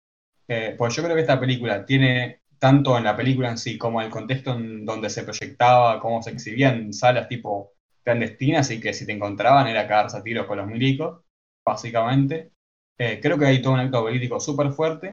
[0.48, 4.00] Eh, pues yo creo que esta película tiene, tanto en la película en sí como
[4.00, 7.72] en el contexto en donde se proyectaba, cómo se exhibían en salas tipo
[8.04, 11.22] clandestinas y que si te encontraban era cagarse a tiros con los milicos,
[11.64, 12.50] básicamente.
[12.96, 15.12] creo que hay todo un acto político súper fuerte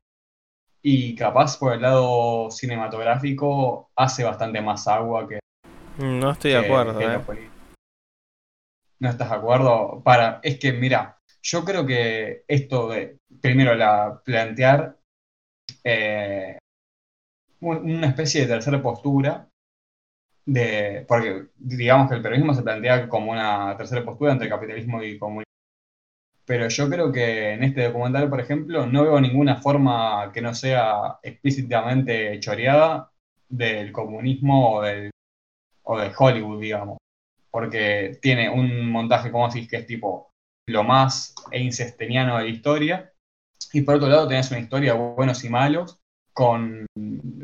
[0.81, 5.39] y capaz por el lado cinematográfico hace bastante más agua que...
[5.97, 6.99] No estoy de acuerdo.
[7.01, 7.49] eh.
[8.99, 10.01] ¿No estás de acuerdo?
[10.03, 14.97] Para, es que, mira, yo creo que esto de, primero, la plantear
[15.83, 16.57] eh,
[17.61, 19.47] una especie de tercera postura,
[20.45, 25.19] de, porque digamos que el peronismo se plantea como una tercera postura entre capitalismo y
[25.19, 25.49] comunismo
[26.49, 30.55] pero yo creo que en este documental, por ejemplo, no veo ninguna forma que no
[30.55, 33.11] sea explícitamente choreada
[33.47, 35.11] del comunismo o del,
[35.83, 36.97] o de Hollywood, digamos.
[37.51, 40.31] Porque tiene un montaje, como así, que es tipo
[40.67, 43.13] lo más einsesteniano de la historia.
[43.73, 45.99] Y por otro lado tenés una historia buenos y malos,
[46.33, 46.85] con,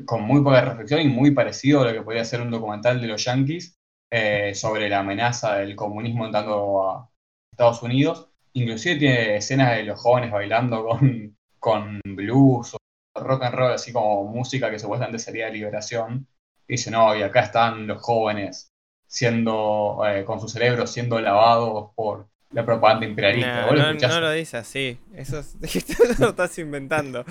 [0.06, 3.08] con muy poca reflexión y muy parecido a lo que podría ser un documental de
[3.08, 3.78] los Yankees
[4.12, 7.10] eh, sobre la amenaza del comunismo entrando a
[7.52, 12.78] Estados Unidos Inclusive tiene escenas de los jóvenes bailando con, con blues o
[13.22, 16.26] rock and roll, así como música que supuestamente sería de liberación.
[16.66, 18.72] Y dice, no, y acá están los jóvenes
[19.08, 23.72] siendo, eh, con su cerebro siendo lavados por la propaganda imperialista.
[23.72, 25.42] No, no, lo dice así, eso,
[26.20, 27.26] lo estás inventando.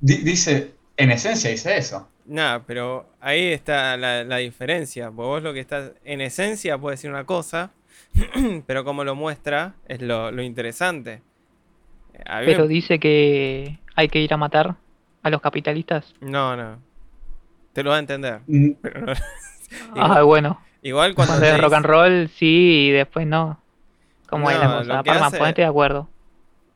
[0.00, 2.08] dice, en esencia dice eso.
[2.26, 5.06] No, pero ahí está la, la diferencia.
[5.10, 7.72] Porque vos lo que estás, en esencia puede decir una cosa,
[8.66, 11.22] pero como lo muestra es lo, interesante.
[12.44, 14.76] Pero dice que hay que ir a matar
[15.22, 16.14] a los capitalistas.
[16.20, 16.78] No, no.
[17.72, 18.40] Te lo va a entender.
[18.46, 18.70] Mm.
[19.96, 20.60] ah, bueno.
[20.82, 21.38] Igual cuando.
[21.38, 23.60] de rock and roll, sí, y después no.
[24.30, 25.02] Como es la cosa.
[25.02, 26.08] Parma, ponete de acuerdo.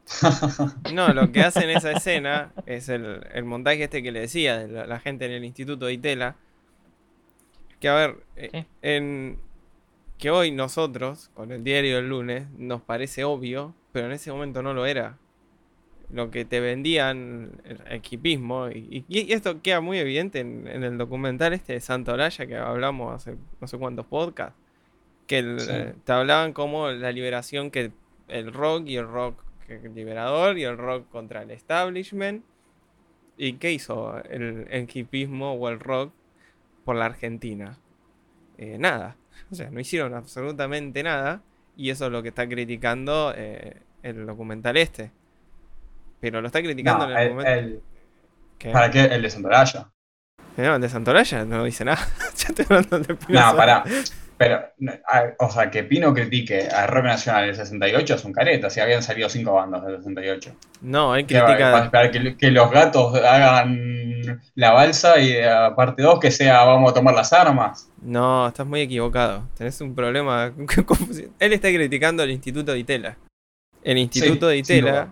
[0.93, 4.86] No, lo que hace en esa escena es el, montaje este que le decía de
[4.86, 6.36] la, gente en el instituto de Itela.
[7.81, 9.39] Que a ver, eh, en,
[10.18, 14.62] que hoy nosotros, con el diario del lunes, nos parece obvio, pero en ese momento
[14.62, 15.18] no lo era.
[16.10, 21.74] Lo que te vendían el equipismo, y, esto queda muy evidente en, el documental este
[21.74, 24.59] de Santa Olaya que hablamos hace no sé cuántos podcasts,
[25.26, 27.92] que eh, te hablaban como la liberación que
[28.28, 29.42] el rock y el rock
[29.94, 32.44] liberador y el rock contra el establishment.
[33.36, 36.12] ¿Y qué hizo el equipismo o el rock
[36.84, 37.78] por la Argentina?
[38.59, 39.16] Eh, nada
[39.51, 41.40] o sea, no hicieron absolutamente nada.
[41.76, 45.10] Y eso es lo que está criticando eh, el documental este.
[46.20, 47.80] Pero lo está criticando en el, documental.
[48.72, 49.05] ¿Para qué?
[49.05, 49.90] El de Santoraya.
[50.56, 52.06] No, el de Santoraya no dice nada.
[52.36, 53.84] ya hablando de No, para.
[54.36, 54.65] Pero,
[55.39, 59.02] o sea, que Pino critique a Rock Nacional el 68 es un careta, si habían
[59.02, 60.52] salido cinco bandas del 68.
[60.82, 61.90] No, él critica.
[61.90, 66.94] Para, que, que, los gatos hagan la balsa y aparte dos que sea vamos a
[66.94, 67.89] tomar las armas.
[68.02, 69.44] No, estás muy equivocado.
[69.56, 70.52] Tenés un problema.
[71.39, 73.16] él está criticando al Instituto de Itela.
[73.82, 75.11] El Instituto de Itela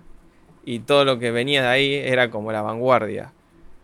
[0.65, 3.32] y todo lo que venía de ahí era como la vanguardia.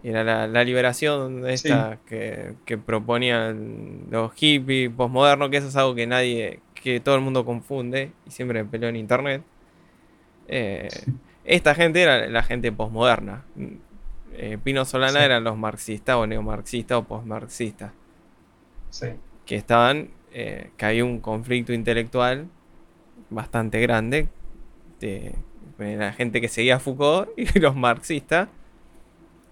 [0.02, 2.54] Era la, liberación esta que,
[2.86, 8.12] proponían los hippies, postmodernos, que eso es algo que nadie, que todo el mundo confunde
[8.26, 9.42] y siempre peleó en internet.
[10.46, 10.88] Eh,
[11.44, 13.44] esta gente era la gente postmoderna.
[14.34, 17.90] Eh, Pino Solana eran los marxistas o neomarxistas o postmarxistas.
[19.46, 22.46] Que estaban, eh, que había un conflicto intelectual
[23.30, 24.28] bastante grande
[25.00, 25.34] de,
[25.76, 28.48] de la gente que seguía a Foucault y los marxistas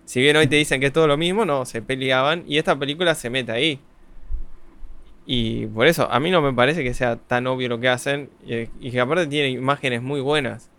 [0.06, 2.78] si bien hoy te dicen que es todo lo mismo, no, se peleaban y esta
[2.78, 3.80] película se mete ahí.
[5.26, 8.30] Y por eso, a mí no me parece que sea tan obvio lo que hacen
[8.46, 10.70] y, que aparte tiene imágenes muy buenas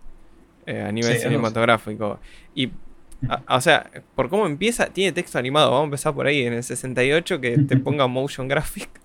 [0.66, 2.22] eh, a nivel cinematográfico.
[2.56, 2.72] Y,
[3.50, 6.64] o sea, por cómo empieza, tiene texto animado, vamos a empezar por ahí, en el
[6.64, 8.90] 68 que te ponga motion graphic.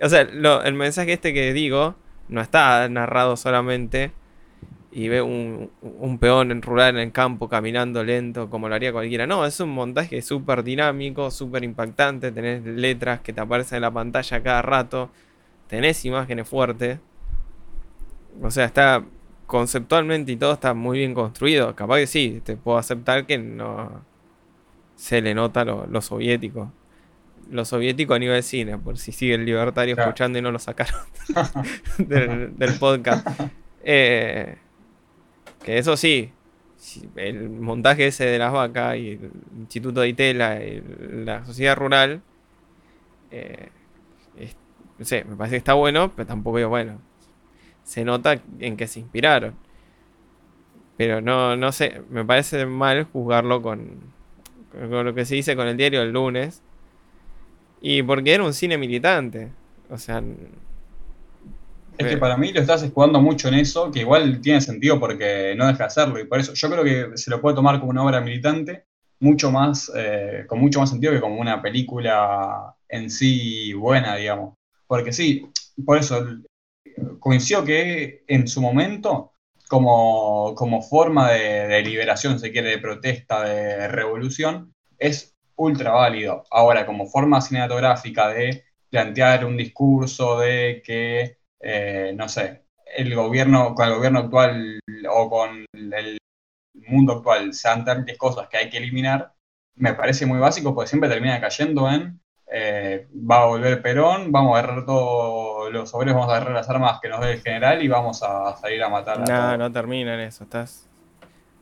[0.00, 1.96] O sea, el mensaje este que digo
[2.28, 4.12] no está narrado solamente
[4.90, 8.92] y ve un, un, peón en rural en el campo caminando lento como lo haría
[8.92, 9.26] cualquiera.
[9.26, 12.32] No, es un montaje súper dinámico, súper impactante.
[12.32, 15.10] Tenés letras que te aparecen en la pantalla cada rato.
[15.68, 16.98] Tenés imágenes fuertes.
[18.42, 19.04] O sea, está
[19.46, 21.74] conceptualmente y todo está muy bien construido.
[21.74, 24.02] Capaz que sí, te puedo aceptar que no
[24.96, 26.72] se le nota lo, soviético.
[27.50, 31.00] Lo soviético a nivel cine, por si sigue el libertario escuchando y no lo sacaron
[31.98, 33.26] del, del podcast.
[33.82, 34.56] Eh,
[35.76, 36.32] eso sí,
[37.16, 40.82] el montaje ese de las vacas y el Instituto de Itela y
[41.24, 42.22] la sociedad rural,
[43.30, 43.68] eh,
[44.98, 47.00] no sé, me parece que está bueno, pero tampoco es bueno.
[47.84, 49.54] Se nota en que se inspiraron.
[50.96, 54.12] Pero no, no sé, me parece mal juzgarlo con,
[54.72, 56.62] con lo que se dice con el diario el lunes.
[57.80, 59.52] Y porque era un cine militante.
[59.88, 60.22] O sea,
[61.98, 65.54] Es que para mí lo estás jugando mucho en eso, que igual tiene sentido porque
[65.56, 66.20] no deja de hacerlo.
[66.20, 68.84] Y por eso yo creo que se lo puede tomar como una obra militante,
[69.18, 74.54] mucho más, eh, con mucho más sentido que como una película en sí buena, digamos.
[74.86, 75.50] Porque sí,
[75.84, 76.24] por eso
[77.18, 79.32] coincido que en su momento,
[79.68, 86.44] como, como forma de, de liberación, se quiere, de protesta, de revolución, es ultra válido.
[86.52, 92.64] Ahora, como forma cinematográfica de plantear un discurso de que eh, no sé,
[92.96, 94.80] el gobierno, con el gobierno actual
[95.10, 96.18] o con el
[96.74, 99.32] mundo actual sean tantas cosas que hay que eliminar,
[99.76, 102.20] me parece muy básico porque siempre termina cayendo en
[102.50, 106.68] eh, va a volver Perón, vamos a agarrar todos los obreros, vamos a agarrar las
[106.70, 109.72] armas que nos dé el general y vamos a salir a matar a no, no
[109.72, 110.44] termina en eso.
[110.44, 110.88] Estás.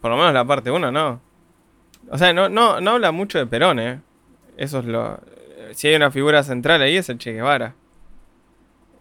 [0.00, 1.20] Por lo menos la parte 1, no.
[2.08, 4.00] O sea, no, no, no habla mucho de Perón, ¿eh?
[4.56, 5.18] Eso es lo.
[5.72, 7.74] Si hay una figura central ahí es el Che Guevara.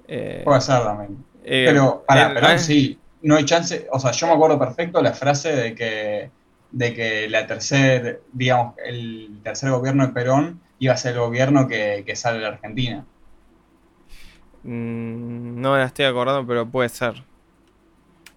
[0.08, 1.26] Eh, Puede ser también.
[1.44, 5.14] eh, Pero para Perón sí, no hay chance, o sea, yo me acuerdo perfecto la
[5.14, 6.32] frase de que,
[6.70, 11.68] de que la tercer, digamos, el tercer gobierno de Perón iba a ser el gobierno
[11.68, 13.08] que, que sale de la Argentina.
[14.64, 17.26] mm, no la estoy acordando, pero puede ser.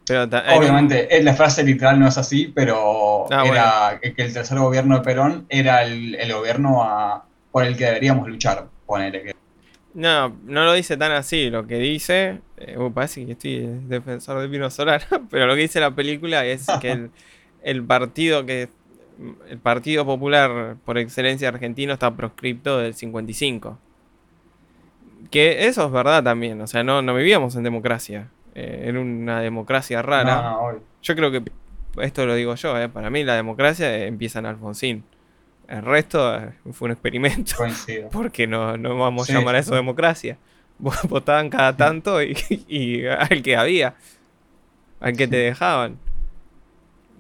[0.06, 4.32] Pero en Obviamente, eh, la frase literal no es así, pero Ah, era que el
[4.32, 9.22] tercer gobierno de Perón era el, el gobierno a- por el que deberíamos luchar, ponele
[9.22, 9.32] que.
[9.94, 11.51] No, no lo dice tan así.
[11.51, 12.40] Lo que dice.
[12.56, 15.02] eh, uh, parece que estoy de defensor de Pino Solar.
[15.31, 17.10] Pero lo que dice la película es que el,
[17.62, 18.69] el partido que.
[19.48, 23.77] El Partido Popular por excelencia argentino está proscripto del 55.
[25.31, 26.60] Que eso es verdad también.
[26.60, 28.28] O sea, no, no vivíamos en democracia.
[28.55, 30.43] Eh, era una democracia rara.
[30.43, 30.81] No.
[31.02, 31.43] Yo creo que.
[32.01, 35.02] Esto lo digo yo, eh, Para mí la democracia eh, empieza en Alfonsín.
[35.68, 37.54] El resto eh, fue un experimento.
[37.56, 38.08] coincido.
[38.12, 40.38] Porque no, no vamos Sí, a llamar a eso democracia.
[40.80, 42.36] Vo- Votaban cada tanto y,
[42.68, 43.94] y al que había.
[45.00, 45.98] Al que te dejaban.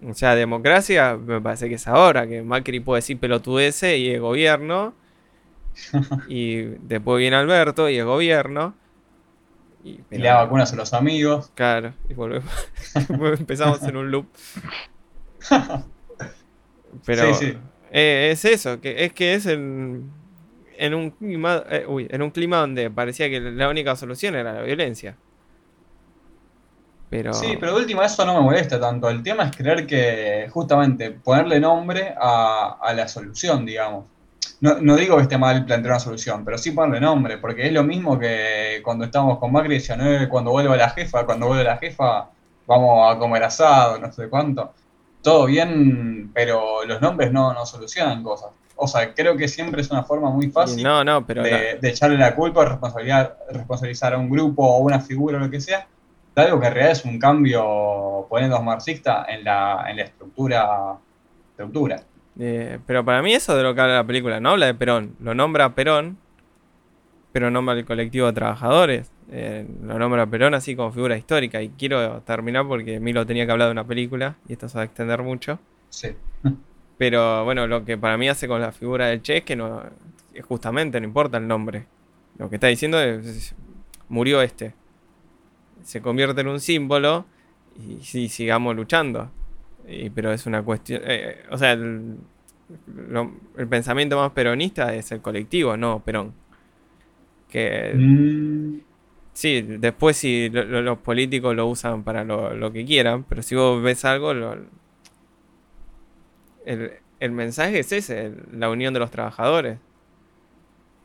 [0.08, 4.20] O sea, democracia me parece que es ahora, que Macri puede decir pelotudeces y es
[4.20, 4.94] gobierno.
[6.28, 8.74] Y después viene Alberto y es gobierno.
[9.84, 11.50] Y, Y le da vacunas a los amigos.
[11.54, 12.50] Claro, y volvemos.
[13.38, 14.26] empezamos en un loop.
[17.04, 17.58] Pero Sí, sí.
[17.92, 20.10] Eh, es eso, que es que es en,
[20.94, 24.62] un clima, eh, uy, en un clima donde parecía que la única solución era la
[24.62, 25.16] violencia.
[27.10, 29.08] Pero Sí, pero de última eso no me molesta tanto.
[29.08, 34.04] El tema es creer que justamente ponerle nombre a, a la solución, digamos.
[34.60, 37.72] No, no digo que esté mal plantear una solución, pero sí ponerle nombre, porque es
[37.72, 41.64] lo mismo que cuando estábamos con Macri decían, "Eh, cuando vuelva la jefa, cuando vuelva
[41.64, 42.28] la jefa,
[42.66, 44.74] vamos a comer asado, no sé cuánto.
[45.22, 48.50] Todo bien, pero los nombres no, no solucionan cosas.
[48.76, 51.88] O sea, creo que siempre es una forma muy fácil no, no, pero de, de
[51.88, 55.86] echarle la culpa, responsabilizar, responsabilizar a un grupo o una figura o lo que sea,
[56.36, 60.94] de algo que en realidad es un cambio, poniendo marxista, en la, en la estructura,
[61.50, 62.02] estructura.
[62.38, 65.16] eh, pero para mí eso de lo que habla la película, no habla de Perón,
[65.20, 66.16] lo nombra Perón,
[67.38, 71.62] pero nombra al colectivo de trabajadores, eh, lo nombra Perón así como figura histórica.
[71.62, 74.82] Y quiero terminar porque Milo tenía que hablar de una película y esto se va
[74.82, 75.60] a extender mucho.
[75.88, 76.08] Sí.
[76.96, 79.84] Pero bueno, lo que para mí hace con la figura del Che es que no,
[80.48, 81.86] justamente no importa el nombre.
[82.38, 83.54] Lo que está diciendo es, es-
[84.08, 84.74] murió este.
[85.84, 87.24] Se convierte en un símbolo
[87.78, 89.30] y sí, sigamos luchando.
[89.86, 92.16] Y- pero es una cuestión, eh, o sea, el,
[93.08, 96.32] lo- el pensamiento más peronista es el colectivo, no Perón.
[97.48, 98.80] Que Mm,
[99.32, 103.40] Sí, después si lo- lo- los políticos lo usan para lo, lo que quieran, pero
[103.42, 104.66] si vos ves algo, el,
[107.20, 109.78] el mensaje es ese, el- la unión de los trabajadores.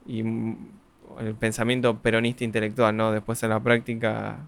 [0.07, 3.11] Y el pensamiento peronista intelectual, ¿no?
[3.11, 4.39] Después en la práctica,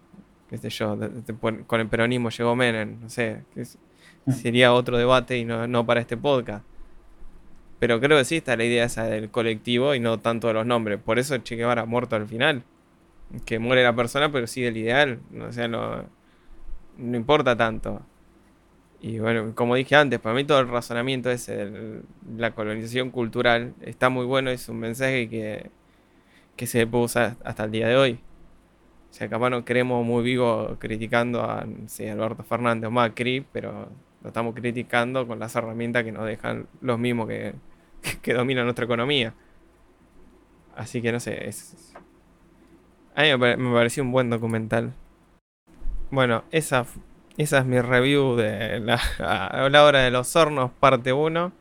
[0.50, 3.78] qué sé yo, de- de- pon- con el peronismo llegó Menem, no sé, que es-
[4.26, 4.32] Mm.
[4.32, 6.66] sería otro debate y no, no para este podcast.
[7.86, 10.66] Pero creo que sí está la idea esa del colectivo y no tanto de los
[10.66, 11.00] nombres.
[11.00, 12.64] Por eso Che Guevara muerto al final
[13.46, 15.20] que muere la persona, pero sigue el ideal.
[15.48, 16.04] O sea, no,
[16.98, 18.02] no importa tanto.
[19.02, 22.02] Y bueno, como dije antes, para mí todo el razonamiento ese de
[22.36, 24.50] la colonización cultural está muy bueno.
[24.50, 25.70] Es un mensaje que,
[26.56, 28.14] que se puede usar hasta el día de hoy.
[29.12, 33.90] O sea, capaz no queremos muy vivo criticando a Alberto Fernández o Macri, pero
[34.24, 37.54] lo estamos criticando con las herramientas que nos dejan los mismos que,
[38.22, 39.34] que dominan nuestra economía.
[40.76, 41.50] Así que no sé.
[43.16, 44.94] A mí me, pare- me pareció un buen documental.
[46.12, 46.86] Bueno, esa,
[47.38, 49.00] esa es mi review de la,
[49.70, 51.52] la hora de los hornos, parte 1.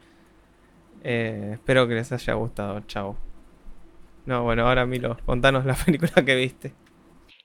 [1.05, 2.81] Eh, espero que les haya gustado.
[2.81, 3.17] Chao.
[4.27, 6.75] No, bueno, ahora Milo, contanos la película que viste.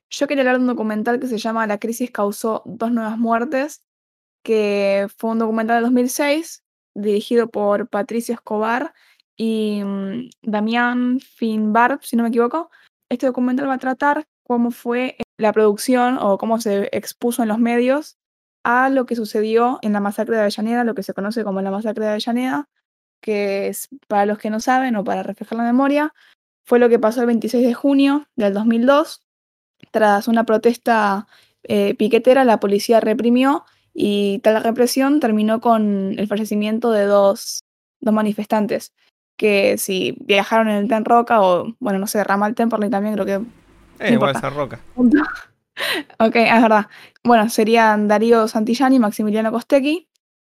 [0.10, 3.84] Yo quería hablar de un documental que se llama La crisis causó dos nuevas muertes,
[4.44, 6.64] que fue un documental de 2006
[7.02, 8.94] dirigido por Patricio Escobar
[9.36, 12.70] y mm, Damián Finbarb, si no me equivoco.
[13.10, 17.60] Este documental va a tratar cómo fue la producción o cómo se expuso en los
[17.60, 18.18] medios
[18.64, 21.72] a lo que sucedió en la masacre de Avellaneda, lo que se conoce como la
[21.72, 22.70] masacre de Avellaneda,
[23.22, 26.14] que es, para los que no saben o para reflejar la memoria,
[26.66, 29.22] fue lo que pasó el 26 de junio del 2002
[29.92, 31.28] tras una protesta
[31.64, 37.64] eh, piquetera, la policía reprimió y tal represión terminó con el fallecimiento de dos,
[38.00, 38.94] dos manifestantes
[39.40, 43.26] que si viajaron en el tren Roca o, bueno, no sé, Ramal Temperley también creo
[43.26, 44.06] que...
[44.06, 44.82] Eh, igual esa roca.
[46.20, 46.88] ok, es verdad.
[47.24, 50.10] Bueno, serían Darío Santillán y Maximiliano Costecchi.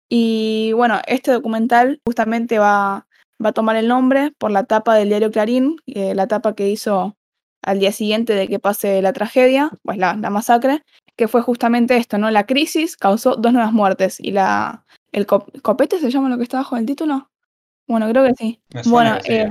[0.10, 3.08] Y bueno, este documental justamente va,
[3.44, 6.70] va a tomar el nombre por la tapa del diario Clarín, eh, la tapa que
[6.70, 7.16] hizo
[7.62, 10.84] al día siguiente de que pase la tragedia, pues la, la masacre,
[11.16, 12.32] que fue justamente esto, ¿no?
[12.32, 14.86] La crisis causó dos nuevas muertes y la...
[15.12, 17.30] ¿El cop- copete se llama lo que está bajo el título?
[17.88, 18.60] Bueno, creo que sí.
[18.90, 19.48] Bueno, que eh,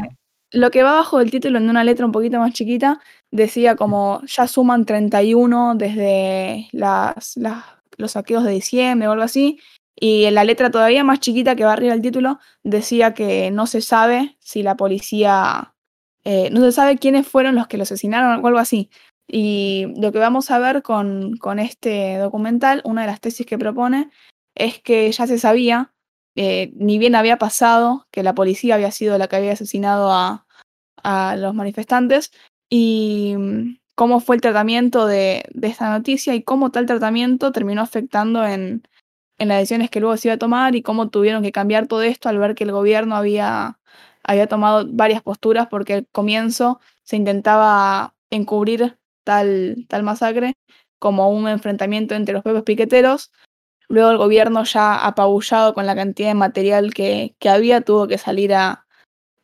[0.50, 4.20] lo que va abajo del título en una letra un poquito más chiquita decía como
[4.26, 7.64] ya suman 31 desde las, las-
[7.96, 9.60] los saqueos de diciembre o algo así.
[9.94, 13.66] Y en la letra todavía más chiquita que va arriba del título decía que no
[13.66, 15.74] se sabe si la policía,
[16.24, 18.90] eh, no se sabe quiénes fueron los que lo asesinaron o algo así.
[19.34, 23.56] Y lo que vamos a ver con, con este documental, una de las tesis que
[23.56, 24.10] propone,
[24.54, 25.94] es que ya se sabía,
[26.36, 30.46] eh, ni bien había pasado, que la policía había sido la que había asesinado a,
[31.02, 32.30] a los manifestantes
[32.68, 37.80] y mm, cómo fue el tratamiento de, de esta noticia y cómo tal tratamiento terminó
[37.80, 38.82] afectando en,
[39.38, 42.02] en las decisiones que luego se iba a tomar y cómo tuvieron que cambiar todo
[42.02, 43.78] esto al ver que el gobierno había,
[44.24, 50.54] había tomado varias posturas porque al comienzo se intentaba encubrir tal, tal masacre
[50.98, 53.32] como un enfrentamiento entre los propios piqueteros.
[53.88, 58.18] Luego el gobierno ya apabullado con la cantidad de material que, que había tuvo que
[58.18, 58.86] salir a,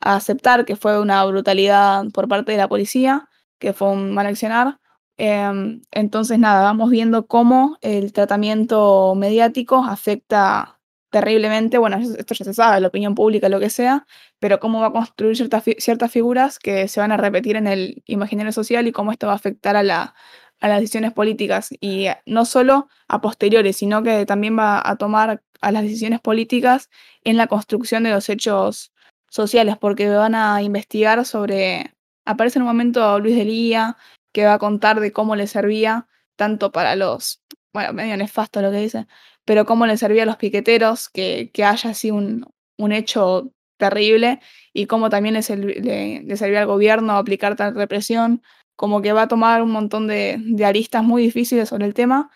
[0.00, 3.28] aceptar que fue una brutalidad por parte de la policía,
[3.58, 4.78] que fue un mal accionar.
[5.16, 10.77] Em, entonces, nada, vamos viendo cómo el tratamiento mediático afecta
[11.10, 14.06] terriblemente, bueno, es- esto ya se sabe, la opinión pública, lo que sea,
[14.38, 18.02] pero cómo va a construir ciertas, ciertas figuras que se van a repetir en el
[18.06, 20.14] imaginario social y cómo esto va a afectar a, la,
[20.60, 21.70] a las decisiones políticas.
[21.80, 26.90] Y no solo a posteriori, sino que también va a tomar a las decisiones políticas
[27.24, 28.92] en la construcción de los hechos
[29.30, 31.94] sociales, porque van a investigar sobre,
[32.24, 33.96] aparece en un momento Luis Delía,
[34.32, 36.06] que va a contar de cómo le servía,
[36.36, 39.06] tanto para los, bueno, medio nefasto lo que dice,
[39.48, 42.44] pero cómo le servía a los piqueteros que, que haya así un,
[42.76, 44.40] un hecho terrible
[44.74, 48.42] y cómo también le, le- servía al gobierno aplicar tal represión,
[48.76, 52.30] como que va a tomar un montón de, de aristas muy difíciles sobre el tema.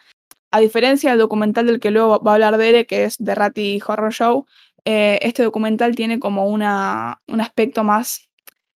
[0.50, 3.80] A diferencia del documental del que luego va a hablar Dere, que es The Ratty
[3.86, 4.46] Horror Show,
[4.86, 8.30] eh, este documental tiene como una, un aspecto más,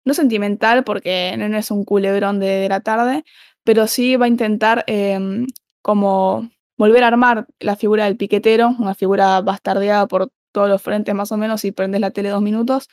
[0.05, 3.25] no sentimental, porque no no es un culebrón de, de la tarde,
[3.65, 5.47] pero sí va a intentar em,
[5.83, 11.15] como volver a armar la figura del piquetero, una figura bastardeada por todos los frentes
[11.15, 12.89] más o menos si prendes la tele dos minutos.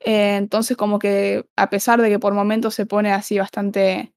[0.00, 4.12] Eh, entonces como que a pesar de que por momentos se pone así bastante,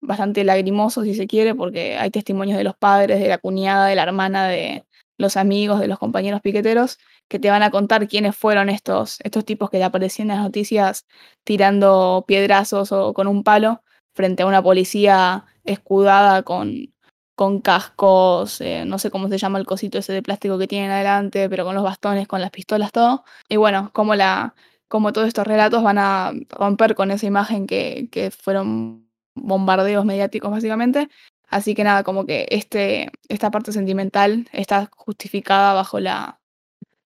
[0.00, 3.96] bastante lagrimoso si se quiere, porque hay testimonios de los padres, de la cuñada, de
[3.96, 4.86] la hermana, de
[5.18, 6.98] los amigos, de los compañeros piqueteros,
[7.28, 11.06] que te van a contar quiénes fueron estos, estos tipos que aparecían en las noticias
[11.44, 13.82] tirando piedrazos o con un palo
[14.14, 16.93] frente a una policía escudada con,
[17.34, 20.90] con cascos, eh, no sé cómo se llama el cosito ese de plástico que tienen
[20.90, 23.24] adelante, pero con los bastones, con las pistolas, todo.
[23.48, 24.54] Y bueno, como la
[24.88, 30.50] como todos estos relatos van a romper con esa imagen que, que fueron bombardeos mediáticos
[30.50, 31.08] básicamente.
[31.48, 36.40] Así que nada, como que este, esta parte sentimental está justificada bajo la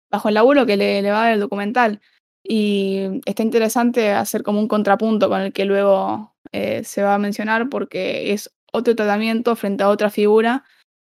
[0.09, 2.01] bajo el laburo que le, le va a el documental.
[2.43, 7.19] Y está interesante hacer como un contrapunto con el que luego eh, se va a
[7.19, 10.63] mencionar porque es otro tratamiento frente a otra figura.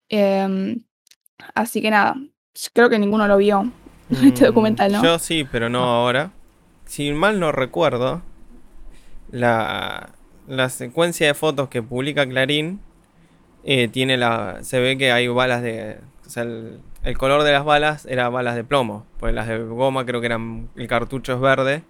[0.09, 0.83] Em,
[1.55, 2.15] así que nada,
[2.73, 3.71] creo que ninguno lo vio
[4.23, 5.03] este Mm, documental, ¿no?
[5.03, 6.31] Yo sí, pero no ahora.
[6.85, 8.21] Si mal no recuerdo,
[9.31, 10.09] la,
[10.47, 12.81] la secuencia de fotos que publica Clarín
[13.63, 14.59] eh, tiene la.
[14.63, 15.99] Se ve que hay balas de.
[16.25, 19.05] O sea, el- el color de las balas era balas de plomo.
[19.19, 20.69] Pues las de goma creo que eran.
[20.75, 21.83] El cartucho es verde.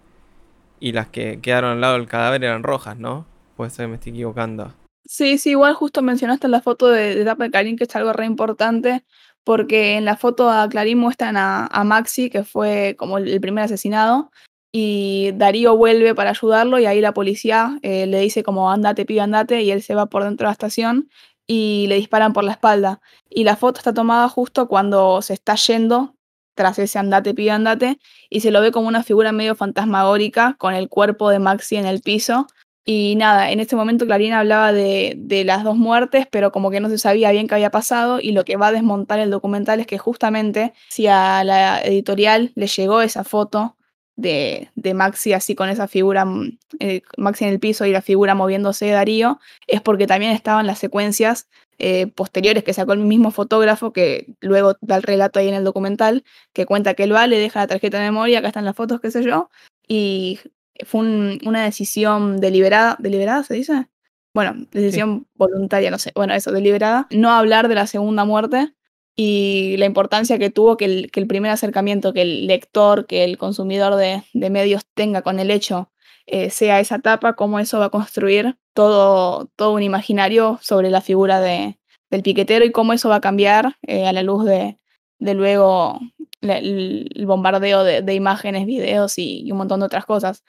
[0.79, 3.25] Y las que quedaron al lado del cadáver eran rojas, ¿no?
[3.55, 4.73] Puede ser que me estoy equivocando.
[5.05, 8.25] Sí, sí, igual justo mencionaste la foto de, de de Clarín, que es algo re
[8.25, 9.03] importante,
[9.43, 13.41] porque en la foto a Clarín muestran a, a Maxi, que fue como el, el
[13.41, 14.31] primer asesinado,
[14.71, 19.19] y Darío vuelve para ayudarlo, y ahí la policía eh, le dice como andate, pibe,
[19.21, 21.09] andate, y él se va por dentro de la estación
[21.47, 23.01] y le disparan por la espalda.
[23.29, 26.15] Y la foto está tomada justo cuando se está yendo
[26.55, 27.99] tras ese andate, pibe, andate,
[28.29, 31.85] y se lo ve como una figura medio fantasmagórica con el cuerpo de Maxi en
[31.85, 32.47] el piso.
[32.85, 36.81] Y nada, en este momento Clarín hablaba de, de las dos muertes, pero como que
[36.81, 39.79] no se sabía bien qué había pasado y lo que va a desmontar el documental
[39.79, 43.77] es que justamente si a la editorial le llegó esa foto
[44.15, 48.01] de, de Maxi así con esa figura, mm, eh, Maxi en el piso y la
[48.01, 51.47] figura moviéndose de Darío, es porque también estaban las secuencias
[51.79, 55.63] eh, posteriores que sacó el mismo fotógrafo que luego da el relato ahí en el
[55.63, 56.23] documental,
[56.53, 59.01] que cuenta que él va, le deja la tarjeta de memoria, acá están las fotos,
[59.01, 59.49] qué sé yo,
[59.87, 60.39] y
[60.85, 63.87] fue un- una decisión deliberada, ¿deliberada se dice?
[64.33, 68.73] Bueno, decisión voluntaria, no sé, bueno, eso, deliberada, no hablar de la segunda muerte
[69.15, 73.23] y la importancia que tuvo que el, que el primer acercamiento que el lector, que
[73.23, 75.91] el consumidor de, de medios tenga con el hecho
[76.25, 81.01] eh, sea esa etapa, cómo eso va a construir todo, todo un imaginario sobre la
[81.01, 81.77] figura de,
[82.09, 84.79] del piquetero y cómo eso va a cambiar eh, a la luz de,
[85.19, 85.99] de luego
[86.41, 90.43] el, el bombardeo de, de imágenes, videos y, y un montón de otras cosas.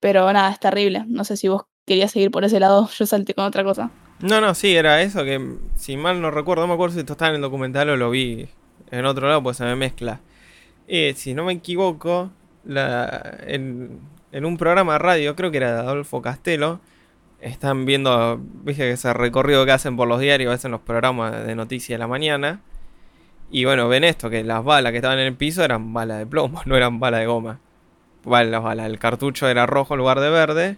[0.00, 1.04] Pero nada, es terrible.
[1.06, 3.90] No sé si vos querías seguir por ese lado, yo salté con otra cosa.
[4.20, 7.12] No, no, sí, era eso que, si mal no recuerdo, no me acuerdo si esto
[7.12, 8.48] estaba en el documental o lo vi
[8.90, 10.20] en otro lado, pues se me mezcla.
[10.88, 12.30] Eh, si no me equivoco,
[12.64, 14.00] la, en,
[14.32, 16.80] en un programa de radio, creo que era de Adolfo Castelo,
[17.40, 21.96] están viendo, viste ese recorrido que hacen por los diarios, hacen los programas de noticias
[21.96, 22.60] de la mañana.
[23.50, 26.26] Y bueno, ven esto, que las balas que estaban en el piso eran balas de
[26.26, 27.60] plomo, no eran balas de goma.
[28.24, 30.76] Vale, las balas, el cartucho era rojo en lugar de verde.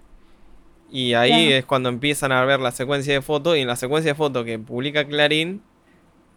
[0.90, 1.56] Y ahí Claro.
[1.56, 3.56] es cuando empiezan a ver la secuencia de fotos.
[3.56, 5.62] Y en la secuencia de fotos que publica Clarín,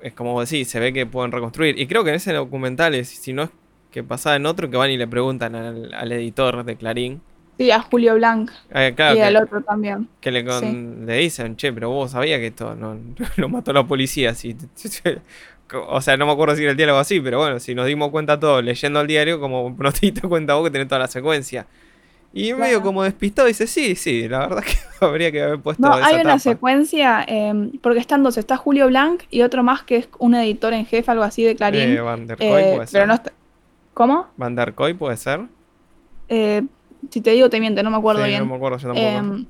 [0.02, 1.77] es como vos decís, se ve que pueden reconstruir.
[1.80, 3.49] Y creo que en ese documental, es- si no es
[3.91, 7.22] que pasaba en otro, que van y le preguntan al, al editor de Clarín.
[7.57, 10.10] Sí, a Julio Blanc eh, claro, y al que, otro también.
[10.19, 11.06] que le, con- sí.
[11.06, 12.98] le dicen, che, pero vos sabías que esto no,
[13.38, 14.34] lo mató la policía.
[14.36, 14.56] Si,
[15.88, 18.10] o sea, no me acuerdo si era el diálogo así, pero bueno, si nos dimos
[18.12, 21.08] cuenta todos leyendo el diario, como no te diste cuenta vos que tenés toda la
[21.08, 21.66] secuencia.
[22.34, 24.74] Y medio como despistado dice, sí, sí, la verdad que
[25.06, 26.40] habría que haber puesto No, esa hay una tapa".
[26.40, 30.74] secuencia, em, porque están dos, está Julio Blanc y otro más que es un editor
[30.74, 31.82] en jefe, algo así de Clarín.
[31.96, 32.92] Eh, Van der Koy eh, puede ser.
[32.92, 33.32] pero no está...
[33.94, 34.28] ¿Cómo?
[34.36, 35.42] Van der Koy puede ser.
[36.28, 36.64] Eh,
[37.10, 38.42] si te digo te miento, no me acuerdo Sí, bien.
[38.42, 39.08] No me acuerdo yo tampoco.
[39.08, 39.46] Em,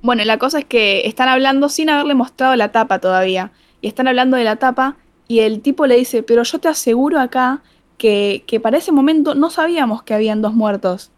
[0.00, 3.50] bueno, la cosa es que están hablando sin haberle mostrado la tapa todavía.
[3.82, 4.96] Y están hablando de la tapa
[5.28, 7.62] y el tipo le dice, pero yo te aseguro acá
[7.98, 11.10] que, que para ese momento no sabíamos que habían dos muertos.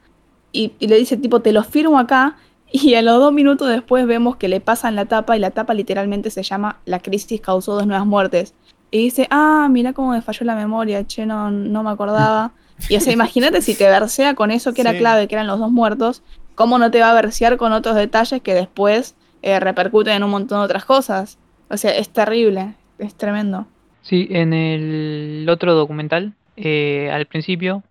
[0.52, 2.36] Y, y le dice, tipo, te lo firmo acá.
[2.72, 5.74] Y a los dos minutos después vemos que le pasan la tapa y la tapa
[5.74, 8.54] literalmente se llama La crisis causó dos nuevas muertes.
[8.92, 12.52] Y dice, ah, mira cómo me falló la memoria, che, no, no me acordaba.
[12.88, 14.98] Y o sea, imagínate si te versea con eso que era Sí.
[14.98, 16.22] clave, que eran los dos muertos,
[16.54, 20.30] ¿cómo no te va a versear con otros detalles que después eh, repercuten en un
[20.30, 21.38] montón de otras cosas?
[21.70, 23.66] O sea, es terrible, es tremendo.
[24.02, 27.82] Sí, en el otro documental, eh, al principio,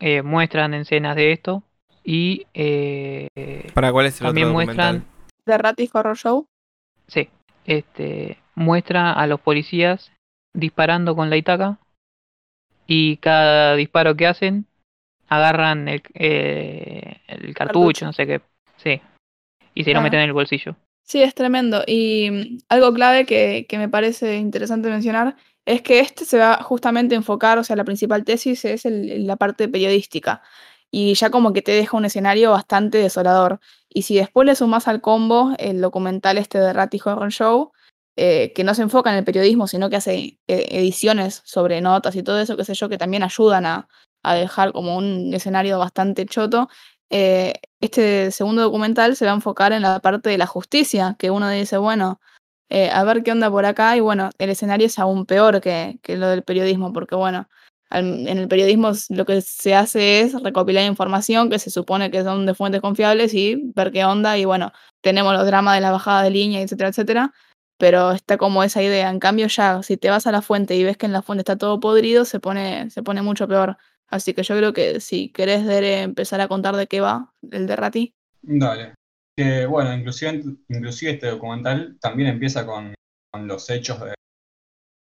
[0.00, 1.62] eh, muestran escenas de esto
[2.02, 3.28] y eh,
[3.72, 5.14] ¿Para cuál es el también otro muestran, documental?
[5.44, 6.46] The Ratty Horror Show.
[7.06, 7.28] sí,
[7.64, 10.12] este, muestra a los policías
[10.54, 11.78] disparando con la Itaca
[12.86, 14.66] y cada disparo que hacen
[15.28, 18.06] agarran el, eh, el cartucho, Cartucho.
[18.06, 18.40] no sé qué,
[18.76, 19.00] sí,
[19.74, 20.76] y se lo meten en el bolsillo.
[21.06, 21.82] Sí, es tremendo.
[21.86, 25.36] Y mm, algo clave que, que me parece interesante mencionar
[25.66, 29.36] es que este se va justamente a enfocar, o sea, la principal tesis es la
[29.36, 30.42] parte periodística.
[30.90, 33.60] Y ya como que te deja un escenario bastante desolador.
[33.88, 37.72] Y si después le sumas al combo el documental este de Ratty Horror Show,
[38.16, 40.14] eh, que no se enfoca en el periodismo, sino que hace
[40.46, 43.88] eh, ediciones sobre notas y todo eso, qué sé yo, que también ayudan a,
[44.22, 46.68] a dejar como un escenario bastante choto.
[47.10, 51.30] Eh, este segundo documental se va a enfocar en la parte de la justicia, que
[51.30, 52.20] uno dice, bueno,
[52.70, 55.98] eh, a ver qué onda por acá, y bueno, el escenario es aún peor que,
[56.02, 57.48] que lo del periodismo, porque bueno,
[57.90, 62.44] en el periodismo lo que se hace es recopilar información que se supone que son
[62.46, 66.22] de fuentes confiables y ver qué onda, y bueno, tenemos los dramas de la bajada
[66.22, 67.32] de línea, etcétera, etcétera,
[67.78, 69.10] pero está como esa idea.
[69.10, 71.42] En cambio, ya, si te vas a la fuente y ves que en la fuente
[71.42, 73.76] está todo podrido, se pone, se pone mucho peor.
[74.08, 77.66] Así que yo creo que si querés Dere, empezar a contar de qué va el
[77.66, 78.14] de Rati.
[78.42, 78.94] Dale.
[79.36, 82.94] Que bueno, inclusive, inclusive este documental también empieza con,
[83.32, 84.14] con los hechos de-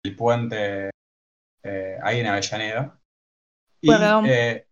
[0.04, 0.90] del puente
[1.64, 3.00] eh, ahí en Avellaneda.
[3.82, 3.88] Y,
[4.28, 4.66] eh,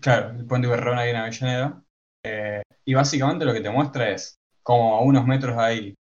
[0.00, 1.82] claro, el puente Pueyrredón ahí en Avellaneda.
[2.24, 5.94] Eh, y básicamente lo que te muestra es como a unos metros de ahí,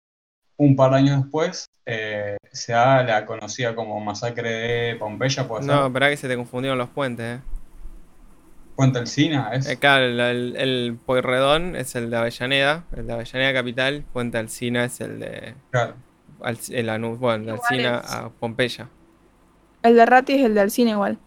[0.58, 5.64] un par de años después, eh, se da la conocida como masacre de Pompeya, puede.
[5.66, 7.42] No, esperá que se te confundieron los puentes, eh.
[8.80, 9.68] Puente Alsina, es.
[9.68, 14.38] Eh, Claro, el, el, el Pueyrredón es el de Avellaneda, el de Avellaneda Capital, Puente
[14.38, 15.94] Alsina es el de Claro.
[16.42, 17.86] Al- el Anu- bueno, de Iguales.
[18.10, 18.88] a Pompeya.
[19.82, 21.18] El de Ratti es el del cine igual.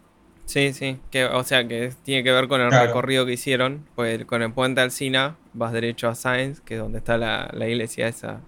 [0.46, 2.86] Sí, sí, que, o sea que tiene que ver con el Claro.
[2.86, 6.98] recorrido que hicieron, pues con el puente Alsina vas derecho a Sáenz, que es donde
[6.98, 8.40] está la, la iglesia esa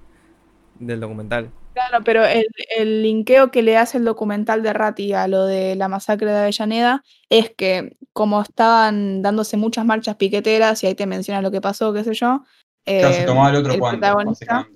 [0.78, 1.50] del documental.
[1.76, 2.46] Claro, pero el,
[2.78, 6.38] el linkeo que le hace el documental de Ratti a lo de la masacre de
[6.38, 11.60] Avellaneda es que como estaban dándose muchas marchas piqueteras, y ahí te menciona lo que
[11.60, 12.44] pasó, qué sé yo,
[12.86, 14.68] Claro, se eh, tomaba el otro el puente, protagonista,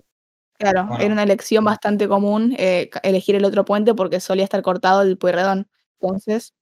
[0.58, 5.00] claro, era una elección bastante común eh, elegir el otro puente porque solía estar cortado
[5.00, 5.70] el Pueyrredón.
[6.02, 6.52] Entonces,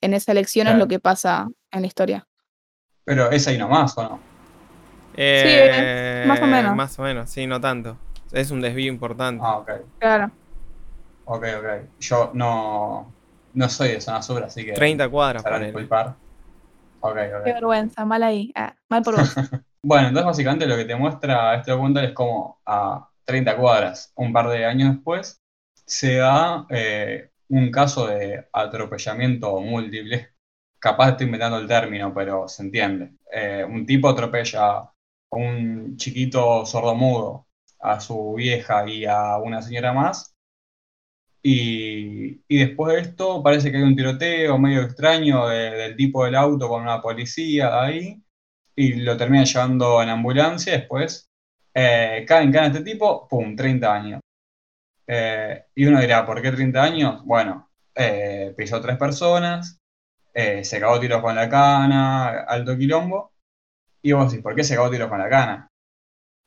[0.00, 2.26] en esa elección es lo que pasa en la historia.
[3.04, 4.20] Pero es ahí nomás, ¿o no?
[5.16, 6.74] Eh, más o menos.
[6.74, 7.96] Más o menos, sí, no tanto.
[8.34, 9.42] Es un desvío importante.
[9.44, 9.70] Ah, ok.
[9.98, 10.30] Claro.
[11.24, 11.66] Ok, ok.
[12.00, 13.14] Yo no,
[13.52, 15.66] no soy de zona sur, así que 30 cuadras, ponele.
[15.66, 16.16] disculpar.
[17.00, 17.44] Ok, Qué ok.
[17.44, 18.52] vergüenza, mal ahí.
[18.54, 19.34] Ah, mal por vos.
[19.86, 24.32] Bueno, entonces básicamente lo que te muestra este documental es como a 30 cuadras, un
[24.32, 25.42] par de años después,
[25.84, 30.30] se da eh, un caso de atropellamiento múltiple.
[30.78, 33.12] Capaz estoy inventando el término, pero se entiende.
[33.30, 34.92] Eh, un tipo atropella a
[35.32, 37.43] un chiquito sordomudo,
[37.84, 40.34] a su vieja y a una señora más.
[41.42, 46.24] Y, y después de esto parece que hay un tiroteo medio extraño de- del tipo
[46.24, 48.22] del auto con una policía ahí
[48.76, 50.74] y lo terminan llevando en ambulancia.
[50.74, 51.30] Después
[51.74, 54.20] eh, caen, caen este tipo, pum, 30 años.
[55.06, 57.24] Eh, y uno dirá, ¿por qué 30 años?
[57.24, 59.80] Bueno, eh, pisó tres personas,
[60.34, 63.32] eh, se cagó tiros con la cana, alto quilombo.
[64.02, 65.68] Y vos decís, ¿por qué se cagó tiros con la cana?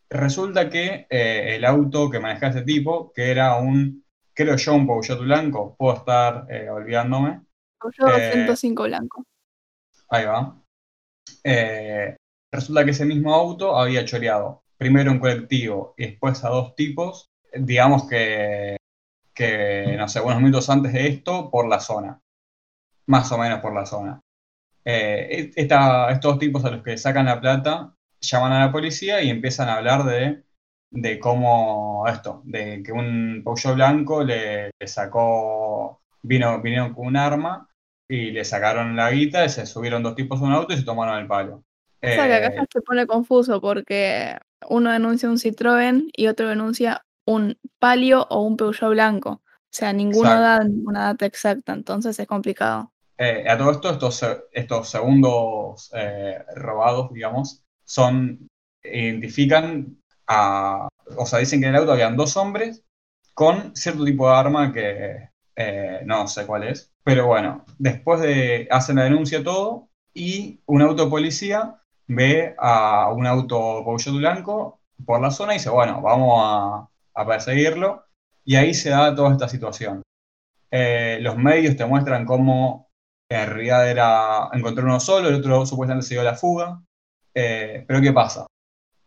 [0.10, 4.04] Resulta que eh, el auto que manejaba ese tipo, que era un,
[4.34, 7.42] creo yo, un Peugeot blanco, puedo estar eh, olvidándome,
[8.08, 9.24] Eh, 105 blanco.
[10.10, 10.56] Ahí va.
[11.44, 12.16] Eh,
[12.52, 17.30] resulta que ese mismo auto había choreado primero un colectivo y después a dos tipos,
[17.54, 18.78] digamos que,
[19.34, 22.20] que, no sé, unos minutos antes de esto, por la zona.
[23.08, 24.20] Más o menos por la zona.
[24.86, 29.30] Eh, esta- estos tipos a los que sacan la plata llaman a la policía y
[29.30, 30.44] empiezan a hablar de,
[30.92, 37.18] de cómo esto, de que un Peugeot blanco le, le sacó, vino, vinieron con un
[37.18, 37.70] arma
[38.10, 40.86] y le sacaron la guita, y se subieron dos tipos a un auto y se
[40.86, 41.64] tomaron el palo.
[42.06, 44.38] O sea, que acá Eh, ya se pone confuso porque
[44.70, 49.32] uno denuncia un Citroën y otro denuncia un Palio o un Peugeot blanco.
[49.32, 49.42] O
[49.72, 50.42] sea, ninguno Exacto.
[50.42, 52.92] da una data exacta, entonces es complicado.
[53.18, 58.50] Eh, a todo esto, estos, estos segundos eh, robados, digamos, son,
[58.84, 59.98] identifican
[60.28, 60.88] a,
[61.18, 62.84] o sea, dicen que en el auto habían dos hombres
[63.34, 68.68] con cierto tipo de arma que eh, no sé cuál es, pero bueno, después de,
[68.70, 75.22] hacen la denuncia todo y un auto policía ve a un auto Peugeot blanco por
[75.22, 76.90] la zona y dice, bueno, vamos a,
[77.26, 78.06] perseguirlo
[78.46, 80.04] y ahí se da toda esta situación.
[80.70, 82.90] Eh, los medios te muestran cómo
[83.30, 86.82] en realidad era encontrar uno solo, el otro supuestamente se dio la fuga.
[87.40, 88.48] Eh, pero ¿qué pasa?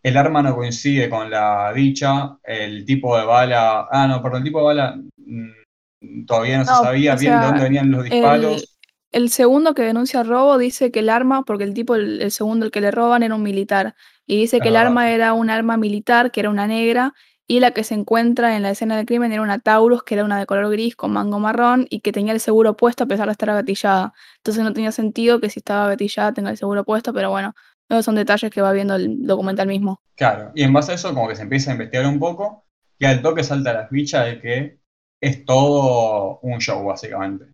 [0.02, 3.88] El arma no coincide con la dicha, el tipo de bala.
[3.90, 7.62] Ah, no, perdón, el tipo de bala mm, todavía no, se sabía bien de dónde
[7.64, 8.78] venían los disparos.
[9.10, 12.66] El segundo que denuncia robo dice que el arma, porque el tipo, el, el segundo
[12.66, 14.82] el que le roban era un militar, y dice que el Ah.
[14.82, 17.12] arma era un arma militar, que era una negra,
[17.48, 20.24] y la que se encuentra en la escena del crimen era una Taurus, que era
[20.24, 23.26] una de color gris con mango marrón, y que tenía el seguro puesto a pesar
[23.26, 24.12] de estar agatillada.
[24.36, 27.52] Entonces no tenía sentido que si estaba agatillada tenga el seguro puesto, pero bueno,
[27.90, 30.00] esos son detalles que va viendo el documental mismo.
[30.16, 32.64] Claro, y en base a eso como que se empieza a investigar un poco
[32.98, 34.80] y al toque salta la ficha de que
[35.20, 37.46] es todo un show, básicamente.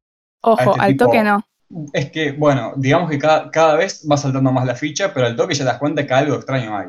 [0.42, 1.44] Ojo, este al toque no.
[1.92, 5.36] Es que, bueno, digamos que cada, cada vez va saltando más la ficha, pero al
[5.36, 6.88] toque ya te das cuenta que algo extraño hay.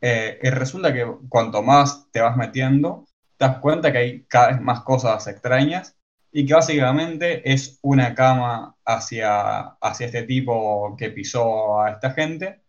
[0.00, 4.48] Eh, y resulta que cuanto más te vas metiendo, te das cuenta que hay cada
[4.48, 5.96] vez más cosas extrañas
[6.32, 12.61] y que básicamente es una cama hacia, hacia este tipo que pisó a esta gente,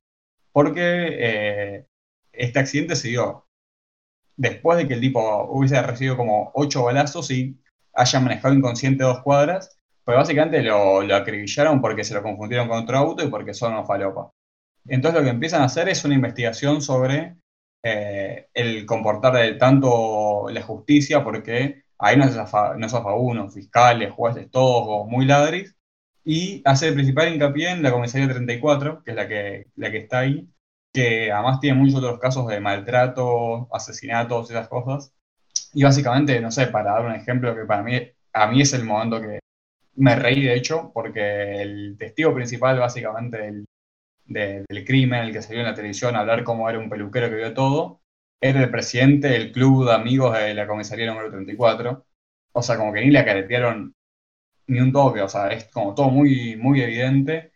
[0.53, 1.87] porque eh,
[2.31, 3.47] este accidente se dio
[4.37, 7.59] después de que el tipo hubiese recibido como ocho balazos y
[7.93, 12.79] haya manejado inconsciente dos cuadras, pues básicamente lo, lo acribillaron porque se lo confundieron con
[12.83, 14.27] otro auto y porque son unos falopas.
[14.87, 17.37] Entonces lo que empiezan a hacer es una investigación sobre
[17.83, 24.11] eh, el comportar de tanto la justicia, porque ahí no se zafa, no uno, fiscales,
[24.13, 25.75] jueces, todos muy ladris,
[26.25, 29.97] y hace el principal hincapié en la comisaría 34, que es la que, la que
[29.97, 30.49] está ahí,
[30.93, 35.13] que además tiene muchos otros casos de maltrato, asesinatos, esas cosas.
[35.73, 37.99] Y básicamente, no sé, para dar un ejemplo que para mí,
[38.33, 39.39] a mí es el momento que
[39.95, 43.65] me reí, de hecho, porque el testigo principal básicamente del,
[44.25, 47.35] del crimen, el que salió en la televisión a hablar cómo era un peluquero que
[47.35, 48.01] vio todo,
[48.41, 52.05] era el presidente del club de amigos de la comisaría número 34.
[52.53, 53.95] O sea, como que ni le acaretearon
[54.67, 57.53] ni un toque, o sea, es como todo muy, muy evidente.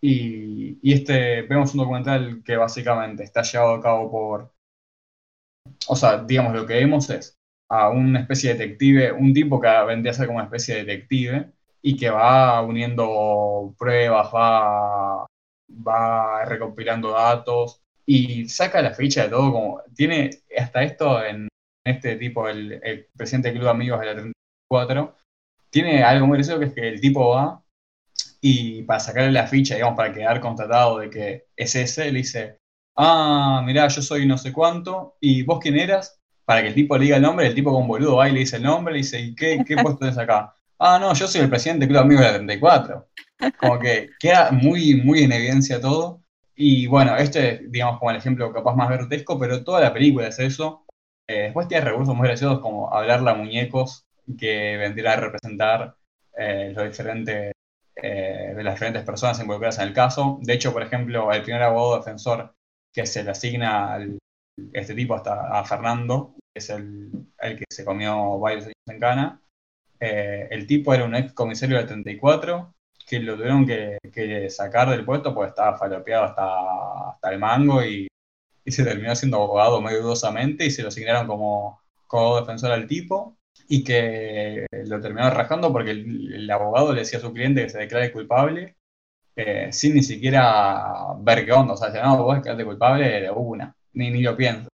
[0.00, 4.52] Y, y este, vemos un documental que básicamente está llevado a cabo por,
[5.88, 7.38] o sea, digamos, lo que vemos es
[7.68, 10.84] a una especie de detective, un tipo que vendría a ser como una especie de
[10.84, 11.52] detective
[11.82, 15.26] y que va uniendo pruebas, va,
[15.70, 21.48] va recopilando datos y saca la ficha de todo, como tiene hasta esto en
[21.84, 25.16] este tipo, el, presidente Club de Amigos de la 34,
[25.70, 27.62] tiene algo muy gracioso que es que el tipo va
[28.40, 32.58] y para sacarle la ficha, digamos, para quedar constatado de que es ese, le dice,
[32.96, 36.96] ah, mirá, yo soy no sé cuánto, y vos quién eras, para que el tipo
[36.96, 38.98] le diga el nombre, el tipo con boludo va y le dice el nombre, le
[38.98, 40.54] dice, ¿y qué, qué puesto tenés acá?
[40.82, 43.08] Ah, no, yo soy el presidente del Club de Amigos de la 34.
[43.58, 46.22] Como que queda muy, muy en evidencia todo.
[46.56, 50.38] Y bueno, este, digamos, como el ejemplo capaz más grotesco, pero toda la película es
[50.38, 50.86] eso.
[51.28, 54.06] Eh, después tiene recursos muy graciosos como hablarle a muñecos
[54.38, 55.94] que vendría a representar
[56.36, 57.00] eh, los
[58.02, 60.38] eh, de las diferentes personas involucradas en el caso.
[60.42, 62.54] De hecho, por ejemplo, el primer abogado defensor
[62.92, 64.00] que se le asigna a
[64.72, 69.00] este tipo hasta a Fernando, que es el, el que se comió varios años en
[69.00, 69.42] Cana,
[70.00, 72.74] eh, el tipo era un ex comisario del 34
[73.06, 77.84] que lo tuvieron que, que sacar del puesto porque estaba falopeado hasta, hasta el mango
[77.84, 78.08] y,
[78.64, 82.86] y, se terminó siendo abogado medio dudosamente y se lo asignaron como, como defensor al
[82.86, 83.36] tipo
[83.72, 87.68] y que lo terminó rajando porque el, el, abogado le decía a su cliente que
[87.68, 88.74] se declare culpable
[89.36, 91.74] eh, sin ni siquiera ver qué onda.
[91.74, 94.68] O sea, decía, no, vos quedate culpable de una, ni, ni lo pienso.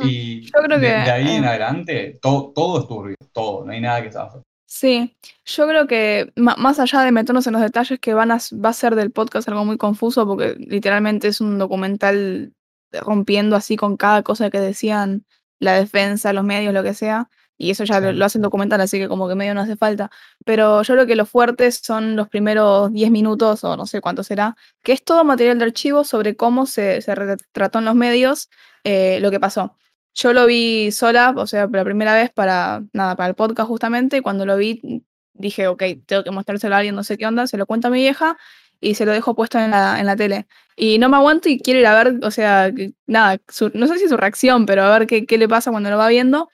[0.00, 3.64] Y yo creo de, que, de ahí en eh, adelante todo, todo es turbio, todo,
[3.64, 4.38] no hay nada que zafe.
[4.66, 8.70] Sí, yo creo que más allá de meternos en los detalles que van a, va
[8.70, 12.52] a ser del podcast algo muy confuso porque literalmente es un documental
[12.90, 15.24] rompiendo así con cada cosa que decían
[15.60, 18.80] la defensa, los medios, lo que sea, y eso ya lo, lo hace el documental,
[18.80, 20.10] así que como que medio no hace falta.
[20.44, 24.22] Pero yo creo que los fuertes son los primeros 10 minutos o no sé cuánto
[24.22, 28.48] será, que es todo material de archivo sobre cómo se, se retrató en los medios
[28.84, 29.76] eh, lo que pasó.
[30.14, 33.68] Yo lo vi sola, o sea, por la primera vez para, nada, para el podcast
[33.68, 35.04] justamente, y cuando lo vi
[35.34, 37.90] dije, ok, tengo que mostrárselo a alguien, no sé qué onda, se lo cuento a
[37.90, 38.36] mi vieja
[38.80, 40.46] y se lo dejo puesto en la, en la tele.
[40.76, 42.70] Y no me aguanto y quiero ir a ver, o sea,
[43.06, 45.90] nada, su- no sé si su reacción, pero a ver qué, qué le pasa cuando
[45.90, 46.48] lo va viendo.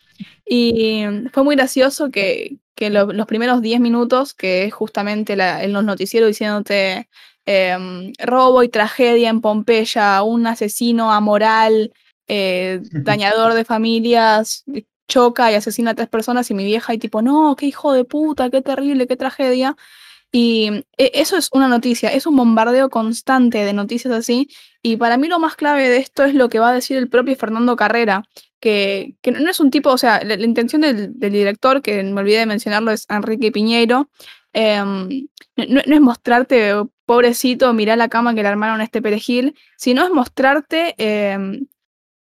[0.46, 5.62] Y fue muy gracioso que, que lo- los primeros 10 minutos, que es justamente la-
[5.64, 7.08] en los noticieros diciéndote
[7.46, 11.92] em, robo y tragedia en Pompeya, un asesino amoral,
[12.26, 16.98] eh, dañador de familias, eh, choca y asesina a tres personas y mi vieja y
[16.98, 19.76] tipo, no, qué hijo de puta, qué terrible, qué tragedia.
[20.36, 24.48] Y eh, eso es una noticia, es un bombardeo constante de noticias así.
[24.82, 27.08] Y para mí lo más clave de esto es lo que va a decir el
[27.08, 28.24] propio Fernando Carrera,
[28.58, 32.40] que, que no es un tipo, o sea, la, intención del, director, que me olvidé
[32.40, 34.10] de mencionarlo, es Enrique Piñeiro,
[34.52, 40.02] em, no, es mostrarte, pobrecito, mirá la cama que le armaron a este perejil, sino
[40.02, 41.68] es mostrarte em,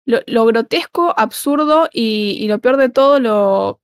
[0.05, 3.81] lo, grotesco, absurdo y, y lo peor de todo, lo,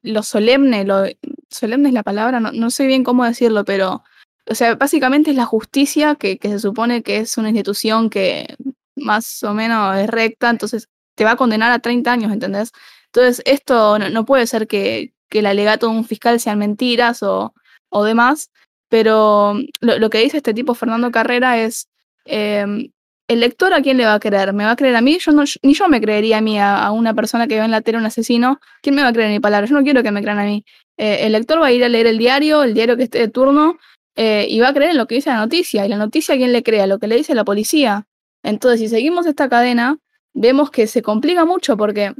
[0.00, 1.04] lo solemne, lo,
[1.50, 4.02] solemne es la palabra, no, no sé bien cómo decirlo, pero,
[4.48, 8.56] o sea, básicamente es la justicia que, que se supone que es una institución que
[8.96, 12.72] más o menos es recta, entonces te va a condenar a 30 años, ¿entendés?
[13.06, 17.54] Entonces, esto no, puede ser que, que el alegato de un fiscal sean mentiras o,
[17.88, 18.50] o demás,
[18.88, 21.88] pero lo, lo que dice este tipo, Fernando Carrera, es,
[22.24, 22.90] em,
[23.28, 24.52] ¿el lector a quién le va a creer?
[24.52, 25.18] ¿Me va a creer a mí?
[25.18, 27.80] Yo no, ni yo me creería a mí, a, una persona que ve en la
[27.80, 28.60] tele un asesino.
[28.82, 29.66] ¿Quién me va a creer mi palabra?
[29.66, 30.64] Yo no quiero que me crean a mí.
[30.96, 33.28] Eh, el lector va a ir a leer el diario, el diario que esté de
[33.28, 33.78] turno,
[34.14, 35.84] eh, y va a creer en lo que dice la noticia.
[35.84, 36.86] ¿Y la noticia a quién le crea?
[36.86, 38.06] Lo que le dice la policía.
[38.42, 39.98] Entonces, si seguimos esta cadena,
[40.32, 42.14] vemos que se complica mucho porque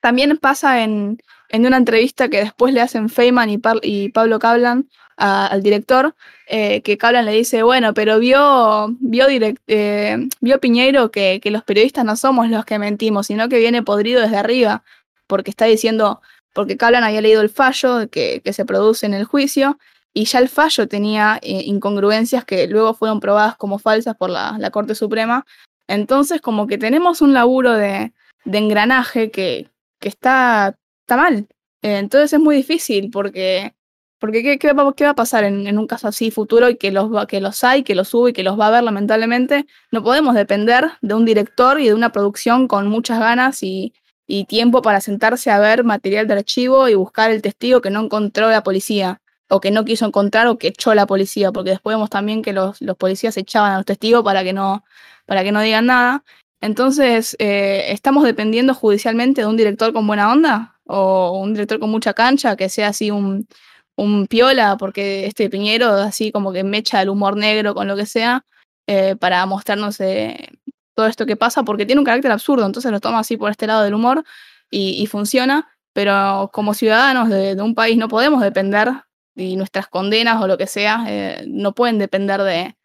[0.00, 1.18] también pasa en,
[1.50, 4.88] en una entrevista que después le hacen Feynman y, y Pablo Cablan
[5.22, 6.16] al director,
[6.48, 12.04] eh, que Cablan le dice, bueno, pero vio, vio, eh, vio Piñeiro que, los periodistas
[12.04, 14.82] no somos los que mentimos, sino que viene podrido desde arriba,
[15.28, 16.20] porque está diciendo,
[16.52, 19.78] porque Cablan había leído el fallo que, se produce en el juicio,
[20.12, 24.70] y ya el fallo tenía eh, incongruencias que luego fueron probadas como falsas por la,
[24.72, 25.46] Corte Suprema.
[25.86, 28.12] Entonces, como que tenemos un laburo de,
[28.44, 29.70] de engranaje que,
[30.00, 31.46] que está, está mal.
[31.80, 33.74] Entonces es muy difícil porque,
[34.22, 36.92] porque ¿qué, qué va, qué va a pasar en, un caso así futuro y que
[36.92, 39.66] los, que los hay, que los sube y que los va a ver lamentablemente?
[39.90, 43.94] No podemos depender de un director y de una producción con muchas ganas y,
[44.28, 48.04] y tiempo para sentarse a ver material de archivo y buscar el testigo que no
[48.04, 51.96] encontró la policía o que no quiso encontrar o que echó la policía, porque después
[51.96, 54.84] vemos también que los, los policías echaban a los testigos para que no,
[55.26, 56.22] para que no digan nada.
[56.60, 60.78] Entonces, eh, ¿estamos dependiendo judicialmente de un director con buena onda?
[60.84, 63.48] ¿O un director con mucha cancha, que sea así un,
[63.96, 68.06] un piola, porque este Piñero así como que mecha el humor negro con lo que
[68.06, 68.44] sea,
[68.86, 70.48] eh, para mostrarnos eh,
[70.94, 73.66] todo esto que pasa, porque tiene un carácter absurdo, entonces lo toma así por este
[73.66, 74.24] lado del humor
[74.70, 78.88] y, funciona, pero como ciudadanos de, un país no podemos depender,
[79.34, 82.76] y nuestras condenas o lo que sea, eh, no pueden depender de,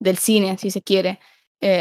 [0.00, 1.20] del cine, si se quiere.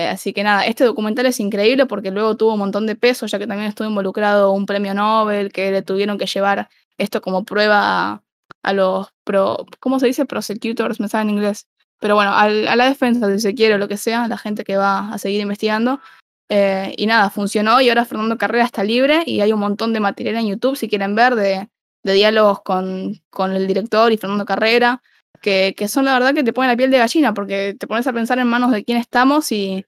[0.10, 3.38] Así que nada, este documental es increíble porque luego tuvo un montón de peso, ya
[3.38, 8.22] que también estuvo involucrado un premio Nobel, que le tuvieron que llevar esto como prueba
[8.64, 10.26] a, los pro, ¿cómo se dice?
[10.26, 11.68] Prosecutors, me sabe en inglés.
[11.99, 14.76] Pero bueno, a la defensa, si se quiere, o lo que sea, la gente que
[14.76, 16.02] va a seguir investigando.
[16.49, 19.99] Eh, y nada, funcionó y ahora Fernando Carrera está libre y hay un montón de
[19.99, 21.69] material en YouTube si quieren ver de,
[22.03, 25.02] de diálogos con, con el director y Fernando Carrera,
[25.41, 28.06] que, que son la verdad que te ponen la piel de gallina porque te pones
[28.07, 29.85] a pensar en manos de quién estamos y,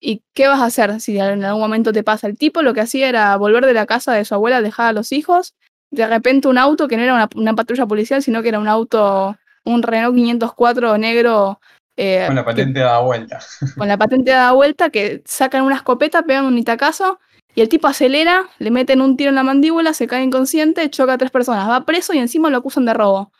[0.00, 2.26] y qué vas a hacer si en algún momento te pasa.
[2.26, 4.92] El tipo lo que hacía era volver de la casa de su abuela, dejar a
[4.92, 5.54] los hijos,
[5.94, 8.68] de repente un auto que no era una, una patrulla policial, sino que era un
[8.68, 11.60] auto, un Renault 504 negro.
[11.96, 13.38] eh, Con la patente dada vuelta.
[13.78, 17.18] con la patente dada vuelta, que sacan una escopeta, pegan un itacazo,
[17.54, 21.12] y el tipo acelera, le meten un tiro en la mandíbula, se cae inconsciente, choca
[21.14, 23.30] a tres personas, va preso y encima lo acusan de robo.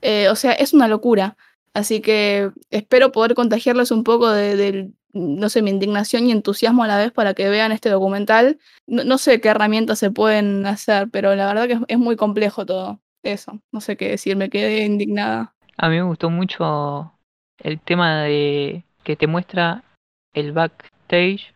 [0.00, 1.36] Eh, o sea, es una locura.
[1.72, 6.84] Así que espero poder contagiarles un poco de, de, no sé, mi indignación y entusiasmo
[6.84, 8.58] a la vez para que vean este documental.
[8.86, 12.16] No, no sé qué herramientas se pueden hacer, pero la verdad que es, es muy
[12.16, 13.60] complejo todo eso.
[13.72, 15.54] No sé qué decir, me quedé indignada.
[15.76, 17.12] A mí me gustó mucho
[17.58, 19.82] el tema de que te muestra
[20.34, 21.54] el backstage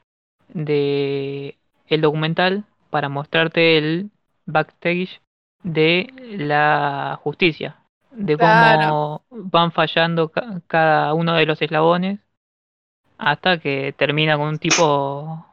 [0.48, 1.56] de
[1.89, 4.10] el documental para mostrarte el
[4.47, 5.20] backstage
[5.62, 7.76] de la justicia,
[8.12, 12.20] de cómo van fallando ca- cada uno de los eslabones
[13.19, 15.47] hasta que termina con un tipo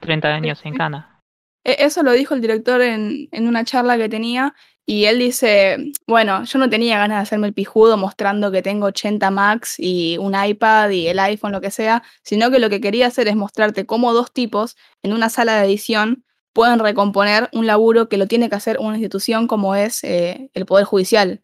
[0.00, 1.20] 30 años en cana.
[1.64, 4.54] E- Eso lo dijo el director en, en una charla que tenía
[4.86, 8.86] y él dice, bueno, yo no tenía ganas de hacerme el pijudo mostrando que tengo
[8.86, 12.80] 80 Macs y un iPad y el iPhone, lo que sea, sino que lo que
[12.80, 17.66] quería hacer es mostrarte cómo dos tipos en una sala de edición pueden recomponer un
[17.66, 21.40] laburo que lo tiene que hacer una institución como es eh, el Poder Judicial.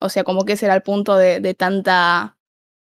[0.00, 2.36] O sea, como que ese era el punto de, de tanta,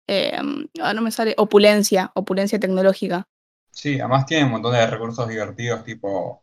[0.06, 3.24] eh, no me sale, opulencia, opulencia tecnológica.
[3.70, 6.42] Sí, además tiene un montón de recursos divertidos, tipo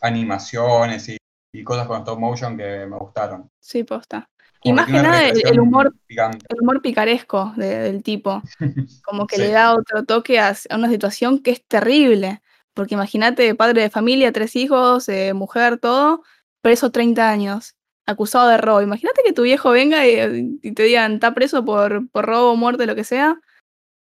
[0.00, 1.16] animaciones y,
[1.52, 3.50] y cosas con stop motion que me gustaron.
[3.60, 4.28] Sí, posta.
[4.62, 6.46] Y Como más tiene que nada el- humor picante.
[6.48, 8.42] el humor picaresco de- del tipo,
[9.02, 12.42] como que le da otro toque a, a una situación que es terrible.
[12.74, 16.22] Porque imagínate, padre de familia, tres hijos, eh, mujer, todo,
[16.62, 17.74] preso 30 años,
[18.10, 18.82] acusado de robo.
[18.82, 22.86] Imagínate que tu viejo venga y, y te digan, está preso por, por robo, muerte,
[22.86, 23.40] lo que sea,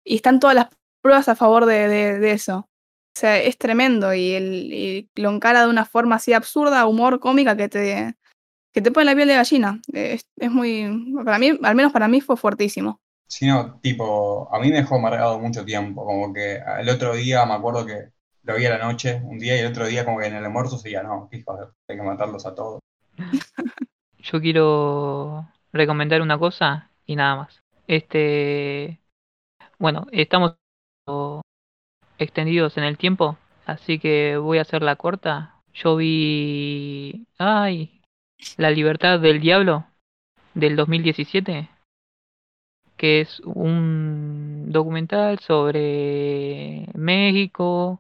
[0.04, 0.68] y están todas las
[1.02, 2.60] pruebas a favor de, de- de eso.
[3.16, 7.20] O sea, es tremendo y, el, y lo encara de una forma así absurda, humor
[7.20, 8.16] cómica que te,
[8.74, 9.82] que te pone la piel de gallina.
[9.94, 13.02] Es, es muy, para mí, al menos para mí fue fuertísimo.
[13.28, 17.54] Sino, tipo, a mí me dejó amargado mucho tiempo, como que el otro día me
[17.54, 18.10] acuerdo que
[18.44, 20.46] lo vi a la noche, un día, y el otro día como que en el
[20.46, 22.80] almuerzo seguía, no, hijos, hay que matarlos a todos.
[24.32, 27.64] Yo quiero recomendar una cosa y nada más.
[27.88, 29.00] Este,
[29.80, 30.56] bueno, estamos
[32.20, 35.56] extendidos en el tiempo, así que voy a hacerla corta.
[35.74, 38.02] Yo vi, ay,
[38.58, 39.88] La Libertad del Diablo
[40.54, 41.68] del 2017,
[42.98, 48.00] que es un documental sobre México,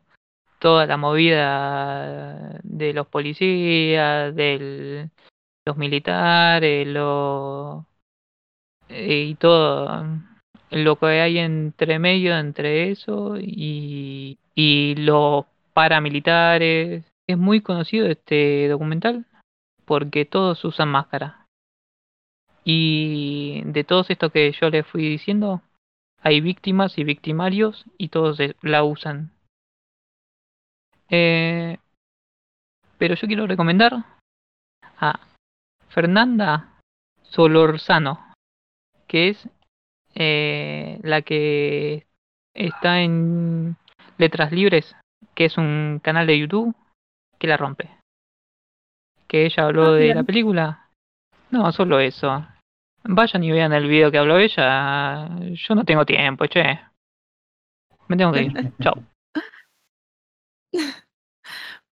[0.60, 5.10] toda la movida de los policías, de
[5.70, 7.86] los militares, lo,
[8.90, 10.04] eh, y todo
[10.72, 17.06] lo que hay entre medio entre eso y, y los paramilitares.
[17.28, 19.26] Es muy conocido este documental
[19.86, 21.46] porque todos usan máscara.
[22.64, 25.62] Y de todos estos que yo les fui diciendo,
[26.22, 29.32] hay víctimas y victimarios y todos eh, la usan.
[31.12, 31.78] Eh,
[32.98, 34.06] pero yo quiero recomendar
[34.98, 35.29] a
[35.90, 36.74] Fernanda
[37.24, 38.34] Solorzano,
[39.08, 39.50] que es
[40.16, 42.06] eh, la que
[42.54, 43.76] está en
[44.18, 44.96] Letras Libres,
[45.36, 46.76] que es un canal de YouTube
[47.38, 47.90] que la rompe.
[49.28, 50.18] Que ella habló Ah, de bien.
[50.18, 50.90] la película
[51.52, 52.46] No, solo eso.
[53.04, 55.30] Vayan y vean el video que habló ella.
[55.54, 56.80] Yo no tengo tiempo, che.
[58.08, 58.54] Me tengo que ir.
[58.82, 58.96] Chao.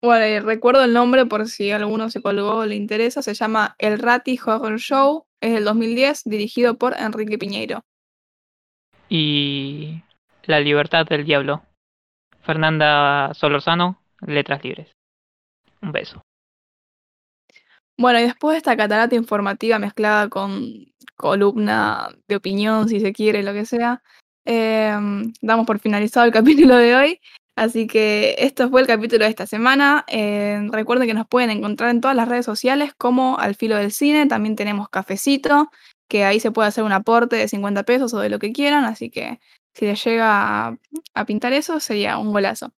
[0.05, 3.23] Bueno, recuerdo el nombre por si alguno se colgó o le interesa.
[3.23, 5.25] Se llama El Rati Horror Show.
[5.41, 7.81] Es del 2010, dirigido por Enrique Piñeiro.
[9.09, 10.03] Y
[10.43, 11.63] La Libertad del Diablo.
[12.43, 14.93] Fernanda Solorzano, Letras Libres.
[15.81, 16.21] Un beso.
[17.97, 20.85] Bueno, y después de esta catarata informativa mezclada con
[21.17, 24.03] columna de opinión, si se quiere, lo que sea,
[24.45, 27.21] em, damos por finalizado el capítulo de hoy.
[27.57, 30.05] Así que esto fue el capítulo de esta semana.
[30.09, 33.93] Eh, recuerden que nos pueden encontrar en todas las redes sociales como Al Filo del
[33.93, 34.27] Cine.
[34.27, 35.71] También tenemos Cafecito,
[36.09, 38.85] que ahí se puede hacer un aporte de 50 pesos o de lo que quieran.
[38.85, 39.39] Así que
[39.73, 40.77] si les llega
[41.15, 42.73] a, pintar eso, sería un golazo.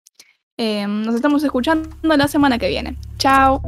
[0.58, 2.96] Eh, nos estamos escuchando la semana que viene.
[3.18, 3.62] Chao.